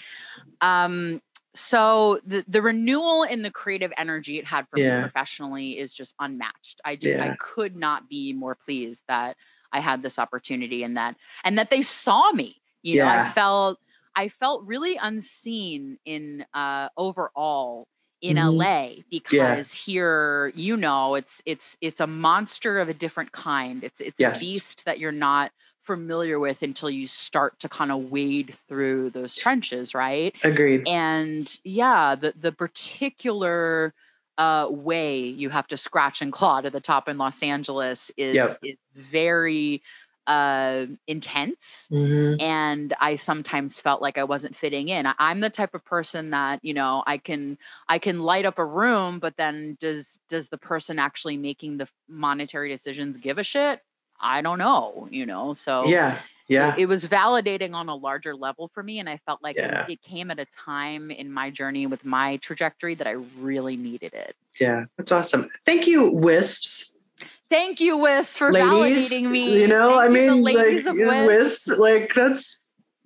um 0.61 1.21
so 1.55 2.19
the 2.25 2.43
the 2.47 2.61
renewal 2.61 3.23
in 3.23 3.41
the 3.41 3.51
creative 3.51 3.93
energy 3.97 4.39
it 4.39 4.45
had 4.45 4.67
for 4.67 4.77
Yeah. 4.79 4.95
me 4.97 5.01
professionally 5.03 5.77
is 5.79 5.93
just 5.93 6.15
unmatched 6.19 6.81
i 6.83 6.95
just 6.95 7.19
i 7.21 7.35
could 7.39 7.75
not 7.75 8.09
be 8.09 8.33
more 8.33 8.55
pleased 8.55 9.03
that 9.07 9.37
i 9.71 9.79
had 9.79 10.01
this 10.01 10.17
opportunity 10.19 10.83
and 10.83 10.97
that 10.97 11.15
and 11.43 11.57
that 11.57 11.69
they 11.69 11.81
saw 11.83 12.31
me 12.31 12.55
you 12.83 12.95
know 12.97 13.07
i 13.07 13.23
felt 13.23 13.79
i 14.15 14.29
felt 14.29 14.63
really 14.65 14.97
unseen 14.97 15.97
in 16.05 16.45
uh 16.53 16.89
overall 16.97 17.87
in 18.21 18.37
Mhm. 18.37 18.57
LA 18.57 19.03
because 19.11 19.71
here 19.73 20.51
you 20.55 20.77
know 20.77 21.15
it's 21.15 21.41
it's 21.45 21.77
it's 21.81 21.99
a 21.99 22.07
monster 22.07 22.79
of 22.79 22.89
a 22.89 22.93
different 22.93 23.31
kind 23.33 23.83
it's 23.83 23.99
it's 24.01 24.19
Yes. 24.19 24.37
a 24.37 24.39
beast 24.39 24.85
that 24.85 24.99
you're 24.99 25.11
not 25.11 25.51
familiar 25.81 26.39
with 26.39 26.63
until 26.63 26.89
you 26.89 27.07
start 27.07 27.59
to 27.59 27.69
kind 27.69 27.91
of 27.91 28.11
wade 28.11 28.55
through 28.67 29.09
those 29.09 29.35
trenches 29.35 29.93
right 29.93 30.35
Agreed. 30.43 30.87
and 30.87 31.59
yeah 31.65 32.15
the 32.15 32.33
the 32.39 32.51
particular 32.53 33.93
uh 34.37 34.67
way 34.69 35.19
you 35.19 35.49
have 35.49 35.67
to 35.67 35.77
scratch 35.77 36.21
and 36.21 36.31
claw 36.33 36.61
to 36.61 36.69
the 36.69 36.81
top 36.81 37.07
in 37.09 37.17
Los 37.17 37.43
Angeles 37.43 38.11
is 38.17 38.35
Yep. 38.35 38.59
is 38.63 38.77
very 38.95 39.81
uh 40.27 40.85
intense 41.07 41.87
Mhm. 41.91 42.41
and 42.41 42.93
i 43.01 43.15
sometimes 43.17 43.79
felt 43.81 44.01
like 44.01 44.17
i 44.17 44.23
wasn't 44.23 44.55
fitting 44.55 44.87
in 44.87 45.05
I- 45.05 45.15
i'm 45.19 45.41
the 45.41 45.49
type 45.49 45.73
of 45.75 45.83
person 45.83 46.29
that 46.29 46.59
you 46.63 46.73
know 46.73 47.03
i 47.05 47.17
can 47.17 47.57
i 47.89 47.99
can 47.99 48.19
light 48.21 48.45
up 48.45 48.57
a 48.57 48.65
room 48.65 49.19
but 49.19 49.35
then 49.35 49.77
does 49.81 50.17
does 50.29 50.47
the 50.47 50.57
person 50.57 50.97
actually 50.97 51.35
making 51.35 51.77
the 51.77 51.89
monetary 52.07 52.69
decisions 52.69 53.17
give 53.17 53.37
a 53.37 53.43
shit 53.43 53.81
i 54.21 54.41
don't 54.41 54.59
know 54.59 55.07
you 55.11 55.25
know 55.25 55.53
so 55.55 55.85
Yeah. 55.87 56.17
Yeah. 56.47 56.73
it, 56.73 56.81
it 56.81 56.85
was 56.85 57.05
validating 57.05 57.73
on 57.73 57.89
a 57.89 57.95
larger 57.95 58.33
level 58.35 58.69
for 58.73 58.81
me 58.83 58.99
and 58.99 59.09
i 59.09 59.17
felt 59.25 59.43
like 59.43 59.57
it- 59.57 59.61
Yeah. 59.71 59.85
it 59.89 60.01
came 60.01 60.31
at 60.31 60.39
a 60.39 60.45
time 60.45 61.11
in 61.11 61.31
my 61.33 61.49
journey 61.49 61.85
with 61.87 62.05
my 62.05 62.37
trajectory 62.37 62.95
that 62.95 63.07
i 63.07 63.15
really 63.39 63.75
needed 63.75 64.13
it 64.13 64.35
Yeah. 64.59 64.85
That's 64.97 65.11
awesome. 65.11 65.49
Thank 65.65 65.87
you, 65.87 66.11
Whisps. 66.11 66.92
Thank 67.53 67.79
you 67.79 67.97
Whisp 67.97 68.37
for 68.37 68.51
ladies. 68.51 69.11
validating 69.13 69.29
me 69.29 69.61
You 69.61 69.67
know, 69.67 69.99
Thank 69.99 70.09
I 70.09 70.13
mean, 70.13 70.41
like 70.41 70.55
Whisp. 70.55 70.87
Whisp, 71.27 71.67
like 71.77 72.11
that's 72.15 72.59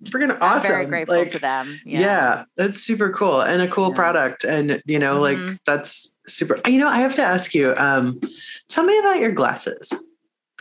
freaking 0.04 0.30
i'm 0.30 0.38
awesome. 0.40 0.70
very 0.70 0.86
grateful 0.86 1.18
like, 1.18 1.30
to 1.32 1.38
them 1.38 1.78
Yeah. 1.84 2.44
that's 2.56 2.78
super 2.78 3.10
cool 3.12 3.42
and 3.42 3.60
a 3.60 3.68
cool 3.68 3.90
Yeah. 3.90 3.94
product. 3.94 4.44
And 4.44 4.80
you 4.86 4.98
know, 4.98 5.16
Mhm. 5.16 5.20
like 5.50 5.58
that's 5.66 6.16
super. 6.26 6.60
You 6.66 6.78
know, 6.78 6.88
I 6.88 6.96
have 7.00 7.14
to 7.16 7.22
ask 7.22 7.54
you. 7.54 7.74
Um, 7.76 8.20
tell 8.68 8.84
me 8.84 8.98
about 8.98 9.20
your 9.20 9.32
glasses. 9.32 9.92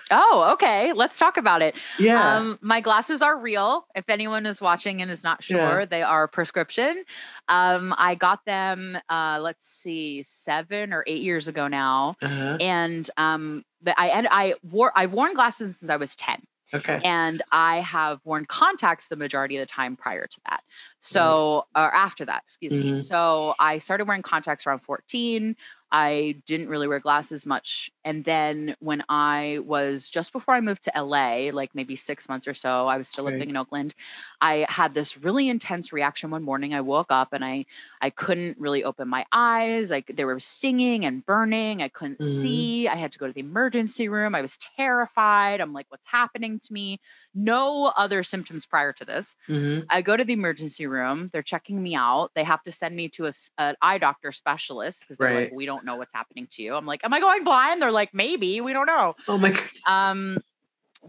Oh, 0.09 0.49
okay. 0.53 0.93
Let's 0.93 1.19
talk 1.19 1.35
about 1.35 1.61
it. 1.61 1.75
Yeah. 1.99 2.35
Um, 2.37 2.57
my 2.61 2.79
glasses 2.79 3.21
are 3.21 3.37
real. 3.37 3.87
If 3.93 4.05
anyone 4.07 4.45
is 4.45 4.61
watching 4.61 5.01
and 5.01 5.11
is 5.11 5.21
not 5.23 5.43
sure, 5.43 5.79
Yeah. 5.81 5.85
they 5.85 6.01
are 6.01 6.27
prescription. 6.29 7.03
Um, 7.49 7.93
I 7.97 8.15
got 8.15 8.39
them, 8.45 8.97
uh, 9.09 9.39
let's 9.41 9.67
see, 9.67 10.23
seven 10.23 10.93
or 10.93 11.03
eight 11.07 11.21
years 11.23 11.49
ago 11.49 11.67
now, 11.67 12.15
uh-huh. 12.21 12.57
and 12.61 13.09
um, 13.17 13.65
the, 13.81 13.99
I 13.99 14.07
and 14.07 14.27
I 14.31 14.55
wore 14.63 14.91
I've 14.95 15.13
worn 15.13 15.33
glasses 15.33 15.77
since 15.79 15.89
I 15.89 15.97
was 15.97 16.15
ten, 16.15 16.43
Okay. 16.73 17.03
and 17.03 17.41
I 17.51 17.77
have 17.77 18.19
worn 18.25 18.45
contacts 18.45 19.07
the 19.09 19.15
majority 19.15 19.57
of 19.57 19.61
the 19.61 19.65
time 19.71 19.95
prior 19.95 20.27
to 20.27 20.41
that. 20.49 20.63
So 20.99 21.65
or 21.75 21.93
after 21.93 22.25
that, 22.25 22.43
excuse 22.43 22.77
me. 22.77 22.93
Mhm. 22.93 23.01
So 23.01 23.55
I 23.59 23.79
started 23.79 24.07
wearing 24.07 24.23
contacts 24.23 24.67
around 24.67 24.79
fourteen. 24.79 25.55
I 25.91 26.41
didn't 26.45 26.69
really 26.69 26.87
wear 26.87 26.99
glasses 26.99 27.45
much. 27.45 27.89
And 28.03 28.25
then 28.25 28.75
when 28.79 29.03
I 29.09 29.59
was 29.63 30.09
just 30.09 30.33
before 30.33 30.53
I 30.53 30.61
moved 30.61 30.83
to 30.83 30.97
LA, 30.97 31.51
like 31.51 31.73
maybe 31.73 31.95
six 31.95 32.27
months 32.27 32.47
or 32.47 32.53
so, 32.53 32.87
I 32.87 32.97
was 32.97 33.07
still 33.07 33.23
Right. 33.23 33.47
living 33.47 33.49
in 33.49 33.57
Oakland. 33.57 33.95
I 34.41 34.65
had 34.69 34.93
this 34.93 35.17
really 35.17 35.49
intense 35.49 35.93
reaction 35.93 36.29
one 36.31 36.43
morning. 36.43 36.73
I 36.73 36.81
woke 36.81 37.07
up 37.11 37.29
and 37.33 37.43
I 37.45 37.65
I 38.01 38.09
couldn't 38.09 38.57
really 38.59 38.83
open 38.83 39.07
my 39.07 39.25
eyes. 39.31 39.91
Like 39.91 40.07
they 40.15 40.25
were 40.25 40.39
stinging 40.39 41.05
and 41.05 41.25
burning. 41.25 41.81
I 41.81 41.89
couldn't 41.89 42.21
Mhm. 42.21 42.77
see. 42.77 42.87
I 42.87 42.95
had 42.95 43.11
to 43.13 43.19
go 43.19 43.27
to 43.27 43.33
the 43.33 43.39
emergency 43.39 44.09
room. 44.09 44.35
I 44.35 44.41
was 44.41 44.57
terrified. 44.57 45.61
I'm 45.61 45.73
like, 45.73 45.85
what's 45.89 46.05
happening 46.07 46.59
to 46.59 46.73
me? 46.73 46.99
No 47.33 47.93
other 47.97 48.23
symptoms 48.23 48.65
prior 48.65 48.93
to 48.93 49.05
this. 49.05 49.35
Mhm. 49.47 49.89
I 49.89 50.01
go 50.01 50.17
to 50.17 50.23
the 50.23 50.33
emergency 50.33 50.85
room. 50.87 51.29
They're 51.31 51.41
checking 51.43 51.81
me 51.81 51.95
out. 51.95 52.31
They 52.35 52.43
have 52.43 52.63
to 52.63 52.71
send 52.71 52.95
me 52.95 53.09
to 53.09 53.27
a, 53.27 53.31
an 53.57 53.75
eye 53.81 53.97
doctor 53.97 54.31
specialist 54.31 55.01
because 55.01 55.17
they're 55.17 55.31
like, 55.31 55.47
we 55.49 55.65
don't 55.65 55.76
know 55.85 55.95
what's 55.95 56.13
happening 56.13 56.47
to 56.51 56.63
you. 56.63 56.75
I'm 56.75 56.85
like, 56.85 57.01
am 57.03 57.13
I 57.13 57.19
going 57.19 57.43
blind? 57.43 57.81
They're 57.81 57.91
like, 57.91 58.13
maybe. 58.13 58.61
We 58.61 58.73
don't 58.73 58.85
know. 58.85 59.15
Oh 59.27 59.37
my 59.37 59.51
god. 59.51 59.69
Um, 59.89 60.37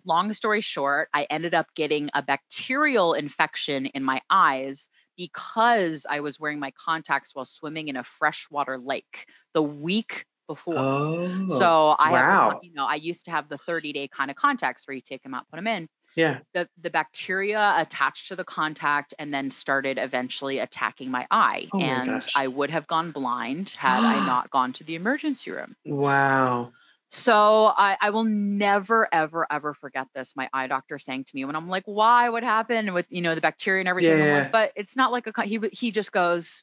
long 0.04 0.32
story 0.32 0.60
short, 0.60 1.08
I 1.14 1.26
ended 1.30 1.54
up 1.54 1.66
getting 1.74 2.10
a 2.14 2.22
bacterial 2.22 3.14
infection 3.14 3.86
in 3.86 4.04
my 4.04 4.20
eyes 4.30 4.88
because 5.16 6.06
I 6.08 6.20
was 6.20 6.38
wearing 6.38 6.60
my 6.60 6.72
contacts 6.72 7.34
while 7.34 7.44
swimming 7.44 7.88
in 7.88 7.96
a 7.96 8.04
freshwater 8.04 8.78
lake 8.78 9.26
the 9.54 9.62
week 9.62 10.24
before. 10.46 10.78
oh. 10.78 11.48
So 11.48 11.96
I 11.98 12.10
have, 12.10 12.28
wow. 12.28 12.50
con- 12.50 12.60
you 12.62 12.72
know, 12.72 12.86
I 12.86 12.94
used 12.94 13.24
to 13.26 13.30
have 13.30 13.48
the 13.48 13.58
30 13.58 13.92
day 13.92 14.08
kind 14.08 14.30
of 14.30 14.36
contacts 14.36 14.86
where 14.86 14.94
you 14.94 15.02
take 15.02 15.22
them 15.22 15.34
out, 15.34 15.48
put 15.50 15.56
them 15.56 15.66
in 15.66 15.88
yeah. 16.16 16.40
the 16.54 16.68
the 16.80 16.90
bacteria 16.90 17.74
attached 17.76 18.28
to 18.28 18.36
the 18.36 18.44
contact 18.44 19.14
and 19.18 19.32
then 19.32 19.50
started 19.50 19.98
eventually 19.98 20.58
attacking 20.58 21.10
my 21.10 21.26
eye 21.30 21.68
Oh 21.72 21.80
and 21.80 22.06
gosh. 22.06 22.32
i 22.36 22.46
would 22.46 22.70
have 22.70 22.86
gone 22.86 23.10
blind 23.10 23.70
had 23.70 24.04
i 24.04 24.18
not 24.26 24.50
gone 24.50 24.72
to 24.74 24.84
the 24.84 24.94
emergency 24.94 25.50
room 25.50 25.76
Wow. 25.84 26.72
so 27.10 27.72
I, 27.76 27.96
I 28.00 28.10
will 28.10 28.24
never 28.24 29.08
ever 29.12 29.46
ever 29.50 29.74
forget 29.74 30.08
this 30.14 30.36
my 30.36 30.48
eye 30.52 30.66
doctor 30.66 30.98
saying 30.98 31.24
to 31.24 31.34
me 31.34 31.44
when 31.44 31.56
i'm 31.56 31.68
like 31.68 31.84
why 31.86 32.28
what 32.28 32.42
happened 32.42 32.92
with 32.92 33.06
you 33.08 33.22
know 33.22 33.34
the 33.34 33.40
bacteria 33.40 33.80
and 33.80 33.88
everything 33.88 34.18
Yeah. 34.18 34.32
like, 34.34 34.52
but 34.52 34.72
it's 34.76 34.96
not 34.96 35.12
like 35.12 35.26
a 35.26 35.42
he 35.44 35.58
he 35.72 35.90
just 35.90 36.12
goes 36.12 36.62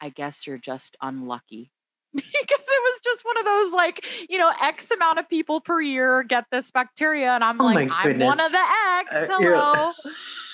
i 0.00 0.08
guess 0.08 0.46
you're 0.46 0.58
just 0.58 0.96
unlucky 1.02 1.70
because 2.22 2.66
it 2.68 2.82
was 2.82 3.00
just 3.02 3.24
one 3.24 3.36
of 3.38 3.44
those 3.44 3.72
like 3.72 4.06
you 4.30 4.38
know 4.38 4.52
x 4.62 4.90
amount 4.90 5.18
of 5.18 5.28
people 5.28 5.60
per 5.60 5.80
year 5.80 6.22
get 6.22 6.44
this 6.50 6.70
bacteria 6.70 7.32
and 7.32 7.42
i'm 7.42 7.60
Oh 7.60 7.64
like 7.64 7.88
i'm 7.90 8.18
one 8.20 8.40
of 8.40 8.52
the 8.52 8.58
x 8.58 9.10
Uh, 9.10 9.26
hello 9.28 9.92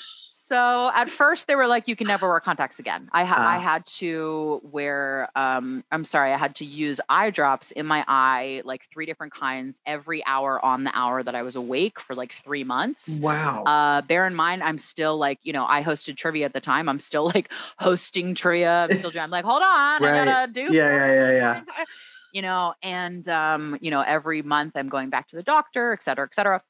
So 0.50 0.90
at 0.96 1.08
first 1.08 1.46
they 1.46 1.54
were 1.54 1.68
like, 1.68 1.86
you 1.86 1.94
can 1.94 2.08
never 2.08 2.28
wear 2.28 2.40
contacts 2.40 2.80
again. 2.80 3.08
I 3.12 3.22
had 3.22 3.38
I 3.44 3.58
Ah. 3.58 3.60
had 3.60 3.86
to 3.98 4.60
wear 4.64 5.28
um 5.36 5.84
I'm 5.92 6.04
sorry, 6.04 6.32
I 6.32 6.36
had 6.36 6.56
to 6.56 6.64
use 6.64 7.00
eye 7.08 7.30
drops 7.30 7.70
in 7.70 7.86
my 7.86 8.04
eye, 8.08 8.62
like 8.64 8.88
three 8.92 9.06
different 9.06 9.32
kinds 9.32 9.80
every 9.86 10.26
hour 10.26 10.64
on 10.64 10.82
the 10.82 10.90
hour 10.98 11.22
that 11.22 11.36
I 11.36 11.42
was 11.42 11.54
awake 11.54 12.00
for 12.00 12.16
like 12.16 12.32
three 12.32 12.64
months. 12.64 13.20
Wow. 13.22 13.64
Uh 13.64 14.02
bear 14.02 14.26
in 14.26 14.34
mind, 14.34 14.64
I'm 14.64 14.78
still 14.78 15.16
like, 15.18 15.38
you 15.42 15.52
know, 15.52 15.66
I 15.68 15.84
hosted 15.84 16.16
trivia 16.16 16.46
at 16.46 16.52
the 16.52 16.60
time. 16.60 16.88
I'm 16.88 16.98
still 17.00 17.26
like 17.26 17.52
hosting 17.78 18.34
trivia. 18.34 18.84
I'm 18.84 18.92
still 18.92 19.12
doing 19.12 19.22
I'm 19.22 19.30
like, 19.30 19.44
hold 19.44 19.62
on, 19.62 20.02
Right. 20.02 20.04
I 20.04 20.10
gotta 20.12 20.52
do 20.52 20.74
Yeah, 20.74 20.90
yeah, 20.90 21.12
yeah, 21.12 21.32
yeah. 21.32 21.62
you 22.32 22.42
know, 22.42 22.74
and 22.82 23.28
um, 23.28 23.78
you 23.80 23.90
know, 23.90 24.02
every 24.02 24.42
month 24.42 24.72
I'm 24.76 24.88
going 24.88 25.10
back 25.10 25.28
to 25.28 25.36
the 25.36 25.42
doctor, 25.42 25.92
et 25.92 26.02
cetera, 26.02 26.26
et 26.26 26.34
cetera. 26.34 26.62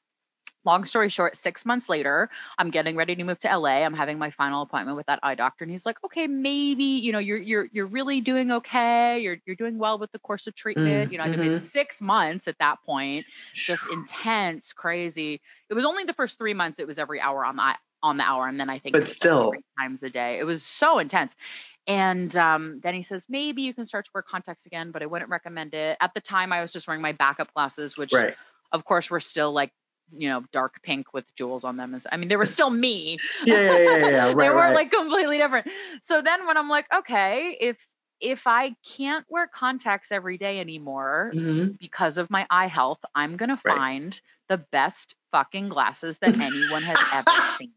Long 0.63 0.85
story 0.85 1.09
short, 1.09 1.35
six 1.35 1.65
months 1.65 1.89
later, 1.89 2.29
I'm 2.57 2.69
getting 2.69 2.95
ready 2.95 3.15
to 3.15 3.23
move 3.23 3.39
to 3.39 3.57
LA. 3.57 3.83
I'm 3.83 3.93
having 3.93 4.17
my 4.17 4.29
final 4.29 4.61
appointment 4.61 4.95
with 4.95 5.07
that 5.07 5.19
eye 5.23 5.35
doctor, 5.35 5.63
and 5.63 5.71
he's 5.71 5.85
like, 5.85 6.03
"Okay, 6.03 6.27
maybe 6.27 6.83
you 6.83 7.11
know 7.11 7.19
you're 7.19 7.37
you're 7.37 7.67
you're 7.71 7.87
really 7.87 8.21
doing 8.21 8.51
okay. 8.51 9.19
You're 9.19 9.37
you're 9.45 9.55
doing 9.55 9.77
well 9.77 9.97
with 9.97 10.11
the 10.11 10.19
course 10.19 10.47
of 10.47 10.55
treatment. 10.55 11.11
you 11.11 11.17
know, 11.17 11.23
I 11.23 11.29
mean, 11.29 11.39
mhm. 11.39 11.55
it's 11.55 11.69
six 11.69 12.01
months 12.01 12.47
at 12.47 12.57
that 12.59 12.77
point, 12.85 13.25
just 13.53 13.89
intense, 13.91 14.73
crazy. 14.73 15.41
It 15.69 15.73
was 15.73 15.85
only 15.85 16.03
the 16.03 16.13
first 16.13 16.37
three 16.37 16.53
months. 16.53 16.79
It 16.79 16.87
was 16.87 16.99
every 16.99 17.19
hour 17.19 17.43
on 17.43 17.55
the 17.55 17.75
on 18.03 18.17
the 18.17 18.23
hour, 18.23 18.47
and 18.47 18.59
then 18.59 18.69
I 18.69 18.79
think, 18.79 18.93
But 18.93 19.01
like, 19.01 19.07
still. 19.07 19.51
three 19.51 19.63
times 19.79 20.03
a 20.03 20.09
day. 20.09 20.39
It 20.39 20.43
was 20.43 20.63
so 20.63 20.99
intense. 20.99 21.35
And 21.87 22.35
um, 22.37 22.79
then 22.83 22.93
he 22.93 23.01
says, 23.01 23.25
maybe 23.27 23.63
you 23.63 23.73
can 23.73 23.85
start 23.85 24.05
to 24.05 24.11
wear 24.13 24.21
contacts 24.21 24.65
again, 24.65 24.91
but 24.91 25.01
I 25.01 25.07
wouldn't 25.07 25.31
recommend 25.31 25.73
it. 25.73 25.97
At 25.99 26.13
the 26.13 26.21
time, 26.21 26.53
I 26.53 26.61
was 26.61 26.71
just 26.71 26.87
wearing 26.87 27.01
my 27.01 27.11
backup 27.11 27.53
glasses, 27.53 27.97
which, 27.97 28.13
right. 28.13 28.35
of 28.71 28.85
course, 28.85 29.09
were 29.09 29.19
still 29.19 29.51
like, 29.51 29.71
you 30.11 30.29
know, 30.29 30.43
dark 30.51 30.81
pink 30.83 31.13
with 31.13 31.33
jewels 31.35 31.63
on 31.63 31.77
them. 31.77 31.93
And 31.93 32.03
I 32.11 32.17
mean, 32.17 32.29
they 32.29 32.37
were 32.37 32.45
still 32.45 32.69
me. 32.71 33.21
Yeah, 33.45 33.61
yeah, 33.61 33.77
yeah, 33.79 33.97
yeah. 33.99 34.09
yeah. 34.11 34.33
they 34.39 34.49
weren't 34.49 34.73
right. 34.73 34.75
like 34.75 34.91
completely 34.91 35.37
different. 35.37 35.67
So 36.01 36.21
then 36.21 36.45
when 36.47 36.57
I'm 36.57 36.69
like, 36.69 36.85
okay, 36.93 37.57
if 37.59 37.77
if 38.19 38.45
I 38.47 38.75
can't 38.85 39.25
wear 39.29 39.47
contacts 39.47 40.11
every 40.11 40.37
day 40.37 40.59
anymore 40.59 41.35
Mhm. 41.35 41.79
because 41.79 42.17
of 42.17 42.29
my 42.29 42.45
eye 42.49 42.67
health, 42.67 42.99
I'm 43.15 43.37
gonna 43.37 43.57
Right. 43.63 43.85
find 43.85 44.19
the 44.49 44.57
best 44.59 45.15
fucking 45.31 45.69
glasses 45.69 46.19
that 46.19 46.35
anyone 46.39 46.83
has 46.83 47.03
ever 47.11 47.41
seen. 47.45 47.73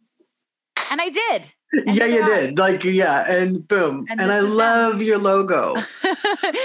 And 0.91 1.01
I 1.01 1.09
did. 1.09 1.43
Yeah, 1.87 2.05
you 2.07 2.25
did. 2.25 2.57
Like, 2.59 2.85
yeah, 2.85 3.29
and 3.29 3.67
boom. 3.67 4.07
And 4.09 4.21
And, 4.21 4.31
I 4.31 4.39
is 4.39 4.45
them. 4.45 4.57
love 4.57 5.03
your 5.03 5.19
logo 5.19 5.75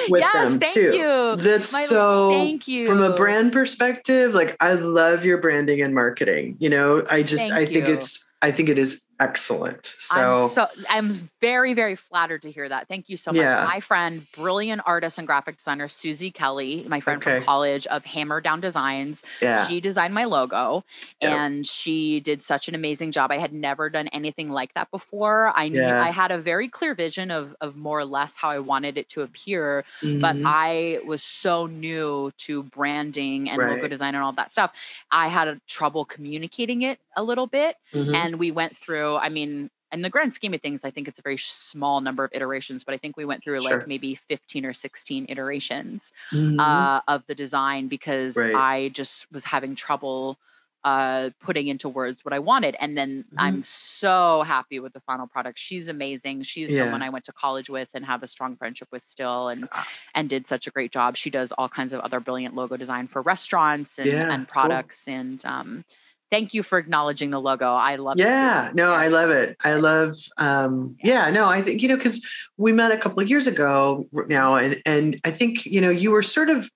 with 0.09 0.21
yes, 0.21 0.49
them 0.51 0.59
thank 0.59 0.73
too. 0.73 0.93
you. 0.95 1.35
That's 1.37 1.73
My- 1.73 1.81
so 1.85 2.29
Thank 2.29 2.67
you. 2.67 2.85
from 2.85 3.01
a 3.01 3.15
brand 3.15 3.51
perspective, 3.51 4.35
like 4.35 4.55
I 4.59 4.73
love 4.73 5.25
your 5.25 5.39
branding 5.39 5.81
and 5.81 5.95
marketing. 5.95 6.57
You 6.59 6.69
know, 6.69 7.05
I 7.09 7.23
just 7.23 7.49
Thank 7.49 7.69
I 7.69 7.71
think 7.73 7.87
you. 7.87 7.93
it's 7.95 8.31
I 8.43 8.51
think 8.51 8.69
it 8.69 8.77
is 8.77 9.01
excellent. 9.19 9.95
So, 9.99 10.43
I'm 10.43 10.49
so 10.49 10.67
I'm 10.89 11.29
very 11.41 11.73
very 11.73 11.95
flattered 11.95 12.41
to 12.43 12.51
hear 12.51 12.67
that. 12.69 12.87
Thank 12.87 13.09
you 13.09 13.17
so 13.17 13.31
much. 13.31 13.41
Yeah. 13.41 13.65
My 13.65 13.79
friend, 13.79 14.25
brilliant 14.35 14.81
artist 14.85 15.17
and 15.17 15.27
graphic 15.27 15.57
designer 15.57 15.87
Susie 15.87 16.31
Kelly, 16.31 16.85
my 16.87 16.99
friend 16.99 17.21
Okay. 17.21 17.37
from 17.37 17.45
college 17.45 17.85
of 17.87 18.05
Hammer 18.05 18.41
Down 18.41 18.61
Designs. 18.61 19.23
yeah. 19.41 19.67
She 19.67 19.81
designed 19.81 20.13
my 20.13 20.23
logo 20.25 20.83
Yep. 21.21 21.31
and 21.31 21.67
she 21.67 22.19
did 22.21 22.41
such 22.41 22.67
an 22.69 22.75
amazing 22.75 23.11
job. 23.11 23.31
I 23.31 23.37
had 23.37 23.53
never 23.53 23.89
done 23.89 24.07
anything 24.09 24.49
like 24.49 24.73
that 24.75 24.89
before. 24.91 25.51
I 25.55 25.67
knew 25.67 25.81
Yeah. 25.81 26.01
I 26.01 26.09
had 26.09 26.31
a 26.31 26.37
very 26.37 26.67
clear 26.67 26.93
vision 26.95 27.31
of 27.31 27.55
of 27.61 27.75
more 27.75 27.99
or 27.99 28.05
less 28.05 28.35
how 28.35 28.49
I 28.49 28.59
wanted 28.59 28.97
it 28.97 29.09
to 29.09 29.21
appear, 29.21 29.83
but 30.01 30.35
Mhm. 30.35 30.43
I 30.45 30.99
was 31.05 31.21
so 31.23 31.65
new 31.65 32.31
to 32.39 32.63
branding 32.63 33.49
and 33.49 33.57
logo 33.57 33.87
design 33.87 34.15
and 34.15 34.23
all 34.23 34.31
that 34.33 34.51
stuff. 34.51 34.71
I 35.11 35.27
had 35.27 35.47
a 35.47 35.59
trouble 35.67 36.05
communicating 36.05 36.83
it 36.83 36.99
a 37.15 37.23
little 37.23 37.47
bit 37.47 37.75
Mhm. 37.93 38.15
and 38.15 38.39
we 38.39 38.51
went 38.51 38.77
through 38.77 39.08
i 39.17 39.29
mean 39.29 39.69
in 39.91 40.01
the 40.03 40.09
grand 40.09 40.33
scheme 40.33 40.53
of 40.53 40.61
things 40.61 40.81
i 40.83 40.91
think 40.91 41.07
it's 41.07 41.19
a 41.19 41.21
very 41.23 41.37
small 41.37 41.99
number 42.01 42.23
of 42.23 42.31
iterations 42.33 42.83
but 42.83 42.93
i 42.93 42.97
think 42.97 43.17
we 43.17 43.25
went 43.25 43.43
through 43.43 43.61
Sure. 43.61 43.77
like 43.79 43.87
maybe 43.87 44.15
15 44.15 44.65
or 44.65 44.73
16 44.73 45.25
iterations 45.29 46.11
Mhm. 46.31 46.59
uh, 46.59 47.01
of 47.07 47.25
the 47.27 47.35
design 47.35 47.87
because 47.87 48.37
Right. 48.37 48.55
i 48.55 48.89
just 48.89 49.31
was 49.31 49.43
having 49.43 49.75
trouble 49.75 50.37
uh, 50.85 51.29
putting 51.41 51.67
into 51.67 51.89
words 51.89 52.23
what 52.23 52.31
i 52.33 52.39
wanted 52.39 52.73
and 52.79 52.97
then 52.97 53.25
Mm-hmm. 53.25 53.35
i'm 53.45 53.63
so 53.63 54.43
happy 54.43 54.79
with 54.79 54.93
the 54.93 55.01
final 55.01 55.27
product 55.27 55.59
she's 55.59 55.89
amazing 55.89 56.41
she's 56.43 56.71
Yeah. 56.71 56.83
someone 56.83 57.01
i 57.01 57.09
went 57.09 57.25
to 57.25 57.33
college 57.33 57.69
with 57.69 57.89
and 57.93 58.05
have 58.05 58.23
a 58.23 58.27
strong 58.27 58.55
friendship 58.55 58.87
with 58.89 59.03
still 59.03 59.49
and 59.49 59.67
Ah. 59.73 59.85
and 60.15 60.29
did 60.29 60.47
such 60.47 60.67
a 60.67 60.71
great 60.71 60.93
job 60.93 61.17
she 61.17 61.29
does 61.29 61.51
all 61.57 61.67
kinds 61.67 61.91
of 61.91 61.99
other 61.99 62.21
brilliant 62.21 62.55
logo 62.55 62.77
design 62.77 63.07
for 63.07 63.21
restaurants 63.21 63.99
and, 63.99 64.07
Yeah, 64.09 64.31
and 64.31 64.47
cool. 64.47 64.53
products 64.53 65.05
and 65.09 65.43
um, 65.43 65.83
thank 66.31 66.53
you 66.53 66.63
for 66.63 66.77
acknowledging 66.77 67.31
the 67.31 67.39
logo. 67.39 67.73
I 67.73 67.95
love 67.95 68.17
yeah 68.17 68.67
it 68.67 68.69
too. 68.69 68.75
no 68.75 68.93
i 68.93 69.07
love 69.07 69.29
it. 69.29 69.57
I 69.63 69.75
love 69.75 70.15
um 70.37 70.95
yeah. 71.03 71.29
no 71.29 71.47
i 71.47 71.61
think 71.61 71.81
you 71.81 71.89
know 71.89 71.97
because 71.97 72.25
we 72.57 72.71
met 72.71 72.91
a 72.91 72.97
couple 72.97 73.21
of 73.21 73.29
years 73.29 73.47
ago 73.47 74.07
now 74.27 74.55
and 74.55 74.81
and 74.85 75.19
i 75.23 75.31
think 75.31 75.65
you 75.65 75.81
know 75.81 75.89
you 75.89 76.11
were 76.11 76.23
sort 76.23 76.49
of 76.49 76.69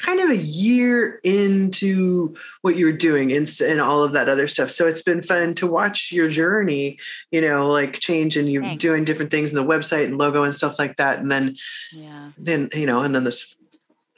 kind 0.00 0.20
of 0.20 0.30
a 0.30 0.36
year 0.36 1.20
into 1.24 2.34
what 2.62 2.76
you're 2.76 2.92
doing 2.92 3.32
and, 3.32 3.48
and 3.62 3.80
all 3.80 4.02
of 4.02 4.12
that 4.12 4.28
other 4.28 4.48
stuff. 4.48 4.70
So 4.70 4.86
it's 4.86 5.02
been 5.02 5.22
fun 5.22 5.54
to 5.56 5.66
watch 5.66 6.10
your 6.10 6.28
journey 6.28 6.98
you 7.30 7.40
know 7.40 7.68
like 7.68 7.98
change 7.98 8.36
and 8.36 8.48
you 8.48 8.60
Thanks. 8.60 8.80
doing 8.80 9.04
different 9.04 9.30
things 9.30 9.52
in 9.52 9.56
the 9.56 9.64
website 9.64 10.06
and 10.06 10.18
logo 10.18 10.42
and 10.42 10.54
stuff 10.54 10.78
like 10.78 10.96
that 10.96 11.18
and 11.18 11.30
then 11.30 11.56
yeah. 11.92 12.30
then 12.38 12.70
you 12.72 12.86
know 12.86 13.02
and 13.02 13.14
then 13.14 13.24
this 13.24 13.56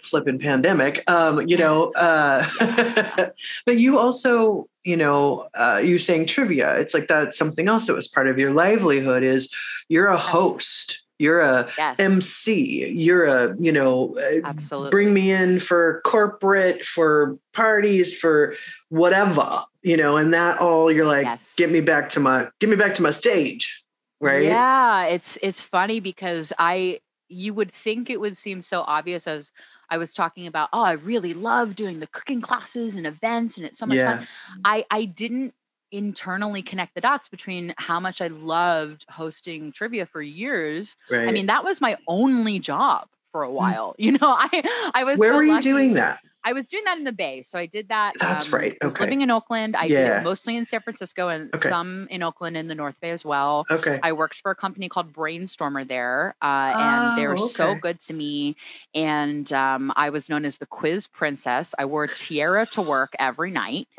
flipping 0.03 0.39
pandemic 0.39 1.09
um 1.11 1.41
you 1.47 1.57
know 1.57 1.93
uh 1.93 2.47
but 3.67 3.79
you 3.79 3.99
also 3.99 4.69
you 4.85 4.97
know 4.97 5.49
uh 5.55 5.81
you're 5.83 5.99
saying 5.99 6.27
trivia. 6.27 6.77
It's 6.79 6.95
like 6.95 7.09
that's 7.09 7.39
something 7.39 7.69
else 7.69 7.87
that 7.87 7.95
was 7.95 8.09
part 8.09 8.29
of 8.29 8.39
your 8.39 8.51
livelihood 8.51 9.23
is 9.23 9.53
you're 9.89 10.09
a 10.09 10.17
host. 10.17 10.99
You're 11.19 11.41
a 11.41 11.69
yes. 11.79 11.97
Mc 11.99 12.57
you're 12.57 13.27
a 13.27 13.57
you 13.59 13.71
know 13.71 14.17
uh, 14.19 14.41
absolutely. 14.45 14.91
bring 14.91 15.15
me 15.15 15.31
in 15.31 15.61
for 15.61 16.01
corporate 16.05 16.85
for 16.85 17.39
parties 17.53 18.19
for 18.19 18.57
whatever 18.89 19.65
you 19.83 19.97
know 19.97 20.17
and 20.17 20.35
that 20.35 20.59
all 20.59 20.91
you're 20.91 21.07
like 21.07 21.27
Yes. 21.27 21.55
get 21.57 21.71
me 21.71 21.81
back 21.81 22.09
to 22.11 22.21
my 22.21 22.49
get 22.59 22.69
me 22.69 22.75
back 22.77 22.95
to 22.95 23.03
my 23.03 23.13
stage 23.13 23.83
right? 24.23 24.45
Yeah, 24.45 25.05
it's 25.07 25.37
it's 25.43 25.61
funny 25.61 26.01
because 26.01 26.53
I 26.59 27.01
you 27.33 27.55
would 27.55 27.73
think 27.73 28.11
it 28.11 28.21
would 28.21 28.37
seem 28.37 28.63
so 28.63 28.83
obvious 28.87 29.27
as 29.27 29.53
I 29.91 29.99
was 29.99 30.13
talking 30.13 30.47
about, 30.47 30.69
oh, 30.73 30.83
I 30.83 30.93
really 30.93 31.35
love 31.35 31.75
doing 31.75 32.01
the 32.01 32.07
cooking 32.07 32.41
classes 32.41 32.97
and 32.97 33.07
events 33.07 33.57
and 33.57 33.67
it's 33.67 33.79
so 33.79 33.87
much 33.87 33.97
yeah 33.97 34.19
fun. 34.19 34.29
I 34.65 34.85
I 34.91 35.05
didn't 35.05 35.55
internally 35.91 36.63
connect 36.63 36.95
the 36.95 37.01
dots 37.01 37.29
between 37.29 37.75
how 37.77 38.01
much 38.01 38.23
I 38.23 38.29
loved 38.29 39.05
hosting 39.11 39.73
trivia 39.73 40.07
for 40.07 40.23
years. 40.23 40.97
right 41.11 41.29
I 41.29 41.33
mean, 41.33 41.47
that 41.47 41.65
was 41.65 41.81
my 41.81 41.97
only 42.09 42.59
job 42.59 43.09
for 43.31 43.43
a 43.43 43.49
mm. 43.49 43.53
while. 43.53 43.95
You 43.99 44.13
know, 44.13 44.19
I 44.23 44.91
I 44.95 45.05
was 45.05 45.19
where 45.19 45.33
so 45.33 45.37
were 45.37 45.43
you 45.43 45.53
lucky. 45.53 45.63
doing 45.63 45.95
that 45.95 46.21
I 46.45 46.53
was 46.53 46.69
doing 46.69 46.85
that 46.85 46.99
in 46.99 47.05
the 47.05 47.13
Bay. 47.13 47.43
So 47.43 47.59
I 47.59 47.67
did 47.67 47.89
that. 47.89 48.17
That's 48.21 48.47
um, 48.47 48.53
right, 48.53 48.77
I 48.83 48.87
was 48.87 48.99
living 49.01 49.21
in 49.21 49.31
Oakland. 49.31 49.77
I 49.77 49.89
did 49.89 49.93
Yeah. 49.93 50.19
it 50.19 50.23
mostly 50.23 50.57
in 50.57 50.67
San 50.67 50.81
Francisco 50.81 51.29
and 51.29 51.51
Okay. 51.55 51.69
some 51.69 52.09
in 52.11 52.23
Oakland 52.23 52.57
in 52.57 52.69
the 52.69 52.75
North 52.75 52.97
Bay 53.01 53.11
as 53.11 53.25
well. 53.25 53.67
okay 53.71 54.01
I 54.03 54.13
worked 54.13 54.41
for 54.41 54.51
a 54.51 54.55
company 54.57 54.89
called 54.89 55.13
Brainstormer 55.13 55.87
there, 55.87 56.35
uh, 56.43 56.75
and 56.79 57.15
they 57.15 57.27
Oh, 57.27 57.31
were 57.31 57.37
so 57.37 57.75
good 57.77 58.01
to 58.01 58.15
me. 58.15 58.57
And 58.95 59.53
um, 59.53 59.93
I 59.97 60.11
was 60.11 60.29
known 60.29 60.45
as 60.45 60.59
the 60.59 60.67
quiz 60.67 61.07
princess. 61.07 61.75
I 61.79 61.85
wore 61.85 62.05
a 62.05 62.09
tiara 62.09 62.67
to 62.73 62.83
work 62.83 63.13
every 63.19 63.51
night. 63.51 63.89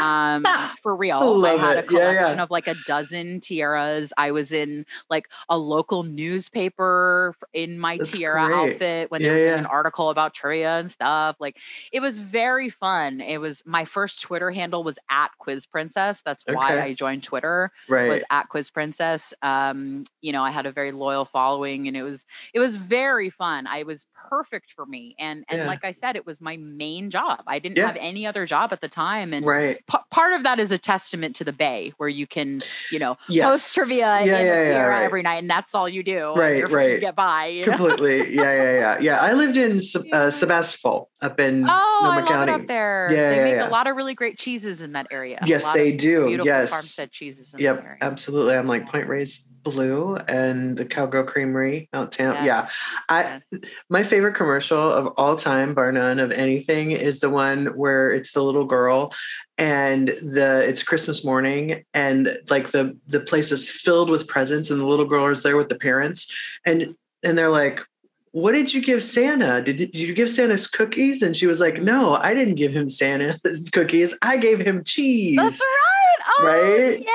Um, 0.00 0.44
for 0.82 0.96
real, 0.96 1.18
I 1.18 1.24
love 1.24 1.60
had 1.60 1.76
a 1.76 1.80
it. 1.80 1.86
Yeah, 1.90 1.98
yeah. 2.12 2.12
collection 2.14 2.40
of 2.40 2.50
like 2.50 2.66
a 2.66 2.74
dozen 2.86 3.40
tiaras. 3.40 4.12
I 4.16 4.30
was 4.30 4.52
in 4.52 4.86
like 5.10 5.28
a 5.48 5.58
local 5.58 6.02
newspaper 6.02 7.34
in 7.52 7.78
my 7.78 7.96
That's 7.98 8.10
tiara 8.10 8.46
great. 8.46 8.72
outfit 8.74 9.10
when 9.10 9.20
Yeah, 9.20 9.28
doing 9.34 9.42
yeah. 9.46 9.58
an 9.58 9.66
article 9.66 10.10
about 10.10 10.34
trivia 10.34 10.78
and 10.78 10.90
stuff. 10.90 11.36
Like 11.40 11.58
it 11.92 12.00
was 12.00 12.16
very 12.16 12.68
fun. 12.70 13.20
It 13.20 13.38
was 13.40 13.62
my 13.66 13.84
first 13.84 14.22
Twitter 14.22 14.50
handle 14.50 14.82
was 14.84 14.98
at 15.10 15.28
Quiz 15.38 15.66
Princess. 15.66 16.22
That's 16.24 16.44
why 16.46 16.80
I 16.80 16.94
joined 16.94 17.22
Twitter 17.22 17.70
right 17.88 18.08
was 18.08 18.24
at 18.30 18.48
Quiz 18.48 18.70
Princess. 18.70 19.34
Um, 19.42 20.04
you 20.20 20.32
know, 20.32 20.42
I 20.42 20.50
had 20.50 20.66
a 20.66 20.72
very 20.72 20.92
loyal 20.92 21.24
following 21.24 21.88
and 21.88 21.96
it 21.96 22.02
was 22.02 22.26
it 22.54 22.60
was 22.60 22.76
very 22.76 23.30
fun. 23.30 23.66
I 23.66 23.82
was 23.84 24.06
perfect 24.14 24.70
for 24.72 24.86
me. 24.86 25.14
And 25.18 25.44
and 25.48 25.66
like 25.66 25.84
I 25.84 25.92
said, 25.92 26.16
it 26.16 26.26
was 26.26 26.40
my 26.40 26.56
main 26.56 27.10
job. 27.10 27.42
I 27.46 27.58
didn't 27.58 27.78
have 27.78 27.96
any 28.00 28.26
other 28.26 28.46
job 28.46 28.72
at 28.72 28.80
the 28.80 28.88
time. 28.88 29.32
And 29.34 29.44
right 29.44 29.81
p- 29.86 29.98
part 30.10 30.32
of 30.34 30.42
that 30.44 30.58
is 30.60 30.72
a 30.72 30.78
testament 30.78 31.36
to 31.36 31.44
the 31.44 31.52
Bay 31.52 31.92
where 31.98 32.08
you 32.08 32.26
can, 32.26 32.62
you 32.90 32.98
know, 32.98 33.16
yes 33.28 33.46
host 33.50 33.74
trivia 33.74 33.96
yeah, 33.98 34.24
yeah, 34.24 34.42
yeah, 34.42 34.82
right. 34.86 35.02
every 35.04 35.22
night 35.22 35.36
and 35.36 35.48
that's 35.50 35.74
all 35.74 35.88
you 35.88 36.02
do. 36.02 36.32
Right, 36.34 36.58
you're 36.58 36.68
free 36.68 36.84
to 36.86 36.92
right. 36.92 37.00
Get 37.00 37.16
by. 37.16 37.46
You 37.46 37.66
know? 37.66 37.76
completely 37.76 38.34
yeah 38.34 38.54
yeah 38.54 38.72
yeah 38.72 38.98
yeah 39.00 39.18
i 39.20 39.32
lived 39.32 39.56
in 39.56 39.78
uh, 40.12 40.30
sebastopol 40.30 41.10
up 41.20 41.38
in 41.40 41.64
Oh, 41.64 41.68
I 41.68 41.98
sonoma 42.00 42.20
love 42.20 42.28
county 42.28 42.52
it 42.52 42.54
up 42.62 42.66
there. 42.66 43.08
Yeah, 43.10 43.30
they 43.30 43.44
make 43.52 43.60
a 43.60 43.70
lot 43.70 43.86
of 43.86 43.96
really 43.96 44.14
great 44.14 44.38
cheeses 44.38 44.80
in 44.80 44.92
that 44.92 45.06
area. 45.10 45.38
Yes 45.44 45.70
they 45.72 45.92
do 45.92 46.26
Beautiful 46.26 46.46
yes 46.46 46.70
farmstead 46.70 47.12
cheeses 47.12 47.52
in 47.52 47.60
yep 47.60 47.84
absolutely 48.00 48.54
i'm 48.56 48.66
like 48.66 48.88
Point 48.90 49.08
Reyes 49.08 49.48
Blue 49.62 50.16
and 50.28 50.76
the 50.76 50.84
cowgirl 50.84 51.24
creamery 51.24 51.88
out 51.92 52.10
town 52.12 52.44
yeah 52.44 52.66
I- 53.08 53.40
yes. 53.52 53.62
my 53.88 54.02
favorite 54.02 54.34
commercial 54.34 54.78
of 54.92 55.06
all 55.16 55.36
time 55.36 55.74
bar 55.74 55.92
none 55.92 56.18
of 56.18 56.32
anything 56.32 56.90
is 56.90 57.20
the 57.20 57.30
one 57.30 57.66
where 57.76 58.10
it's 58.10 58.32
the 58.32 58.42
little 58.42 58.64
girl 58.64 59.12
and 59.58 60.08
the 60.08 60.64
it's 60.68 60.82
Christmas 60.82 61.24
morning, 61.24 61.84
and 61.94 62.38
like 62.50 62.70
the 62.70 62.96
the 63.06 63.20
place 63.20 63.52
is 63.52 63.68
filled 63.68 64.10
with 64.10 64.26
presents, 64.28 64.70
and 64.70 64.80
the 64.80 64.86
little 64.86 65.04
girl 65.04 65.26
is 65.28 65.42
there 65.42 65.56
with 65.56 65.68
the 65.68 65.76
parents, 65.78 66.32
and 66.64 66.94
and 67.22 67.36
they're 67.38 67.48
like, 67.48 67.84
"What 68.32 68.52
did 68.52 68.72
you 68.74 68.80
give 68.82 69.02
Santa? 69.04 69.62
Did, 69.62 69.76
did 69.76 69.94
you 69.96 70.14
give 70.14 70.30
Santa's 70.30 70.66
cookies?" 70.66 71.22
And 71.22 71.36
she 71.36 71.46
was 71.46 71.60
like, 71.60 71.80
"No, 71.82 72.14
I 72.16 72.34
didn't 72.34 72.54
give 72.56 72.72
him 72.72 72.88
Santa's 72.88 73.68
cookies. 73.72 74.16
I 74.22 74.36
gave 74.38 74.58
him 74.60 74.82
cheese." 74.84 75.36
That's 75.36 75.60
right. 75.60 76.26
Oh, 76.38 76.46
Right? 76.46 77.00
Yeah. 77.00 77.06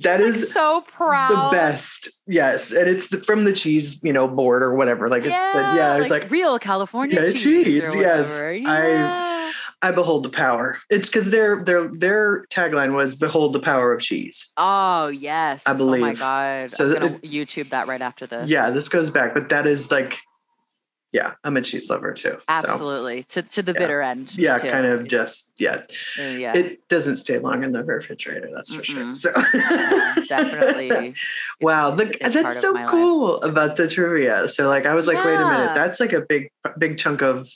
That 0.00 0.18
Like, 0.20 0.28
is 0.30 0.52
so 0.52 0.82
proud. 0.88 1.30
the 1.30 1.56
best. 1.56 2.08
Yes, 2.26 2.72
and 2.72 2.88
it's 2.88 3.08
the, 3.08 3.18
from 3.22 3.44
the 3.44 3.52
cheese, 3.52 4.02
you 4.02 4.12
know, 4.12 4.26
board 4.26 4.62
or 4.64 4.74
whatever. 4.74 5.08
Like 5.08 5.22
it's 5.24 5.40
the, 5.40 5.58
yeah, 5.76 5.98
it's 5.98 6.10
like, 6.10 6.28
real 6.32 6.58
California 6.58 7.20
Yeah, 7.20 7.30
cheese. 7.32 7.42
cheese, 7.42 7.94
yes. 7.96 8.34
whatever. 8.40 8.50
I- 8.70 8.88
Yeah. 8.90 9.43
I 9.84 9.90
behold 9.90 10.22
the 10.22 10.30
power. 10.30 10.78
It's 10.88 11.10
because 11.10 11.30
their 11.30 11.62
their 11.62 11.88
their 11.88 12.46
tagline 12.46 12.94
was 12.94 13.14
"Behold 13.14 13.52
the 13.52 13.60
power 13.60 13.92
of 13.92 14.00
cheese." 14.00 14.50
Oh 14.56 15.08
yes. 15.08 15.62
I 15.66 15.76
believe. 15.76 16.02
Oh 16.02 16.06
my 16.06 16.14
god. 16.14 16.70
So 16.70 16.86
I'm 16.86 16.94
gonna 16.94 17.18
YouTube 17.18 17.68
that 17.68 17.86
right 17.86 18.00
after 18.00 18.26
this. 18.26 18.48
Yeah, 18.48 18.70
this 18.70 18.88
goes 18.88 19.10
back, 19.10 19.34
but 19.34 19.50
that 19.50 19.66
is 19.66 19.90
like, 19.90 20.20
yeah, 21.12 21.34
I'm 21.44 21.56
a 21.58 21.60
cheese 21.60 21.90
lover 21.90 22.12
too. 22.14 22.30
So 22.30 22.38
Absolutely. 22.48 23.24
To 23.24 23.42
to 23.42 23.62
the 23.62 23.72
Yeah. 23.72 23.78
bitter 23.78 24.00
end. 24.00 24.34
yeah, 24.38 24.56
too. 24.56 24.70
kind 24.70 24.86
of 24.86 25.06
just 25.06 25.52
yeah. 25.58 25.82
Uh, 26.18 26.22
yeah. 26.22 26.56
It 26.56 26.88
doesn't 26.88 27.16
stay 27.16 27.38
long 27.38 27.62
in 27.62 27.72
the 27.72 27.84
refrigerator, 27.84 28.48
that's 28.54 28.72
for 28.74 28.82
sure. 28.82 29.02
Mm-mm. 29.02 29.14
So 29.14 29.30
Yeah, 29.54 30.14
definitely. 30.28 31.14
wow, 31.60 31.90
the, 31.90 32.06
that's 32.22 32.58
so 32.58 32.72
my 32.72 32.84
life. 32.84 32.90
cool 32.90 33.42
about 33.42 33.76
the 33.76 33.86
trivia. 33.86 34.48
So 34.48 34.66
like, 34.68 34.86
I 34.86 34.94
was 34.94 35.06
like, 35.06 35.22
wait 35.22 35.34
a 35.34 35.46
minute, 35.46 35.74
that's 35.74 36.00
like 36.00 36.14
a 36.14 36.22
big 36.26 36.48
big 36.78 36.96
chunk 36.96 37.20
of 37.20 37.48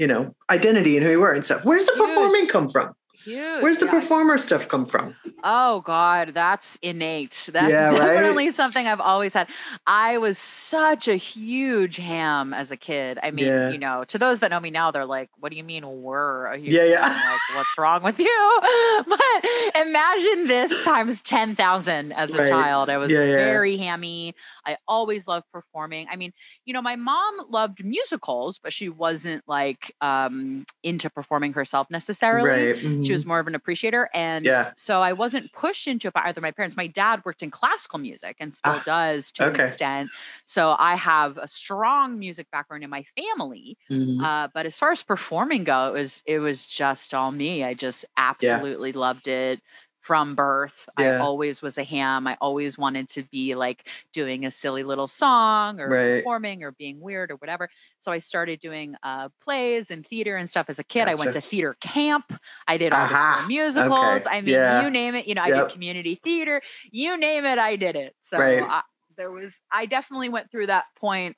you 0.00 0.06
know 0.06 0.34
identity 0.48 0.96
and 0.96 1.04
who 1.06 1.12
you 1.12 1.22
are 1.22 1.32
and 1.34 1.44
stuff. 1.44 1.64
Where's 1.64 1.84
the 1.84 1.92
Huge. 1.94 2.08
performing 2.08 2.48
come 2.48 2.68
from? 2.70 2.92
Huge. 3.22 3.62
Where's 3.62 3.76
the 3.76 3.84
yeah. 3.84 3.90
performer 3.92 4.38
stuff 4.38 4.66
come 4.66 4.86
from? 4.86 5.14
Oh 5.44 5.82
God, 5.82 6.28
that's 6.32 6.78
innate. 6.80 7.50
That's 7.52 7.68
Yeah, 7.70 7.90
right? 7.90 8.14
definitely 8.14 8.50
something 8.50 8.86
I've 8.86 9.00
always 9.00 9.34
had. 9.34 9.46
I 9.86 10.16
was 10.16 10.38
such 10.38 11.06
a 11.06 11.16
huge 11.16 11.96
ham 11.96 12.54
as 12.54 12.70
a 12.70 12.78
kid. 12.78 13.18
I 13.22 13.30
mean, 13.30 13.44
Yeah. 13.46 13.68
you 13.70 13.78
know, 13.78 14.04
to 14.04 14.16
those 14.16 14.40
that 14.40 14.50
know 14.50 14.58
me 14.60 14.70
now, 14.70 14.90
they're 14.90 15.04
like, 15.04 15.28
"What 15.38 15.50
do 15.52 15.58
you 15.58 15.64
mean 15.64 15.84
we're 16.02 16.46
a 16.46 16.56
huge 16.56 16.72
Yeah, 16.72 16.84
yeah. 16.84 17.36
What's 17.52 17.76
wrong 17.78 18.02
with 18.02 18.18
you?" 18.18 18.60
But 19.06 19.44
imagine 19.76 20.46
this 20.46 20.80
times 20.80 21.22
ten 21.22 21.54
thousand 21.56 22.12
as 22.12 22.34
a 22.34 22.40
Right. 22.40 22.42
child. 22.42 22.90
I 22.90 22.98
was 22.98 23.14
Yeah, 23.14 23.24
yeah. 23.24 23.58
very 23.58 23.76
hammy. 23.76 24.34
I 24.66 24.76
always 24.88 25.26
loved 25.26 25.46
performing. 25.52 26.06
I 26.10 26.16
mean, 26.16 26.32
you 26.64 26.72
know, 26.74 26.82
my 26.82 26.96
mom 26.96 27.34
loved 27.48 27.84
musicals, 27.84 28.58
but 28.62 28.72
she 28.72 28.88
wasn't 28.88 29.42
like 29.48 29.94
um 30.00 30.64
into 30.82 31.10
performing 31.10 31.52
herself 31.52 31.88
necessarily 31.90 32.68
Right. 32.68 32.76
she 33.02 33.12
mhm. 33.12 33.12
was 33.12 33.26
more 33.26 33.38
of 33.40 33.46
an 33.46 33.54
appreciator 33.54 34.08
and 34.14 34.50
Yeah. 34.50 34.74
so 34.76 35.00
i 35.00 35.12
wasn't 35.12 35.52
pushed 35.52 35.86
into 35.86 36.08
it 36.08 36.14
by 36.14 36.22
either 36.24 36.40
my 36.40 36.50
parents 36.50 36.76
my 36.76 36.86
dad 36.86 37.20
worked 37.24 37.42
in 37.42 37.50
classical 37.50 37.98
music 37.98 38.36
and 38.40 38.54
still 38.54 38.78
Ah, 38.78 38.80
does 38.80 39.30
to 39.32 39.44
okay. 39.44 39.46
an 39.46 39.54
extent 39.56 40.10
so 40.44 40.74
i 40.78 40.94
have 40.94 41.36
a 41.38 41.48
strong 41.48 42.18
music 42.18 42.46
background 42.50 42.82
in 42.84 42.90
my 42.90 43.04
family 43.16 43.76
Mhm. 43.90 44.20
uh, 44.22 44.48
but 44.52 44.66
as 44.66 44.78
far 44.78 44.90
as 44.90 45.02
performing 45.02 45.64
go 45.64 45.88
it 45.88 45.92
was 45.98 46.22
it 46.26 46.38
was 46.40 46.66
just 46.66 47.14
all 47.14 47.32
me 47.40 47.64
i 47.64 47.74
just 47.74 48.04
absolutely 48.16 48.92
loved 48.92 49.28
it 49.28 49.60
from 50.00 50.34
birth. 50.34 50.88
I 50.96 51.12
always 51.20 51.60
was 51.62 51.76
a 51.78 51.84
ham. 51.84 52.26
I 52.26 52.36
always 52.40 52.78
wanted 52.78 53.08
to 53.10 53.22
be 53.24 53.54
like 53.54 53.88
doing 54.14 54.46
a 54.46 54.50
silly 54.50 54.82
little 54.82 55.08
song 55.08 55.78
or 55.78 55.92
Right. 55.92 56.00
performing 56.00 56.62
or 56.64 56.72
being 56.72 57.00
weird 57.00 57.30
or 57.30 57.36
whatever. 57.36 57.68
So 57.98 58.12
i 58.12 58.18
started 58.18 58.60
doing 58.60 58.94
uh, 59.02 59.28
plays 59.42 59.90
and 59.90 60.06
theater 60.06 60.36
and 60.36 60.48
stuff 60.48 60.66
as 60.70 60.78
a 60.78 60.84
kid. 60.84 61.08
I 61.08 61.14
went 61.16 61.32
to 61.32 61.40
theater 61.42 61.76
camp. 61.80 62.32
I 62.66 62.78
did 62.78 62.92
all 62.94 63.08
the 63.08 63.18
musicals. 63.46 64.26
Okay, 64.26 64.30
i 64.30 64.40
mean 64.40 64.62
yeah. 64.62 64.72
you 64.72 64.90
name 64.90 65.14
it 65.14 65.26
you 65.28 65.34
know 65.34 65.42
i 65.42 65.50
Yep. 65.50 65.66
did 65.66 65.68
community 65.68 66.14
theater. 66.24 66.62
You 66.92 67.18
name 67.18 67.44
it 67.44 67.58
i 67.58 67.76
did 67.76 67.96
it. 67.96 68.14
So 68.22 68.38
Right. 68.38 68.62
I, 68.68 68.82
there 69.16 69.30
was 69.30 69.58
i 69.72 69.86
definitely 69.86 70.30
went 70.30 70.50
through 70.50 70.66
that 70.68 70.86
point 70.96 71.36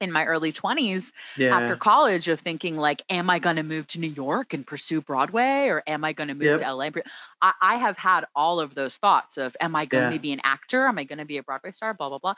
in 0.00 0.12
my 0.12 0.24
early 0.24 0.52
20s 0.52 1.12
yeah. 1.34 1.50
after 1.50 1.76
college 1.76 2.28
of 2.28 2.40
thinking 2.40 2.76
like 2.76 3.02
am 3.10 3.30
i 3.30 3.38
going 3.38 3.56
to 3.56 3.62
move 3.62 3.86
to 3.88 3.98
new 4.00 4.08
york 4.10 4.54
and 4.54 4.66
pursue 4.66 5.00
broadway 5.00 5.66
or 5.68 5.82
am 5.86 6.04
i 6.04 6.12
going 6.12 6.28
to 6.28 6.34
move 6.34 6.54
Yep. 6.54 6.56
to 6.56 6.74
la 6.74 6.88
I, 7.42 7.52
I 7.60 7.76
have 7.76 7.96
had 7.96 8.24
all 8.34 8.60
of 8.60 8.74
those 8.74 8.96
thoughts 8.96 9.36
of 9.36 9.56
am 9.60 9.74
i 9.76 9.86
going 9.86 10.10
Yeah. 10.10 10.10
to 10.10 10.18
be 10.18 10.32
an 10.32 10.40
actor 10.44 10.86
am 10.86 10.98
i 10.98 11.04
going 11.04 11.18
to 11.18 11.24
be 11.24 11.38
a 11.38 11.42
broadway 11.42 11.72
star 11.72 11.94
blah 11.94 12.08
blah 12.08 12.18
blah 12.18 12.34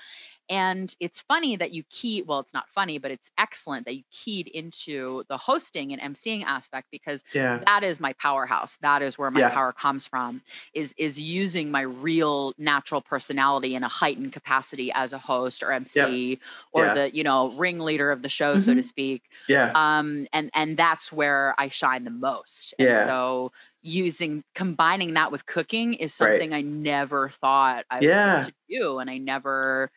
and 0.51 0.94
it's 1.01 1.20
funny 1.22 1.57
that 1.57 1.72
you 1.72 1.84
key 1.90 2.22
well 2.22 2.40
it's 2.40 2.55
not 2.55 2.68
funny 2.68 2.98
but 2.98 3.11
it's 3.11 3.30
excellent 3.38 3.86
that 3.86 3.96
you 3.96 4.05
keyed 4.11 4.48
into 4.48 5.24
the 5.28 5.38
hosting 5.38 5.92
and 5.92 6.03
emceeing 6.03 6.44
aspect 6.44 6.88
because 6.92 7.24
yeah. 7.34 7.64
that 7.66 7.82
is 7.84 8.01
my 8.01 8.12
powerhouse 8.14 8.76
that 8.78 9.03
is 9.03 9.18
where 9.18 9.30
my 9.30 9.40
Yeah. 9.40 9.51
power 9.55 9.72
comes 9.72 10.07
from 10.07 10.42
is 10.74 10.94
is 10.98 11.20
using 11.20 11.70
my 11.70 11.82
real 11.82 12.53
natural 12.59 13.01
personality 13.03 13.74
in 13.74 13.84
a 13.84 13.88
heightened 13.88 14.32
capacity 14.32 14.92
as 14.92 15.12
a 15.12 15.18
host 15.18 15.62
or 15.62 15.72
mc 15.72 16.38
or 16.72 16.86
Yeah. 16.86 16.94
the 16.94 17.14
you 17.14 17.24
know 17.24 17.51
ringleader 17.53 18.11
of 18.12 18.22
the 18.22 18.28
show 18.28 18.59
so 18.59 18.74
to 18.74 18.82
Mhm. 18.82 18.84
speak 18.84 19.22
Yeah. 19.48 19.74
um 19.74 20.26
and 20.32 20.51
and 20.55 20.76
that's 20.76 21.12
where 21.12 21.55
i 21.59 21.68
shine 21.68 22.05
the 22.05 22.11
most 22.11 22.74
And 22.78 22.88
Yeah. 22.88 23.05
so 23.05 23.53
using 23.82 24.44
combining 24.55 25.14
that 25.14 25.32
with 25.32 25.46
cooking 25.46 25.94
is 25.94 26.14
Right. 26.18 26.18
something 26.40 26.53
i 26.53 26.61
never 26.62 27.30
thought 27.30 27.84
i 27.90 28.03
Yeah. 28.03 28.11
would 28.24 28.42
to 28.44 28.53
do 28.68 28.98
and 28.98 29.11
i 29.11 29.18
never 29.18 29.90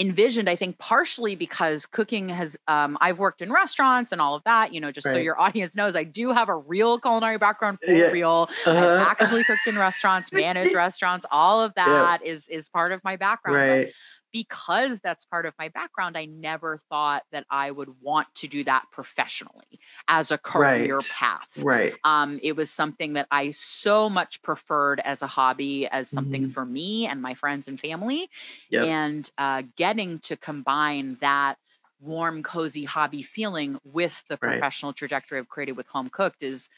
envisioned 0.00 0.48
i 0.48 0.56
think 0.56 0.78
partially 0.78 1.36
because 1.36 1.84
cooking 1.86 2.28
has 2.28 2.56
um, 2.68 2.96
i've 3.02 3.18
worked 3.18 3.42
in 3.42 3.52
restaurants 3.52 4.12
and 4.12 4.20
all 4.20 4.34
of 4.34 4.42
that 4.44 4.72
you 4.72 4.80
know 4.80 4.90
just 4.90 5.10
so 5.10 5.18
your 5.18 5.38
audience 5.46 5.76
knows 5.76 5.94
i 5.94 6.02
do 6.04 6.30
have 6.32 6.48
a 6.48 6.56
real 6.56 6.98
culinary 6.98 7.38
background 7.38 7.78
for 7.84 7.92
Yeah. 7.94 8.10
real 8.10 8.48
Uh-huh. 8.64 8.78
i've 8.80 8.98
actually 8.98 9.44
cooked 9.44 9.66
in 9.66 9.78
restaurants 9.78 10.32
managed 10.32 10.74
restaurants 10.74 11.26
all 11.30 11.60
of 11.60 11.74
that 11.74 12.20
is 12.24 12.48
is 12.48 12.68
part 12.68 12.92
of 12.92 13.04
my 13.04 13.16
background 13.16 13.66
but 13.66 13.80
right. 13.80 13.94
Because 14.32 15.00
that's 15.00 15.24
part 15.24 15.46
of 15.46 15.54
my 15.58 15.68
background, 15.68 16.16
I 16.16 16.24
never 16.26 16.78
thought 16.78 17.24
that 17.32 17.46
I 17.50 17.70
would 17.70 18.00
want 18.00 18.32
to 18.36 18.48
do 18.48 18.64
that 18.64 18.86
professionally 18.92 19.80
as 20.08 20.30
a 20.30 20.38
career 20.38 21.02
Right. 21.02 21.08
path. 21.08 21.50
Right. 21.56 21.94
Um, 22.04 22.40
it 22.42 22.56
was 22.56 22.70
something 22.70 23.14
that 23.14 23.26
I 23.30 23.50
so 23.50 24.08
much 24.08 24.40
preferred 24.42 25.00
as 25.00 25.22
a 25.22 25.26
hobby, 25.26 25.86
as 25.88 26.08
something 26.08 26.46
Mhm. 26.46 26.50
for 26.50 26.64
me 26.64 27.06
and 27.06 27.20
my 27.22 27.34
friends 27.34 27.68
and 27.68 27.78
family. 27.80 28.30
Yep. 28.70 28.82
And 28.82 29.30
uh, 29.38 29.62
getting 29.76 30.18
to 30.20 30.36
combine 30.36 31.16
that 31.20 31.56
warm, 31.98 32.42
cozy 32.42 32.84
hobby 32.84 33.22
feeling 33.22 33.78
with 33.84 34.24
the 34.28 34.38
Right. 34.42 34.64
professional 34.64 34.92
trajectory 34.92 35.38
of 35.38 35.48
created 35.48 35.76
with 35.76 35.86
home 35.86 36.08
cooked 36.08 36.42
is, 36.42 36.70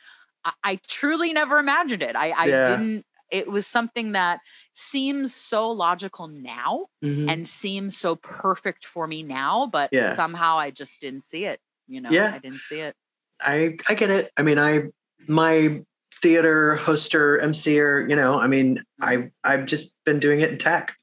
I, 0.44 0.52
I 0.64 0.80
truly 0.88 1.32
never 1.32 1.58
imagined 1.58 2.02
it. 2.02 2.16
I, 2.16 2.32
I 2.32 2.50
Yeah. 2.50 2.52
didn't. 2.52 3.06
It 3.32 3.48
was 3.50 3.66
something 3.66 4.12
that 4.12 4.40
seems 4.74 5.34
so 5.34 5.70
logical 5.70 6.28
now 6.28 6.86
Mhm. 7.02 7.28
and 7.30 7.48
seems 7.48 7.96
so 7.96 8.14
perfect 8.16 8.84
for 8.86 9.06
me 9.08 9.22
now, 9.22 9.66
but 9.72 9.88
Yeah. 9.90 10.14
somehow 10.14 10.58
I 10.58 10.70
just 10.70 11.00
didn't 11.00 11.24
see 11.24 11.46
it. 11.46 11.60
You 11.88 12.02
know, 12.02 12.10
Yeah. 12.10 12.30
I 12.34 12.38
didn't 12.38 12.60
see 12.60 12.80
it. 12.80 12.94
I 13.40 13.76
I 13.88 13.94
get 13.94 14.10
it. 14.10 14.30
I 14.36 14.42
mean, 14.42 14.58
I 14.58 14.84
my 15.26 15.82
theater 16.20 16.78
hoster, 16.80 17.42
MCer, 17.42 18.08
you 18.08 18.14
know, 18.14 18.38
I 18.38 18.46
mean, 18.46 18.84
I 19.00 19.30
I've 19.42 19.64
just 19.66 19.98
been 20.04 20.20
doing 20.20 20.40
it 20.40 20.50
in 20.50 20.58
tech. 20.58 20.94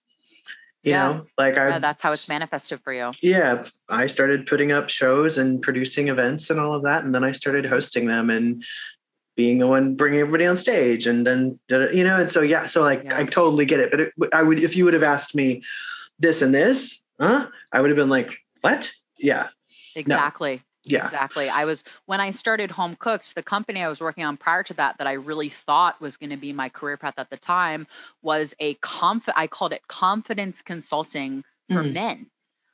You 0.83 0.91
Yeah. 0.93 1.07
know, 1.07 1.27
like 1.37 1.57
I 1.57 1.67
Yeah, 1.67 1.79
that's 1.79 2.01
how 2.01 2.11
it's 2.11 2.29
manifested 2.29 2.79
for 2.83 2.93
you. 2.93 3.11
yeah, 3.21 3.65
I 3.89 4.05
started 4.07 4.45
putting 4.45 4.71
up 4.71 4.87
shows 4.87 5.37
and 5.37 5.61
producing 5.61 6.07
events 6.07 6.49
and 6.49 6.59
all 6.59 6.73
of 6.73 6.83
that, 6.83 7.03
and 7.03 7.13
then 7.13 7.23
I 7.23 7.33
started 7.33 7.65
hosting 7.65 8.05
them 8.05 8.29
and 8.29 8.63
being 9.39 9.57
the 9.59 9.67
one 9.67 9.95
bringing 9.95 10.19
everybody 10.19 10.45
on 10.45 10.57
stage, 10.57 11.07
and 11.07 11.25
then 11.25 11.57
you 11.69 12.03
know, 12.03 12.19
and 12.19 12.29
so 12.29 12.41
yeah, 12.41 12.65
so 12.65 12.81
like 12.81 13.05
Yeah. 13.05 13.19
I 13.19 13.23
totally 13.23 13.65
get 13.65 13.79
it. 13.79 13.89
But 13.89 13.99
it, 14.01 14.13
I 14.33 14.43
would 14.43 14.59
if 14.59 14.75
you 14.75 14.83
would 14.83 14.93
have 14.93 15.01
asked 15.15 15.33
me 15.33 15.63
this 16.19 16.41
and 16.41 16.53
this, 16.53 17.01
huh? 17.21 17.47
I 17.71 17.79
would 17.79 17.89
have 17.89 17.95
been 17.95 18.09
like, 18.09 18.37
what? 18.59 18.91
Yeah, 19.17 19.47
Exactly. 19.95 20.61
yeah, 20.83 21.05
Exactly. 21.05 21.47
I 21.47 21.63
was 21.63 21.85
when 22.05 22.19
I 22.19 22.31
started 22.31 22.69
Home 22.71 22.97
Cooked, 22.99 23.33
the 23.33 23.41
company 23.55 23.81
I 23.81 23.87
was 23.87 24.01
working 24.01 24.25
on 24.25 24.35
prior 24.35 24.61
to 24.63 24.73
that 24.73 24.97
that 24.97 25.07
I 25.07 25.13
really 25.13 25.47
thought 25.47 26.01
was 26.01 26.17
going 26.17 26.31
to 26.31 26.37
be 26.37 26.51
my 26.51 26.67
career 26.67 26.97
path 26.97 27.17
at 27.17 27.29
the 27.29 27.37
time 27.37 27.87
was 28.21 28.53
a 28.59 28.73
conf 28.75 29.29
I 29.37 29.47
called 29.47 29.71
it 29.71 29.87
confidence 29.87 30.61
consulting 30.61 31.45
for 31.71 31.81
Mm. 31.83 31.93
men. 31.93 32.17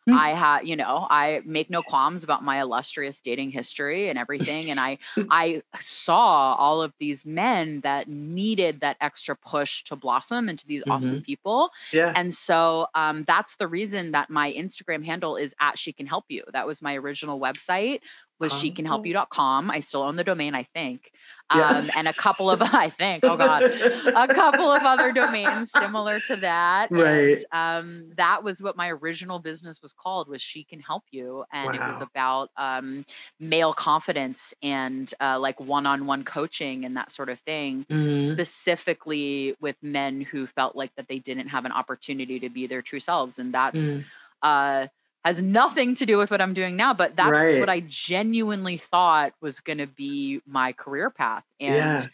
Mm. 0.08 0.14
I 0.14 0.30
had, 0.30 0.68
you 0.68 0.76
know, 0.76 1.08
I 1.10 1.42
make 1.46 1.70
no 1.70 1.82
qualms 1.82 2.24
about 2.24 2.44
my 2.44 2.62
illustrious 2.62 3.20
dating 3.20 3.52
history 3.52 4.10
and 4.10 4.20
everything. 4.20 4.70
and 4.70 4.80
I 4.80 5.00
I 5.30 5.64
saw 5.80 6.56
all 6.56 6.82
of 6.82 6.94
these 7.00 7.26
men 7.26 7.82
that 7.82 8.08
needed 8.08 8.82
that 8.82 8.98
extra 9.02 9.36
push 9.36 9.84
to 9.86 9.96
blossom 9.96 10.48
into 10.48 10.66
these 10.68 10.84
awesome 10.90 11.22
people. 11.22 11.72
yeah, 11.92 12.14
And 12.16 12.34
so 12.34 12.88
um, 12.94 13.24
that's 13.28 13.56
the 13.56 13.68
reason 13.68 14.12
that 14.12 14.30
my 14.30 14.54
Instagram 14.54 15.04
handle 15.04 15.36
is 15.36 15.56
at 15.60 15.78
She 15.78 15.92
Can 15.92 16.06
Help 16.06 16.26
You. 16.30 16.44
That 16.54 16.68
was 16.68 16.82
my 16.82 16.96
original 16.96 17.40
website 17.40 18.02
was 18.40 18.52
Oh. 18.54 18.56
shecanhelpyou.com. 18.58 19.72
I 19.72 19.80
still 19.80 20.04
own 20.04 20.16
the 20.16 20.24
domain, 20.24 20.56
I 20.56 20.64
think. 20.64 21.12
Um, 21.52 21.60
Yeah. 21.60 21.88
and 21.98 22.08
a 22.08 22.14
couple 22.14 22.50
of, 22.50 22.60
I 22.88 22.90
think, 22.90 23.24
oh 23.24 23.38
God, 23.38 23.64
a 23.64 24.28
couple 24.34 24.72
of 24.72 24.84
other 24.84 25.12
domains 25.14 25.72
similar 25.72 26.20
to 26.22 26.36
that. 26.38 26.90
Right. 26.92 27.44
And 27.54 27.86
um, 27.86 28.12
that 28.18 28.44
was 28.44 28.62
what 28.64 28.76
my 28.76 28.90
original 28.92 29.40
business 29.40 29.82
was 29.82 29.94
called 29.94 30.28
was 30.28 30.42
She 30.42 30.64
Can 30.64 30.80
Help 30.80 31.04
You. 31.12 31.46
And 31.54 31.76
it 31.76 31.80
was 31.82 32.02
about 32.02 32.50
um, 32.58 33.06
male 33.40 33.74
confidence 33.74 34.54
and 34.64 35.14
uh, 35.22 35.38
like 35.40 35.60
one-on-one 35.60 36.24
coaching 36.24 36.84
and 36.86 36.98
that 36.98 37.12
sort 37.12 37.30
of 37.30 37.40
thing 37.42 37.86
Mhm. 37.90 38.28
specifically 38.28 39.56
with 39.62 39.76
men 39.82 40.22
who 40.22 40.48
felt 40.48 40.76
like 40.76 40.92
that 40.96 41.08
they 41.08 41.20
didn't 41.20 41.48
have 41.50 41.66
an 41.66 41.72
opportunity 41.72 42.40
to 42.40 42.50
be 42.50 42.68
their 42.68 42.82
true 42.82 43.00
selves 43.00 43.40
and 43.40 43.54
that's 43.54 43.96
Mm. 43.96 44.06
uh 44.42 44.88
has 45.26 45.42
nothing 45.42 45.96
to 45.96 46.06
do 46.06 46.18
with 46.18 46.32
what 46.32 46.42
I'm 46.42 46.54
doing 46.54 46.76
now 46.78 46.94
but 46.94 47.16
that's 47.16 47.32
Right. 47.32 47.60
what 47.60 47.70
I 47.70 47.82
genuinely 47.82 48.78
thought 48.78 49.34
was 49.42 49.60
going 49.60 49.80
to 49.80 49.88
be 49.88 50.42
my 50.46 50.72
career 50.74 51.10
path 51.10 51.44
and 51.60 52.02
Yeah. 52.02 52.06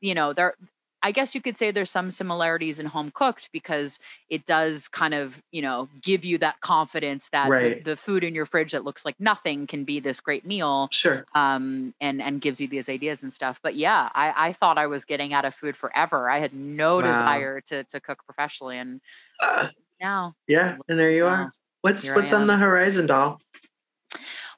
you 0.00 0.14
know 0.14 0.32
there 0.32 0.54
I 1.02 1.12
guess 1.12 1.34
you 1.34 1.40
could 1.40 1.58
say 1.58 1.70
there's 1.70 1.90
some 1.90 2.10
similarities 2.10 2.78
in 2.78 2.86
home 2.86 3.10
cooked 3.10 3.48
because 3.52 3.98
it 4.28 4.44
does 4.44 4.86
kind 4.88 5.14
of, 5.14 5.42
you 5.50 5.62
know, 5.62 5.88
give 6.02 6.24
you 6.26 6.36
that 6.38 6.60
confidence 6.60 7.30
that 7.30 7.48
the- 7.48 7.52
Right. 7.52 7.84
the, 7.84 7.96
food 7.96 8.22
in 8.22 8.34
your 8.34 8.46
fridge 8.46 8.72
that 8.72 8.84
looks 8.84 9.04
like 9.04 9.18
nothing 9.18 9.66
can 9.66 9.84
be 9.84 9.98
this 10.00 10.20
great 10.20 10.44
meal 10.44 10.88
Sure. 10.92 11.26
um, 11.34 11.94
and 12.00 12.20
and 12.20 12.40
gives 12.40 12.60
you 12.60 12.68
these 12.68 12.88
ideas 12.88 13.22
and 13.22 13.32
stuff. 13.32 13.60
But 13.62 13.76
yeah, 13.76 14.10
I, 14.14 14.48
I 14.48 14.52
thought 14.52 14.78
I 14.78 14.86
was 14.88 15.04
getting 15.04 15.32
out 15.32 15.44
of 15.44 15.54
food 15.54 15.76
forever. 15.76 16.28
I 16.28 16.38
had 16.38 16.52
no 16.52 17.00
Wow. 17.00 17.02
desire 17.02 17.60
to 17.62 17.84
to 17.84 18.00
cook 18.00 18.24
professionally, 18.26 18.78
and 18.78 19.00
Uh, 19.40 19.68
now 20.00 20.34
yeah, 20.46 20.78
and 20.88 20.98
there 20.98 21.10
you 21.10 21.24
Wow. 21.24 21.30
are. 21.46 21.52
What's 21.82 22.04
Here 22.04 22.14
what's 22.14 22.32
on 22.32 22.46
the 22.46 22.56
horizon, 22.56 23.06
doll? 23.06 23.40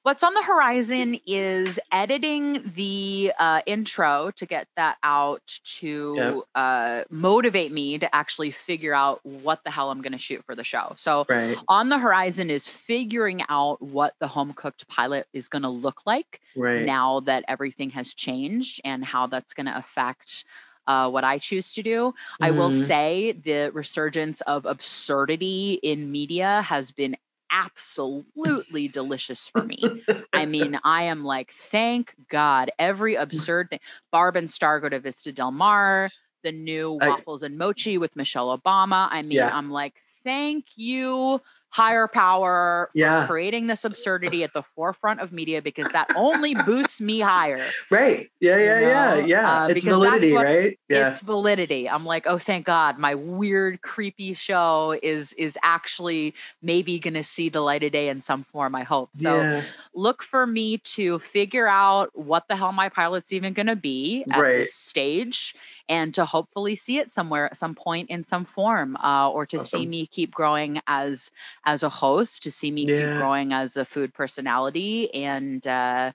what's 0.02 0.24
on 0.24 0.34
the 0.34 0.42
horizon 0.42 1.18
is 1.26 1.78
editing 1.92 2.72
the 2.74 3.32
uh, 3.38 3.60
intro 3.66 4.32
to 4.36 4.46
get 4.46 4.66
that 4.76 4.96
out 5.02 5.42
to 5.62 6.42
uh, 6.54 7.04
motivate 7.10 7.72
me 7.72 7.98
to 7.98 8.12
actually 8.14 8.50
figure 8.50 8.94
out 8.94 9.24
what 9.24 9.60
the 9.64 9.70
hell 9.70 9.90
I'm 9.90 10.02
going 10.02 10.12
to 10.12 10.18
shoot 10.18 10.44
for 10.44 10.54
the 10.54 10.64
show. 10.64 10.94
So 10.96 11.26
Right. 11.28 11.56
on 11.68 11.88
the 11.88 11.98
horizon 11.98 12.50
is 12.50 12.66
figuring 12.66 13.42
out 13.48 13.80
what 13.80 14.14
the 14.18 14.26
home 14.26 14.52
cooked 14.54 14.88
pilot 14.88 15.26
is 15.32 15.48
going 15.48 15.62
to 15.62 15.68
look 15.68 16.04
like 16.06 16.40
Right. 16.56 16.84
now 16.84 17.20
that 17.20 17.44
everything 17.46 17.90
has 17.90 18.14
changed 18.14 18.80
and 18.84 19.04
how 19.04 19.28
that's 19.28 19.54
going 19.54 19.66
to 19.66 19.76
affect 19.76 20.44
uh, 20.86 21.10
what 21.10 21.24
I 21.24 21.38
choose 21.38 21.72
to 21.72 21.82
do. 21.82 22.14
I 22.40 22.50
will 22.50 22.70
Mhm. 22.70 22.72
say 22.72 23.32
the 23.32 23.70
resurgence 23.72 24.40
of 24.42 24.66
absurdity 24.66 25.74
in 25.82 26.10
media 26.10 26.62
has 26.62 26.90
been 26.90 27.16
absolutely 27.50 28.88
delicious 28.88 29.46
for 29.46 29.64
me. 29.64 29.92
I 30.34 30.46
mean, 30.46 30.78
I 30.84 31.02
am 31.04 31.24
like, 31.24 31.52
thank 31.70 32.14
God, 32.28 32.70
every 32.78 33.14
absurd 33.14 33.68
thing. 33.70 33.80
Barb 34.12 34.36
and 34.36 34.50
Star 34.50 34.80
go 34.80 34.88
to 34.88 34.98
Vista 35.00 35.32
Del 35.32 35.52
Mar, 35.52 36.10
the 36.42 36.52
new 36.52 36.98
I- 37.00 37.06
waffles 37.08 37.42
and 37.42 37.58
mochi 37.58 37.98
with 37.98 38.16
Michelle 38.16 38.56
Obama. 38.56 39.08
I 39.10 39.22
mean, 39.22 39.36
Yeah. 39.36 39.50
I'm 39.50 39.70
like, 39.70 39.94
thank 40.24 40.66
you, 40.76 41.40
higher 41.72 42.06
power, 42.06 42.90
for 42.92 42.98
Yeah. 42.98 43.26
creating 43.26 43.66
this 43.66 43.82
absurdity 43.84 44.44
at 44.44 44.52
the 44.52 44.62
forefront 44.62 45.20
of 45.20 45.32
media 45.32 45.62
because 45.62 45.88
that 45.88 46.10
only 46.14 46.54
boosts 46.66 47.00
me 47.00 47.18
higher. 47.18 47.64
Right. 47.90 48.30
Yeah, 48.40 48.58
yeah, 48.58 48.80
yeah, 48.80 49.20
know, 49.20 49.26
yeah. 49.26 49.62
uh, 49.62 49.68
it's 49.68 49.82
validity, 49.84 50.32
what- 50.34 50.44
right? 50.44 50.78
Yeah. 50.90 51.08
It's 51.08 51.22
validity. 51.22 51.88
I'm 51.88 52.04
like, 52.04 52.26
oh, 52.26 52.36
thank 52.38 52.66
God, 52.66 52.98
my 52.98 53.14
weird, 53.14 53.80
creepy 53.80 54.34
show 54.34 54.98
is 55.02 55.32
is 55.34 55.56
actually 55.62 56.34
maybe 56.60 56.98
going 56.98 57.14
to 57.14 57.22
see 57.24 57.48
the 57.48 57.62
light 57.62 57.82
of 57.82 57.92
day 57.92 58.08
in 58.08 58.20
some 58.20 58.44
form. 58.44 58.74
I 58.74 58.82
hope 58.82 59.08
so 59.14 59.40
yeah. 59.40 59.62
look 59.94 60.22
for 60.22 60.46
me 60.46 60.76
to 60.78 61.18
figure 61.20 61.66
out 61.66 62.10
what 62.14 62.48
the 62.48 62.56
hell 62.56 62.72
my 62.72 62.90
pilot's 62.90 63.32
even 63.32 63.54
going 63.54 63.66
to 63.66 63.76
be 63.76 64.24
at 64.30 64.38
Right. 64.38 64.52
this 64.58 64.74
stage 64.74 65.54
and 65.88 66.12
to 66.14 66.24
hopefully 66.24 66.76
see 66.76 66.98
it 66.98 67.10
somewhere 67.10 67.46
at 67.46 67.56
some 67.56 67.74
point 67.74 68.10
in 68.10 68.22
some 68.24 68.44
form 68.44 68.96
uh, 69.02 69.30
or 69.30 69.46
to 69.46 69.60
see 69.60 69.86
me 69.86 70.06
keep 70.06 70.32
growing 70.34 70.80
as 70.86 71.30
as 71.64 71.82
a 71.82 71.88
host 71.88 72.42
to 72.42 72.50
see 72.50 72.70
me 72.70 72.84
Yeah. 72.86 72.96
keep 73.12 73.18
growing 73.18 73.52
as 73.52 73.76
a 73.76 73.84
food 73.84 74.12
personality 74.14 75.12
and 75.14 75.66
uh 75.66 76.12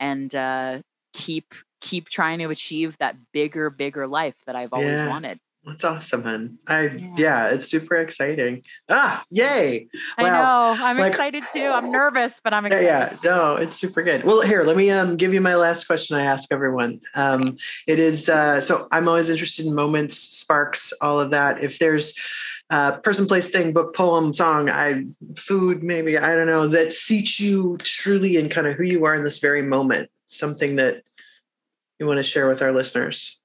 and 0.00 0.34
uh 0.34 0.80
keep 1.12 1.54
keep 1.80 2.08
trying 2.08 2.38
to 2.40 2.46
achieve 2.50 2.96
that 2.98 3.16
bigger 3.32 3.70
bigger 3.70 4.06
life 4.06 4.36
that 4.46 4.56
i've 4.56 4.72
always 4.72 4.88
Yeah. 4.88 5.08
wanted 5.08 5.38
That's 5.64 5.84
awesome, 5.84 6.24
hun. 6.24 6.58
I 6.66 6.82
Yeah. 6.88 7.14
yeah. 7.16 7.48
it's 7.54 7.68
super 7.70 7.94
exciting. 7.94 8.64
Ah, 8.88 9.22
yay. 9.30 9.86
i 10.18 10.22
Wow. 10.24 10.74
know 10.74 10.84
i'm 10.84 10.98
Like- 10.98 11.12
excited 11.12 11.44
too 11.52 11.66
i'm 11.66 11.92
nervous 11.92 12.40
but 12.42 12.52
i'm 12.52 12.66
Yeah, 12.66 12.78
excited 13.04 13.18
yeah. 13.24 13.30
No, 13.30 13.56
it's 13.56 13.76
super 13.76 14.02
good. 14.02 14.24
Well, 14.24 14.40
here, 14.42 14.64
let 14.64 14.76
me 14.76 14.90
um 14.90 15.16
give 15.16 15.32
you 15.32 15.40
my 15.40 15.54
last 15.54 15.86
question 15.86 16.16
I 16.16 16.24
ask 16.24 16.48
everyone. 16.50 17.00
Um 17.14 17.56
it 17.86 17.98
is 18.00 18.28
uh 18.28 18.60
so 18.60 18.88
I'm 18.90 19.06
always 19.06 19.30
interested 19.30 19.64
in 19.66 19.72
moments, 19.74 20.16
sparks, 20.18 20.92
all 21.00 21.20
of 21.20 21.30
that. 21.30 21.62
If 21.62 21.78
there's 21.78 22.12
uh 22.72 22.98
person, 23.00 23.26
place, 23.26 23.50
thing, 23.50 23.72
book, 23.72 23.94
poem, 23.94 24.32
song, 24.32 24.70
I 24.70 25.04
food, 25.36 25.82
maybe, 25.82 26.16
I 26.16 26.34
don't 26.34 26.46
know, 26.46 26.66
that 26.68 26.94
seats 26.94 27.38
you 27.38 27.76
truly 27.78 28.38
in 28.38 28.48
kind 28.48 28.66
of 28.66 28.76
who 28.76 28.84
you 28.84 29.04
are 29.04 29.14
in 29.14 29.22
this 29.22 29.38
very 29.38 29.60
moment, 29.60 30.10
something 30.28 30.76
that 30.76 31.02
you 32.00 32.06
want 32.06 32.16
to 32.16 32.22
share 32.22 32.48
with 32.48 32.62
our 32.62 32.72
listeners. 32.72 33.38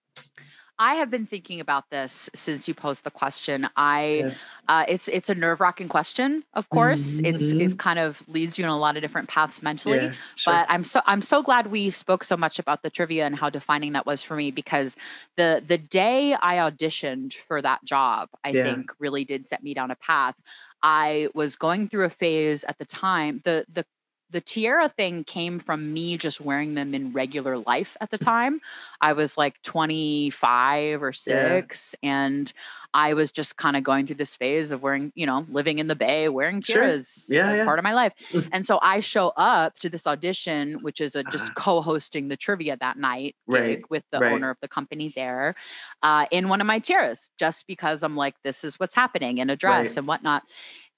I 0.80 0.94
have 0.96 1.10
been 1.10 1.26
thinking 1.26 1.60
about 1.60 1.90
this 1.90 2.30
since 2.36 2.68
you 2.68 2.76
posed 2.76 3.04
the 3.04 3.10
question. 3.10 3.68
I 3.76 4.26
Yeah. 4.26 4.36
uh, 4.68 4.86
it's 4.88 5.08
it's 5.08 5.28
a 5.30 5.34
nerve 5.34 5.60
wracking 5.60 5.88
question. 5.90 6.44
Of 6.54 6.70
course, 6.70 7.20
it's 7.24 7.52
Mhm. 7.52 7.58
it 7.58 7.78
kind 7.80 7.98
of 7.98 8.24
leads 8.28 8.60
you 8.60 8.64
in 8.64 8.70
a 8.70 8.78
lot 8.78 8.96
of 8.96 9.02
different 9.02 9.28
paths 9.28 9.64
mentally. 9.64 10.12
Yeah, 10.12 10.16
sure. 10.36 10.60
But 10.60 10.68
I'm 10.70 10.84
so 10.84 11.02
I'm 11.08 11.24
so 11.24 11.42
glad 11.42 11.68
we 11.72 11.90
spoke 11.90 12.24
so 12.24 12.38
much 12.38 12.60
about 12.60 12.84
the 12.84 12.92
trivia 12.92 13.26
and 13.26 13.36
how 13.36 13.50
defining 13.50 13.94
that 13.94 14.06
was 14.06 14.22
for 14.22 14.36
me 14.36 14.52
because 14.52 14.96
the 15.36 15.64
the 15.66 15.80
day 15.80 16.36
I 16.36 16.58
auditioned 16.58 17.34
for 17.34 17.60
that 17.64 17.84
job, 17.84 18.30
I 18.44 18.54
Yeah. 18.54 18.64
think 18.64 18.92
really 19.00 19.26
did 19.26 19.48
set 19.48 19.64
me 19.64 19.74
down 19.74 19.90
a 19.90 19.96
path. 19.96 20.36
I 20.84 21.30
was 21.34 21.56
going 21.56 21.90
through 21.90 22.06
a 22.06 22.10
phase 22.12 22.64
at 22.66 22.78
the 22.78 22.86
time. 22.86 23.42
The 23.46 23.66
the 23.68 23.86
the 24.30 24.42
tiara 24.42 24.90
thing 24.90 25.24
came 25.24 25.60
from 25.60 25.94
me 25.94 26.18
just 26.18 26.42
wearing 26.42 26.74
them 26.76 26.94
in 26.94 27.14
regular 27.14 27.58
life 27.60 27.96
at 28.02 28.12
the 28.12 28.18
time. 28.18 28.60
I 29.02 29.14
was 29.14 29.38
like 29.38 29.62
25 29.64 31.02
or 31.02 31.14
Yeah. 31.26 31.62
6 31.62 31.96
and 32.04 32.52
I 32.94 33.14
was 33.14 33.32
just 33.32 33.58
kind 33.58 33.78
of 33.78 33.84
going 33.84 34.06
through 34.06 34.16
this 34.18 34.36
phase 34.36 34.72
of 34.72 34.82
wearing, 34.82 35.12
you 35.16 35.26
know, 35.26 35.46
living 35.50 35.80
in 35.80 35.88
the 35.88 35.96
bay, 35.96 36.30
wearing 36.30 36.62
Sure. 36.62 36.84
tiaras 36.86 37.30
Yeah, 37.30 37.52
as 37.52 37.56
yeah. 37.56 37.66
part 37.66 37.80
of 37.80 37.84
my 37.84 37.94
life. 37.94 38.14
And 38.52 38.66
so 38.66 38.80
I 38.82 39.00
show 39.00 39.30
up 39.38 39.78
to 39.80 39.90
this 39.90 40.08
audition, 40.08 40.76
which 40.82 41.00
is 41.02 41.16
a, 41.16 41.24
just 41.24 41.54
Ah. 41.54 41.56
co-hosting 41.56 42.28
the 42.28 42.38
trivia 42.38 42.78
that 42.80 42.98
night 42.98 43.36
Right, 43.48 43.86
with 43.90 44.04
the 44.12 44.22
right. 44.22 44.26
owner 44.26 44.50
of 44.50 44.58
the 44.62 44.68
company 44.68 45.14
there, 45.16 45.56
uh, 46.04 46.26
in 46.32 46.50
one 46.50 46.62
of 46.62 46.68
my 46.68 46.80
tiaras, 46.80 47.30
just 47.38 47.68
because 47.68 48.04
I'm 48.04 48.16
like, 48.16 48.36
this 48.44 48.64
is 48.64 48.80
what's 48.80 48.96
happening 48.96 49.38
in 49.40 49.50
a 49.50 49.56
dress 49.56 49.96
Right. 49.96 49.98
and 49.98 50.08
whatnot. 50.08 50.44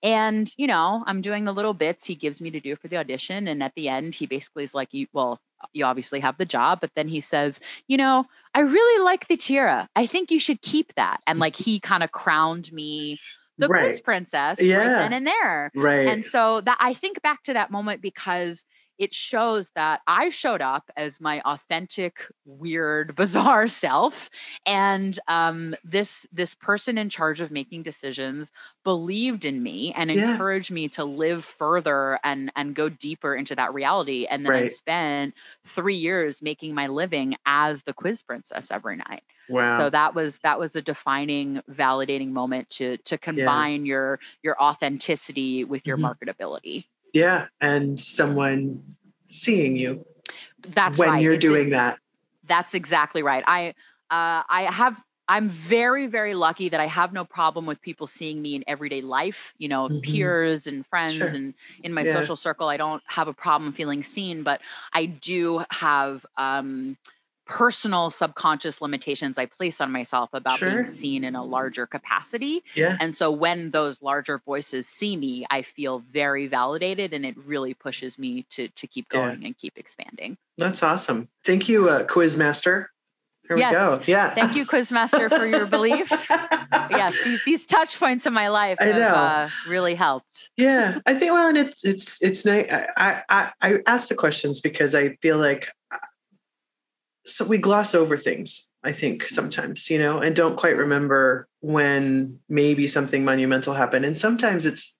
And 0.01 0.51
you 0.57 0.67
know, 0.67 1.03
I'm 1.07 1.21
doing 1.21 1.45
the 1.45 1.53
little 1.53 1.73
bits 1.73 2.05
he 2.05 2.15
gives 2.15 2.41
me 2.41 2.51
to 2.51 2.59
do 2.59 2.75
for 2.75 2.87
the 2.87 2.97
audition, 2.97 3.47
and 3.47 3.61
at 3.63 3.73
the 3.75 3.89
end, 3.89 4.15
he 4.15 4.25
basically 4.25 4.63
is 4.63 4.73
like, 4.73 4.93
"You 4.93 5.07
well, 5.13 5.39
you 5.73 5.85
obviously 5.85 6.19
have 6.21 6.37
the 6.37 6.45
job," 6.45 6.79
but 6.81 6.91
then 6.95 7.07
he 7.07 7.21
says, 7.21 7.59
"You 7.87 7.97
know, 7.97 8.25
I 8.53 8.61
really 8.61 9.03
like 9.03 9.27
the 9.27 9.37
tiara. 9.37 9.89
I 9.95 10.05
think 10.07 10.31
you 10.31 10.39
should 10.39 10.61
keep 10.61 10.93
that." 10.95 11.19
And 11.27 11.39
like 11.39 11.55
he 11.55 11.79
kind 11.79 12.03
of 12.03 12.11
crowned 12.11 12.71
me 12.71 13.19
the 13.57 13.69
quiz 13.69 13.99
Right. 13.99 14.01
princess 14.01 14.67
right 14.71 14.93
then 14.95 15.11
and 15.13 15.27
there. 15.27 15.71
right. 15.75 16.05
And 16.05 16.25
so 16.25 16.61
that 16.61 16.77
I 16.79 16.93
think 16.93 17.21
back 17.21 17.43
to 17.43 17.53
that 17.53 17.71
moment 17.71 18.01
because 18.01 18.63
it 18.99 19.13
shows 19.13 19.71
that 19.71 20.01
I 20.07 20.29
showed 20.29 20.61
up 20.61 20.91
as 20.97 21.21
my 21.21 21.41
authentic, 21.41 22.27
weird, 22.45 23.15
bizarre 23.17 23.67
self, 23.67 24.29
and 24.65 25.19
um, 25.27 25.75
this 25.83 26.27
this 26.31 26.53
person 26.55 26.97
in 26.97 27.09
charge 27.09 27.41
of 27.41 27.51
making 27.51 27.83
decisions 27.83 28.51
believed 28.83 29.45
in 29.45 29.63
me 29.63 29.93
and 29.95 30.11
Yeah. 30.11 30.41
encouraged 30.41 30.71
me 30.71 30.87
to 30.89 31.05
live 31.05 31.43
further 31.45 32.19
and 32.23 32.51
and 32.55 32.75
go 32.75 32.89
deeper 32.89 33.35
into 33.35 33.55
that 33.55 33.73
reality. 33.73 34.25
And 34.27 34.45
then 34.45 34.55
I 34.55 34.65
spent 34.67 35.33
three 35.67 35.95
years 35.95 36.41
making 36.41 36.75
my 36.75 36.87
living 36.87 37.35
as 37.45 37.83
the 37.83 37.93
quiz 37.93 38.21
princess 38.21 38.71
every 38.71 38.97
night 38.97 39.23
wow. 39.47 39.69
so 39.69 39.89
that 39.89 40.15
was 40.15 40.39
that 40.39 40.59
was 40.59 40.75
a 40.75 40.81
defining 40.81 41.61
validating 41.69 42.29
moment 42.29 42.69
to 42.71 42.97
to 42.99 43.17
combine 43.17 43.85
your 43.85 44.19
your 44.43 44.61
authenticity 44.61 45.63
with 45.63 45.85
your 45.87 45.97
Mhm. 45.97 45.97
marketability 45.97 46.85
yeah. 47.13 47.47
And 47.61 47.99
someone 47.99 48.83
seeing 49.27 49.75
you 49.77 50.05
that's 50.73 50.99
when 50.99 51.09
right 51.09 51.21
you're 51.23 51.33
It's- 51.33 51.41
doing 51.53 51.69
that. 51.69 51.97
that's 52.45 52.73
exactly 52.73 53.21
right 53.23 53.43
i 53.47 53.69
uh 54.09 54.41
i 54.49 54.63
have 54.63 54.99
i'm 55.27 55.47
very 55.47 56.07
very 56.07 56.33
lucky 56.33 56.67
that 56.69 56.79
i 56.79 56.85
have 56.87 57.13
no 57.13 57.23
problem 57.23 57.65
with 57.67 57.79
people 57.81 58.07
seeing 58.07 58.41
me 58.41 58.55
in 58.55 58.63
everyday 58.67 59.01
life 59.01 59.53
you 59.59 59.67
know 59.67 59.87
Mhm. 59.87 60.01
peers 60.01 60.65
and 60.67 60.85
friends 60.87 61.13
Sure. 61.15 61.27
and 61.27 61.53
in 61.83 61.93
my 61.93 62.03
Yeah. 62.03 62.13
social 62.13 62.35
circle 62.35 62.67
i 62.69 62.75
don't 62.77 63.03
have 63.05 63.27
a 63.27 63.33
problem 63.33 63.71
feeling 63.71 64.03
seen 64.03 64.41
but 64.43 64.61
i 64.93 65.05
do 65.05 65.63
have 65.69 66.25
um 66.37 66.97
personal 67.49 68.11
subconscious 68.11 68.79
limitations 68.79 69.37
I 69.39 69.47
place 69.47 69.81
on 69.81 69.91
myself 69.91 70.29
about 70.33 70.59
Sure. 70.59 70.69
being 70.71 70.85
seen 70.85 71.23
in 71.23 71.35
a 71.35 71.43
larger 71.43 71.87
capacity. 71.87 72.63
Yeah. 72.75 72.95
And 73.01 73.13
so 73.13 73.31
when 73.31 73.71
those 73.71 74.01
larger 74.03 74.37
voices 74.45 74.87
see 74.87 75.17
me, 75.17 75.45
I 75.49 75.63
feel 75.63 76.03
very 76.11 76.45
validated 76.47 77.11
and 77.11 77.25
it 77.25 77.35
really 77.37 77.73
pushes 77.73 78.17
me 78.19 78.45
to 78.51 78.67
to 78.69 78.87
keep 78.87 79.07
Yeah. 79.11 79.19
going 79.19 79.45
and 79.45 79.57
keep 79.57 79.77
expanding. 79.77 80.37
That's 80.59 80.83
awesome. 80.83 81.27
Thank 81.43 81.67
you, 81.67 81.89
uh, 81.89 82.03
Quizmaster. 82.05 82.85
Here 83.47 83.57
Yes. 83.57 83.71
we 83.71 83.75
go. 83.77 84.03
Yeah. 84.05 84.29
Thank 84.29 84.55
you, 84.55 84.63
Quizmaster, 84.63 85.27
for 85.35 85.45
your 85.47 85.65
belief. 85.65 86.07
Yes, 86.91 87.23
these, 87.23 87.43
these 87.45 87.65
touch 87.65 87.97
points 87.99 88.27
in 88.27 88.33
my 88.33 88.47
life 88.49 88.77
have 88.79 88.95
uh, 88.95 89.49
really 89.67 89.95
helped. 89.95 90.49
yeah. 90.55 90.99
I 91.07 91.15
think, 91.15 91.31
well, 91.31 91.49
and 91.49 91.57
it's, 91.57 91.83
it's, 91.83 92.21
it's 92.21 92.45
nice. 92.45 92.67
I, 92.95 93.23
I, 93.29 93.51
I 93.61 93.79
ask 93.87 94.07
the 94.09 94.15
questions 94.15 94.59
because 94.61 94.93
I 94.93 95.15
feel 95.21 95.37
like 95.37 95.69
so 97.29 97.45
we 97.45 97.57
gloss 97.57 97.95
over 97.95 98.17
things, 98.17 98.69
I 98.83 98.91
think 98.91 99.23
mm-hmm. 99.23 99.33
sometimes, 99.33 99.89
you 99.89 99.99
know, 99.99 100.19
and 100.19 100.35
don't 100.35 100.57
quite 100.57 100.77
remember 100.77 101.47
when 101.61 102.39
maybe 102.49 102.87
something 102.87 103.25
monumental 103.25 103.73
happened. 103.73 104.05
And 104.05 104.17
sometimes 104.17 104.65
it's, 104.65 104.97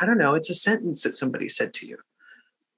I 0.00 0.06
don't 0.06 0.18
know, 0.18 0.34
it's 0.34 0.50
a 0.50 0.54
sentence 0.54 1.02
that 1.02 1.12
somebody 1.14 1.48
said 1.48 1.74
to 1.74 1.86
you. 1.86 1.98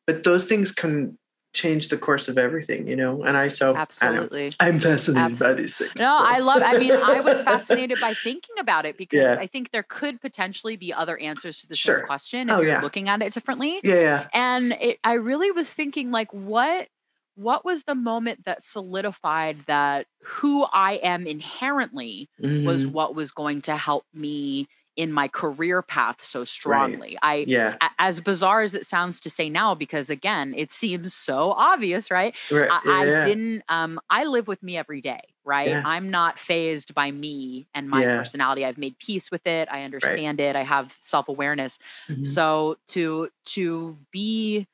But 0.06 0.24
those 0.24 0.44
things 0.44 0.70
can 0.72 1.18
change 1.56 1.88
the 1.88 1.96
course 1.96 2.28
of 2.28 2.38
everything, 2.38 2.86
you 2.86 2.94
know. 2.94 3.24
And 3.24 3.36
I 3.36 3.48
so 3.48 3.74
I. 3.74 3.80
Absolutely. 3.80 4.52
I'm 4.60 4.78
fascinated 4.78 5.32
Abs- 5.32 5.40
by 5.40 5.54
these 5.54 5.74
things. 5.74 5.92
No, 5.98 6.04
so. 6.04 6.18
I 6.20 6.38
love. 6.38 6.62
I 6.64 6.78
mean, 6.78 6.92
I 6.92 7.20
was 7.20 7.42
fascinated 7.50 7.98
by 8.00 8.14
thinking 8.14 8.56
about 8.60 8.86
it 8.86 8.96
because 8.96 9.20
Yeah. 9.20 9.36
I 9.40 9.46
think 9.46 9.72
there 9.72 9.82
could 9.82 10.20
potentially 10.20 10.76
be 10.76 10.92
other 10.92 11.18
answers 11.18 11.62
to 11.62 11.66
the 11.66 11.74
Sure. 11.74 11.98
same 11.98 12.06
question 12.06 12.48
if 12.48 12.54
Oh, 12.54 12.60
you're 12.60 12.72
yeah. 12.72 12.82
looking 12.82 13.08
at 13.08 13.22
it 13.22 13.32
differently. 13.32 13.80
Yeah, 13.82 13.94
yeah. 13.94 14.28
And 14.32 14.72
it, 14.80 14.98
I 15.02 15.14
really 15.14 15.50
was 15.50 15.72
thinking, 15.72 16.10
like, 16.10 16.32
what 16.32 16.88
what 17.36 17.64
was 17.64 17.84
the 17.84 17.94
moment 17.94 18.44
that 18.44 18.62
solidified 18.62 19.64
that 19.66 20.06
who 20.22 20.64
I 20.72 20.94
am 20.94 21.26
inherently 21.26 22.28
was 22.62 22.86
Mhm. 22.86 22.92
what 22.92 23.14
was 23.14 23.30
going 23.30 23.62
to 23.62 23.76
help 23.76 24.04
me 24.14 24.66
in 24.96 25.12
my 25.12 25.28
career 25.28 25.82
path 25.82 26.24
so 26.24 26.44
strongly. 26.44 27.18
I 27.22 27.46
yeah. 27.46 27.78
as 27.98 28.20
bizarre 28.20 28.62
as 28.62 28.74
it 28.74 28.86
sounds 28.86 29.20
to 29.20 29.30
say 29.30 29.48
now 29.50 29.74
because 29.74 30.10
again 30.10 30.54
it 30.56 30.72
seems 30.72 31.14
so 31.14 31.52
obvious 31.52 32.10
right 32.10 32.34
Right. 32.50 32.70
I, 32.70 32.80
yeah. 32.82 33.02
I 33.04 33.10
didn't 33.20 33.62
um 33.68 34.00
i 34.10 34.24
live 34.24 34.48
with 34.48 34.62
me 34.62 34.76
every 34.76 35.00
day 35.00 35.20
right 35.44 35.76
Yeah. 35.76 35.84
i'm 35.84 36.10
not 36.10 36.38
phased 36.38 36.94
by 36.94 37.10
me 37.10 37.68
and 37.74 37.88
my 37.90 38.06
Yeah. 38.06 38.06
personality 38.06 38.64
i've 38.64 38.78
made 38.78 38.98
peace 38.98 39.30
with 39.30 39.46
it 39.46 39.68
i 39.70 39.82
understand 39.82 40.40
it 40.40 40.56
i 40.56 40.62
have 40.62 40.96
self-awareness 41.00 41.78
Mhm. 42.08 42.36
so 42.36 42.76
to 42.88 43.28
to 43.44 43.98
be 44.12 44.66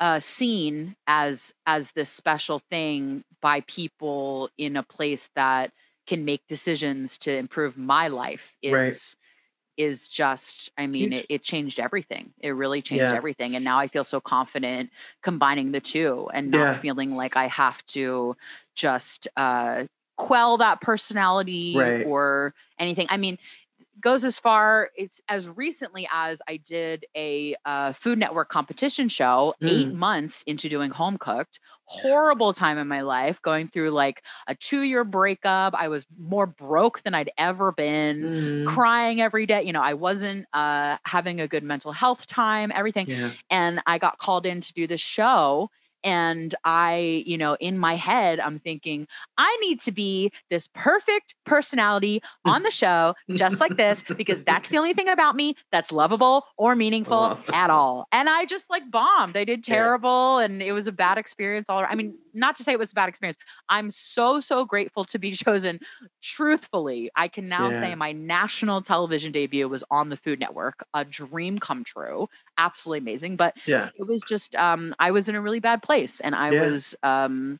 uh 0.00 0.20
seen 0.20 0.96
as 1.06 1.52
as 1.66 1.92
this 1.92 2.10
special 2.10 2.60
thing 2.70 3.24
by 3.40 3.60
people 3.62 4.50
in 4.58 4.76
a 4.76 4.82
place 4.82 5.30
that 5.34 5.72
can 6.06 6.24
make 6.24 6.46
decisions 6.48 7.16
to 7.18 7.32
improve 7.36 7.76
my 7.76 8.08
life 8.08 8.54
is 8.62 8.72
Right. 8.72 9.16
is 9.76 10.08
just 10.08 10.70
i 10.78 10.86
mean 10.86 11.12
it, 11.12 11.26
it 11.28 11.42
changed 11.42 11.78
everything 11.80 12.32
it 12.40 12.50
really 12.50 12.80
changed 12.82 13.12
Yeah. 13.12 13.12
everything 13.12 13.56
and 13.56 13.64
now 13.64 13.78
i 13.78 13.86
feel 13.88 14.04
so 14.04 14.20
confident 14.20 14.90
combining 15.22 15.72
the 15.72 15.80
two 15.80 16.28
and 16.32 16.50
not 16.50 16.72
Yeah. 16.72 16.74
feeling 16.74 17.14
like 17.16 17.36
i 17.36 17.46
have 17.46 17.84
to 17.86 18.36
just 18.74 19.28
uh 19.36 19.84
quell 20.16 20.56
that 20.58 20.80
personality 20.80 21.78
Right. 21.78 22.02
or 22.02 22.54
anything 22.78 23.06
i 23.10 23.18
mean 23.18 23.38
goes 24.00 24.24
as 24.24 24.38
far 24.38 24.90
it's 24.96 25.20
as 25.28 25.48
recently 25.48 26.06
as 26.12 26.42
i 26.48 26.56
did 26.58 27.06
a 27.16 27.54
uh, 27.64 27.92
food 27.92 28.18
network 28.18 28.48
competition 28.50 29.08
show 29.08 29.54
eight 29.66 29.90
Mm. 29.90 29.92
months 29.92 30.42
into 30.42 30.68
doing 30.68 30.90
home 30.90 31.16
cooked 31.16 31.60
horrible 31.84 32.52
time 32.52 32.78
in 32.78 32.88
my 32.88 33.00
life 33.00 33.40
going 33.42 33.68
through 33.68 33.90
like 33.90 34.22
a 34.48 34.54
two 34.54 34.82
year 34.82 35.04
breakup 35.04 35.72
i 35.74 35.88
was 35.88 36.06
more 36.18 36.46
broke 36.46 37.02
than 37.04 37.14
i'd 37.14 37.30
ever 37.38 37.72
been 37.72 38.30
Mhm. 38.30 38.56
crying 38.64 39.20
every 39.20 39.46
day 39.46 39.62
you 39.62 39.72
know 39.72 39.82
i 39.82 39.94
wasn't 39.94 40.46
uh, 40.52 40.98
having 41.04 41.40
a 41.40 41.48
good 41.48 41.62
mental 41.62 41.92
health 41.92 42.26
time 42.26 42.70
everything 42.74 43.06
Yeah. 43.06 43.32
and 43.50 43.80
I 43.86 43.98
got 43.98 44.18
called 44.18 44.46
in 44.46 44.60
to 44.60 44.72
do 44.72 44.86
this 44.86 45.00
show. 45.00 45.70
And 46.06 46.54
I, 46.64 47.24
you 47.26 47.36
know, 47.36 47.56
in 47.60 47.78
my 47.78 47.96
head, 47.96 48.40
I'm 48.40 48.60
thinking, 48.60 49.08
I 49.36 49.56
need 49.60 49.80
to 49.82 49.92
be 49.92 50.32
this 50.50 50.68
perfect 50.74 51.34
personality 51.44 52.22
on 52.46 52.62
the 52.62 52.70
show, 52.70 53.14
just 53.34 53.60
like 53.60 53.76
this, 53.76 54.04
because 54.16 54.44
that's 54.44 54.70
the 54.70 54.78
only 54.78 54.94
thing 54.94 55.08
about 55.08 55.36
me 55.36 55.56
that's 55.72 55.92
lovable 55.92 56.46
or 56.56 56.76
meaningful 56.76 57.38
at 57.52 57.70
all. 57.70 58.06
And 58.12 58.28
I 58.30 58.44
just 58.46 58.70
like 58.70 58.90
bombed. 58.90 59.36
I 59.36 59.44
did 59.44 59.64
Yes. 59.66 59.66
terrible 59.66 60.38
and 60.38 60.62
it 60.62 60.72
was 60.72 60.86
a 60.86 60.92
bad 60.92 61.18
experience 61.18 61.68
all 61.68 61.80
around. 61.80 61.92
I 61.92 61.96
mean, 61.96 62.14
not 62.34 62.56
to 62.56 62.64
say 62.64 62.72
it 62.72 62.78
was 62.78 62.92
a 62.92 62.94
bad 62.94 63.08
experience. 63.08 63.36
I'm 63.68 63.90
so, 63.90 64.40
so 64.40 64.64
grateful 64.64 65.04
to 65.04 65.18
be 65.18 65.32
chosen. 65.32 65.80
Truthfully, 66.22 67.10
I 67.16 67.28
can 67.28 67.48
now 67.48 67.72
Yeah. 67.72 67.80
say 67.80 67.94
my 67.96 68.12
national 68.12 68.82
television 68.82 69.32
debut 69.32 69.68
was 69.68 69.84
on 69.90 70.08
the 70.08 70.16
Food 70.16 70.40
Network, 70.40 70.86
a 70.94 71.04
dream 71.04 71.58
come 71.58 71.84
true. 71.84 72.28
Absolutely 72.58 72.98
amazing. 72.98 73.36
But 73.36 73.56
Yeah. 73.66 73.90
it 73.96 74.06
was 74.06 74.22
just 74.22 74.54
um 74.56 74.94
i 74.98 75.10
was 75.10 75.28
in 75.28 75.34
a 75.34 75.40
really 75.40 75.60
bad 75.60 75.82
place 75.82 76.20
and 76.20 76.34
i 76.34 76.50
Yeah. 76.50 76.60
was 76.68 76.94
um 77.02 77.58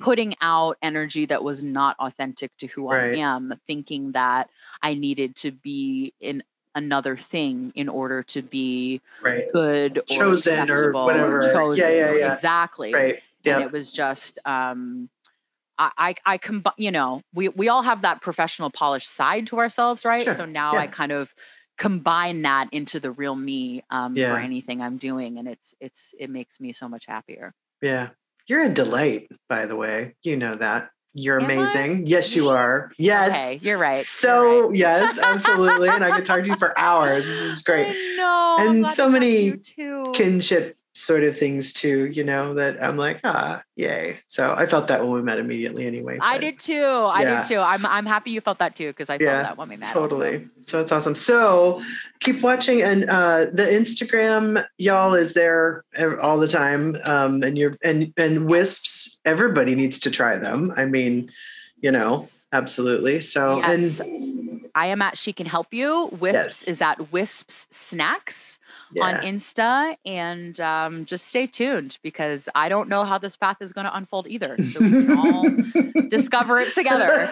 putting 0.00 0.34
out 0.40 0.76
energy 0.82 1.24
that 1.26 1.42
was 1.44 1.62
not 1.62 1.96
authentic 2.00 2.50
to 2.58 2.66
who 2.66 2.88
Right. 2.88 3.14
i 3.16 3.18
am 3.20 3.54
thinking 3.66 4.12
that 4.12 4.50
i 4.82 4.94
needed 4.94 5.36
to 5.36 5.52
be 5.52 6.12
in 6.20 6.42
another 6.74 7.16
thing 7.16 7.72
in 7.76 7.88
order 7.88 8.22
to 8.24 8.42
be 8.42 9.00
Right. 9.22 9.50
good 9.52 9.98
or 9.98 10.04
Chosen 10.06 10.68
or 10.70 10.92
whatever. 10.92 11.42
Yeah, 11.46 11.52
chosen 11.52 11.96
yeah, 11.96 12.10
or- 12.10 12.18
yeah. 12.18 12.34
exactly 12.34 12.92
Right. 12.94 13.14
and 13.14 13.22
Yeah. 13.44 13.60
it 13.60 13.70
was 13.72 13.92
just 13.92 14.38
um 14.44 15.08
I, 15.76 15.90
I, 15.98 16.14
I 16.24 16.38
combine, 16.38 16.74
you 16.76 16.92
know, 16.92 17.20
we, 17.34 17.48
we 17.48 17.68
all 17.68 17.82
have 17.82 18.02
that 18.02 18.20
professional 18.20 18.70
polished 18.70 19.08
side 19.10 19.48
to 19.48 19.58
ourselves, 19.58 20.04
right? 20.04 20.24
Sure, 20.24 20.34
So 20.34 20.44
now 20.44 20.74
yeah. 20.74 20.78
I 20.82 20.86
kind 20.86 21.10
of 21.10 21.34
combine 21.76 22.42
that 22.42 22.68
into 22.72 23.00
the 23.00 23.10
real 23.10 23.34
me 23.36 23.82
um, 23.90 24.16
Yeah. 24.16 24.32
for 24.34 24.40
anything 24.40 24.80
I'm 24.82 24.96
doing, 24.96 25.38
and 25.38 25.48
it's 25.48 25.74
it's 25.80 26.14
it 26.18 26.30
makes 26.30 26.60
me 26.60 26.72
so 26.72 26.88
much 26.88 27.06
happier. 27.06 27.52
Yeah. 27.82 28.08
You're 28.46 28.64
a 28.64 28.68
delight, 28.68 29.28
by 29.48 29.64
the 29.66 29.74
way. 29.76 30.14
You 30.22 30.36
know 30.36 30.54
that. 30.56 30.90
You're 31.14 31.40
Am 31.40 31.48
I? 31.48 31.52
amazing. 31.54 32.06
Yes, 32.06 32.34
you 32.36 32.48
are. 32.60 32.90
Yes. 32.98 33.30
Okay, 33.56 33.64
you're 33.66 33.78
right. 33.78 33.94
you're 33.94 34.02
So 34.02 34.66
right. 34.68 34.76
yes, 34.76 35.18
absolutely. 35.22 35.88
and 35.88 36.02
I 36.04 36.10
could 36.10 36.24
talk 36.24 36.42
to 36.42 36.48
you 36.50 36.56
for 36.56 36.78
hours. 36.78 37.26
This 37.26 37.40
is 37.40 37.62
great. 37.62 37.88
I 37.88 38.14
know. 38.18 38.56
And 38.58 38.88
so 38.90 39.10
to 39.10 39.50
talk 39.50 39.64
to 39.76 40.02
many. 40.02 40.12
Kinship 40.14 40.76
sort 40.96 41.24
of 41.24 41.36
things 41.36 41.72
too, 41.72 42.06
you 42.06 42.22
know, 42.22 42.54
that 42.54 42.82
I'm 42.82 42.96
like, 42.96 43.18
ah, 43.24 43.62
yay. 43.74 44.20
So 44.28 44.54
I 44.56 44.64
felt 44.66 44.86
that 44.88 45.00
when 45.02 45.10
we 45.10 45.22
met 45.22 45.40
immediately 45.40 45.86
anyway. 45.86 46.18
I 46.20 46.38
did 46.38 46.58
too. 46.60 46.72
I 46.82 47.22
Yeah. 47.22 47.42
did 47.42 47.48
too. 47.48 47.58
I'm 47.58 47.84
I'm 47.84 48.06
happy 48.06 48.30
you 48.30 48.40
felt 48.40 48.58
that 48.60 48.76
too 48.76 48.88
because 48.90 49.10
I 49.10 49.18
felt 49.18 49.22
Yeah, 49.22 49.42
that 49.42 49.58
when 49.58 49.68
we 49.68 49.76
met. 49.76 49.88
also. 49.88 50.00
Totally. 50.08 50.48
So 50.66 50.80
it's 50.80 50.92
awesome. 50.92 51.16
So 51.16 51.82
keep 52.20 52.42
watching 52.42 52.80
and 52.82 53.10
uh 53.10 53.46
the 53.52 53.64
Instagram 53.64 54.64
y'all 54.78 55.14
is 55.14 55.34
there 55.34 55.84
all 56.22 56.38
the 56.38 56.48
time. 56.48 56.96
Um 57.06 57.42
and 57.42 57.58
you're 57.58 57.76
and 57.82 58.12
and 58.16 58.46
Whisps, 58.46 59.18
everybody 59.24 59.74
needs 59.74 59.98
to 60.00 60.10
try 60.12 60.36
them. 60.36 60.72
I 60.76 60.84
mean, 60.84 61.30
you 61.80 61.90
know, 61.90 62.26
absolutely. 62.52 63.20
So 63.20 63.58
Yes. 63.58 63.98
and 64.00 64.53
I 64.74 64.86
am 64.86 65.02
at 65.02 65.16
She 65.16 65.32
Can 65.32 65.46
Help 65.46 65.72
You. 65.72 66.08
Whisps 66.08 66.64
Yes. 66.66 66.68
is 66.68 66.82
at 66.82 67.12
Whisps 67.12 67.66
Snacks 67.70 68.58
yeah. 68.92 69.04
on 69.04 69.14
Insta. 69.16 69.96
And 70.04 70.58
um, 70.60 71.04
just 71.04 71.26
stay 71.26 71.46
tuned 71.46 71.98
because 72.02 72.48
I 72.54 72.68
don't 72.68 72.88
know 72.88 73.04
how 73.04 73.18
this 73.18 73.36
path 73.36 73.58
is 73.60 73.72
going 73.72 73.86
to 73.86 73.96
unfold 73.96 74.26
either. 74.28 74.56
So 74.64 74.80
we 74.80 74.90
can 74.90 75.12
all 75.16 75.46
discover 76.08 76.58
it 76.58 76.72
together. 76.74 77.06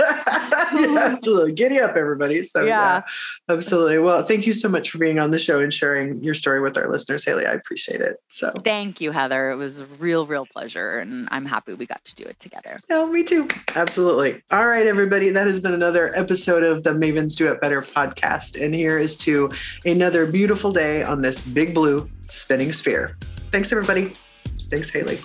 yeah, 0.74 1.08
absolutely. 1.14 1.52
Giddy 1.54 1.80
up, 1.80 1.96
everybody. 1.96 2.42
So 2.42 2.64
yeah. 2.64 2.72
Yeah. 2.72 3.54
absolutely. 3.54 3.98
Well, 3.98 4.22
thank 4.22 4.46
you 4.46 4.52
so 4.52 4.68
much 4.68 4.90
for 4.90 4.98
being 4.98 5.18
on 5.18 5.30
the 5.30 5.38
show 5.38 5.60
and 5.60 5.72
sharing 5.72 6.22
your 6.22 6.34
story 6.34 6.60
with 6.60 6.76
our 6.76 6.88
listeners, 6.88 7.24
Haley. 7.24 7.46
I 7.46 7.52
appreciate 7.52 8.00
it. 8.00 8.16
So 8.28 8.52
Thank 8.64 9.00
you, 9.00 9.12
Heather. 9.12 9.50
It 9.50 9.56
was 9.56 9.78
a 9.78 9.86
real, 9.98 10.26
real 10.26 10.46
pleasure. 10.46 10.98
And 10.98 11.28
I'm 11.30 11.44
happy 11.44 11.74
we 11.74 11.86
got 11.86 12.04
to 12.04 12.14
do 12.14 12.24
it 12.24 12.38
together. 12.38 12.78
Yeah, 12.88 13.06
me 13.06 13.22
too. 13.24 13.48
Absolutely. 13.74 14.42
All 14.50 14.66
right, 14.66 14.86
everybody. 14.86 15.30
That 15.30 15.46
has 15.46 15.60
been 15.60 15.72
another 15.74 16.16
episode 16.16 16.62
of 16.62 16.82
the 16.84 16.90
Mavens 16.90 17.31
Do 17.34 17.50
It 17.52 17.60
Better 17.60 17.82
podcast. 17.82 18.62
And 18.62 18.74
here 18.74 18.98
is 18.98 19.16
to 19.18 19.50
another 19.84 20.30
beautiful 20.30 20.70
day 20.70 21.02
on 21.02 21.22
this 21.22 21.46
big 21.46 21.74
blue 21.74 22.10
spinning 22.28 22.72
sphere. 22.72 23.16
Thanks, 23.50 23.72
everybody. 23.72 24.12
Thanks, 24.70 24.90
Haley. 24.90 25.18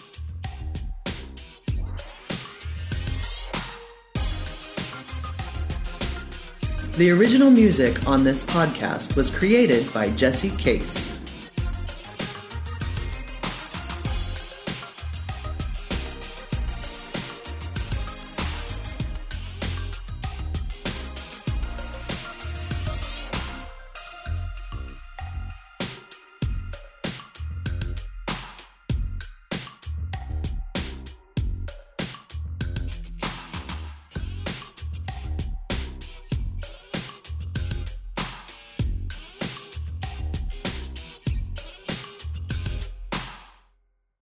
The 6.97 7.11
original 7.11 7.51
music 7.51 8.07
on 8.07 8.23
this 8.23 8.43
podcast 8.43 9.15
was 9.15 9.29
created 9.29 9.85
by 9.93 10.09
Jesse 10.09 10.49
Case. 10.49 11.06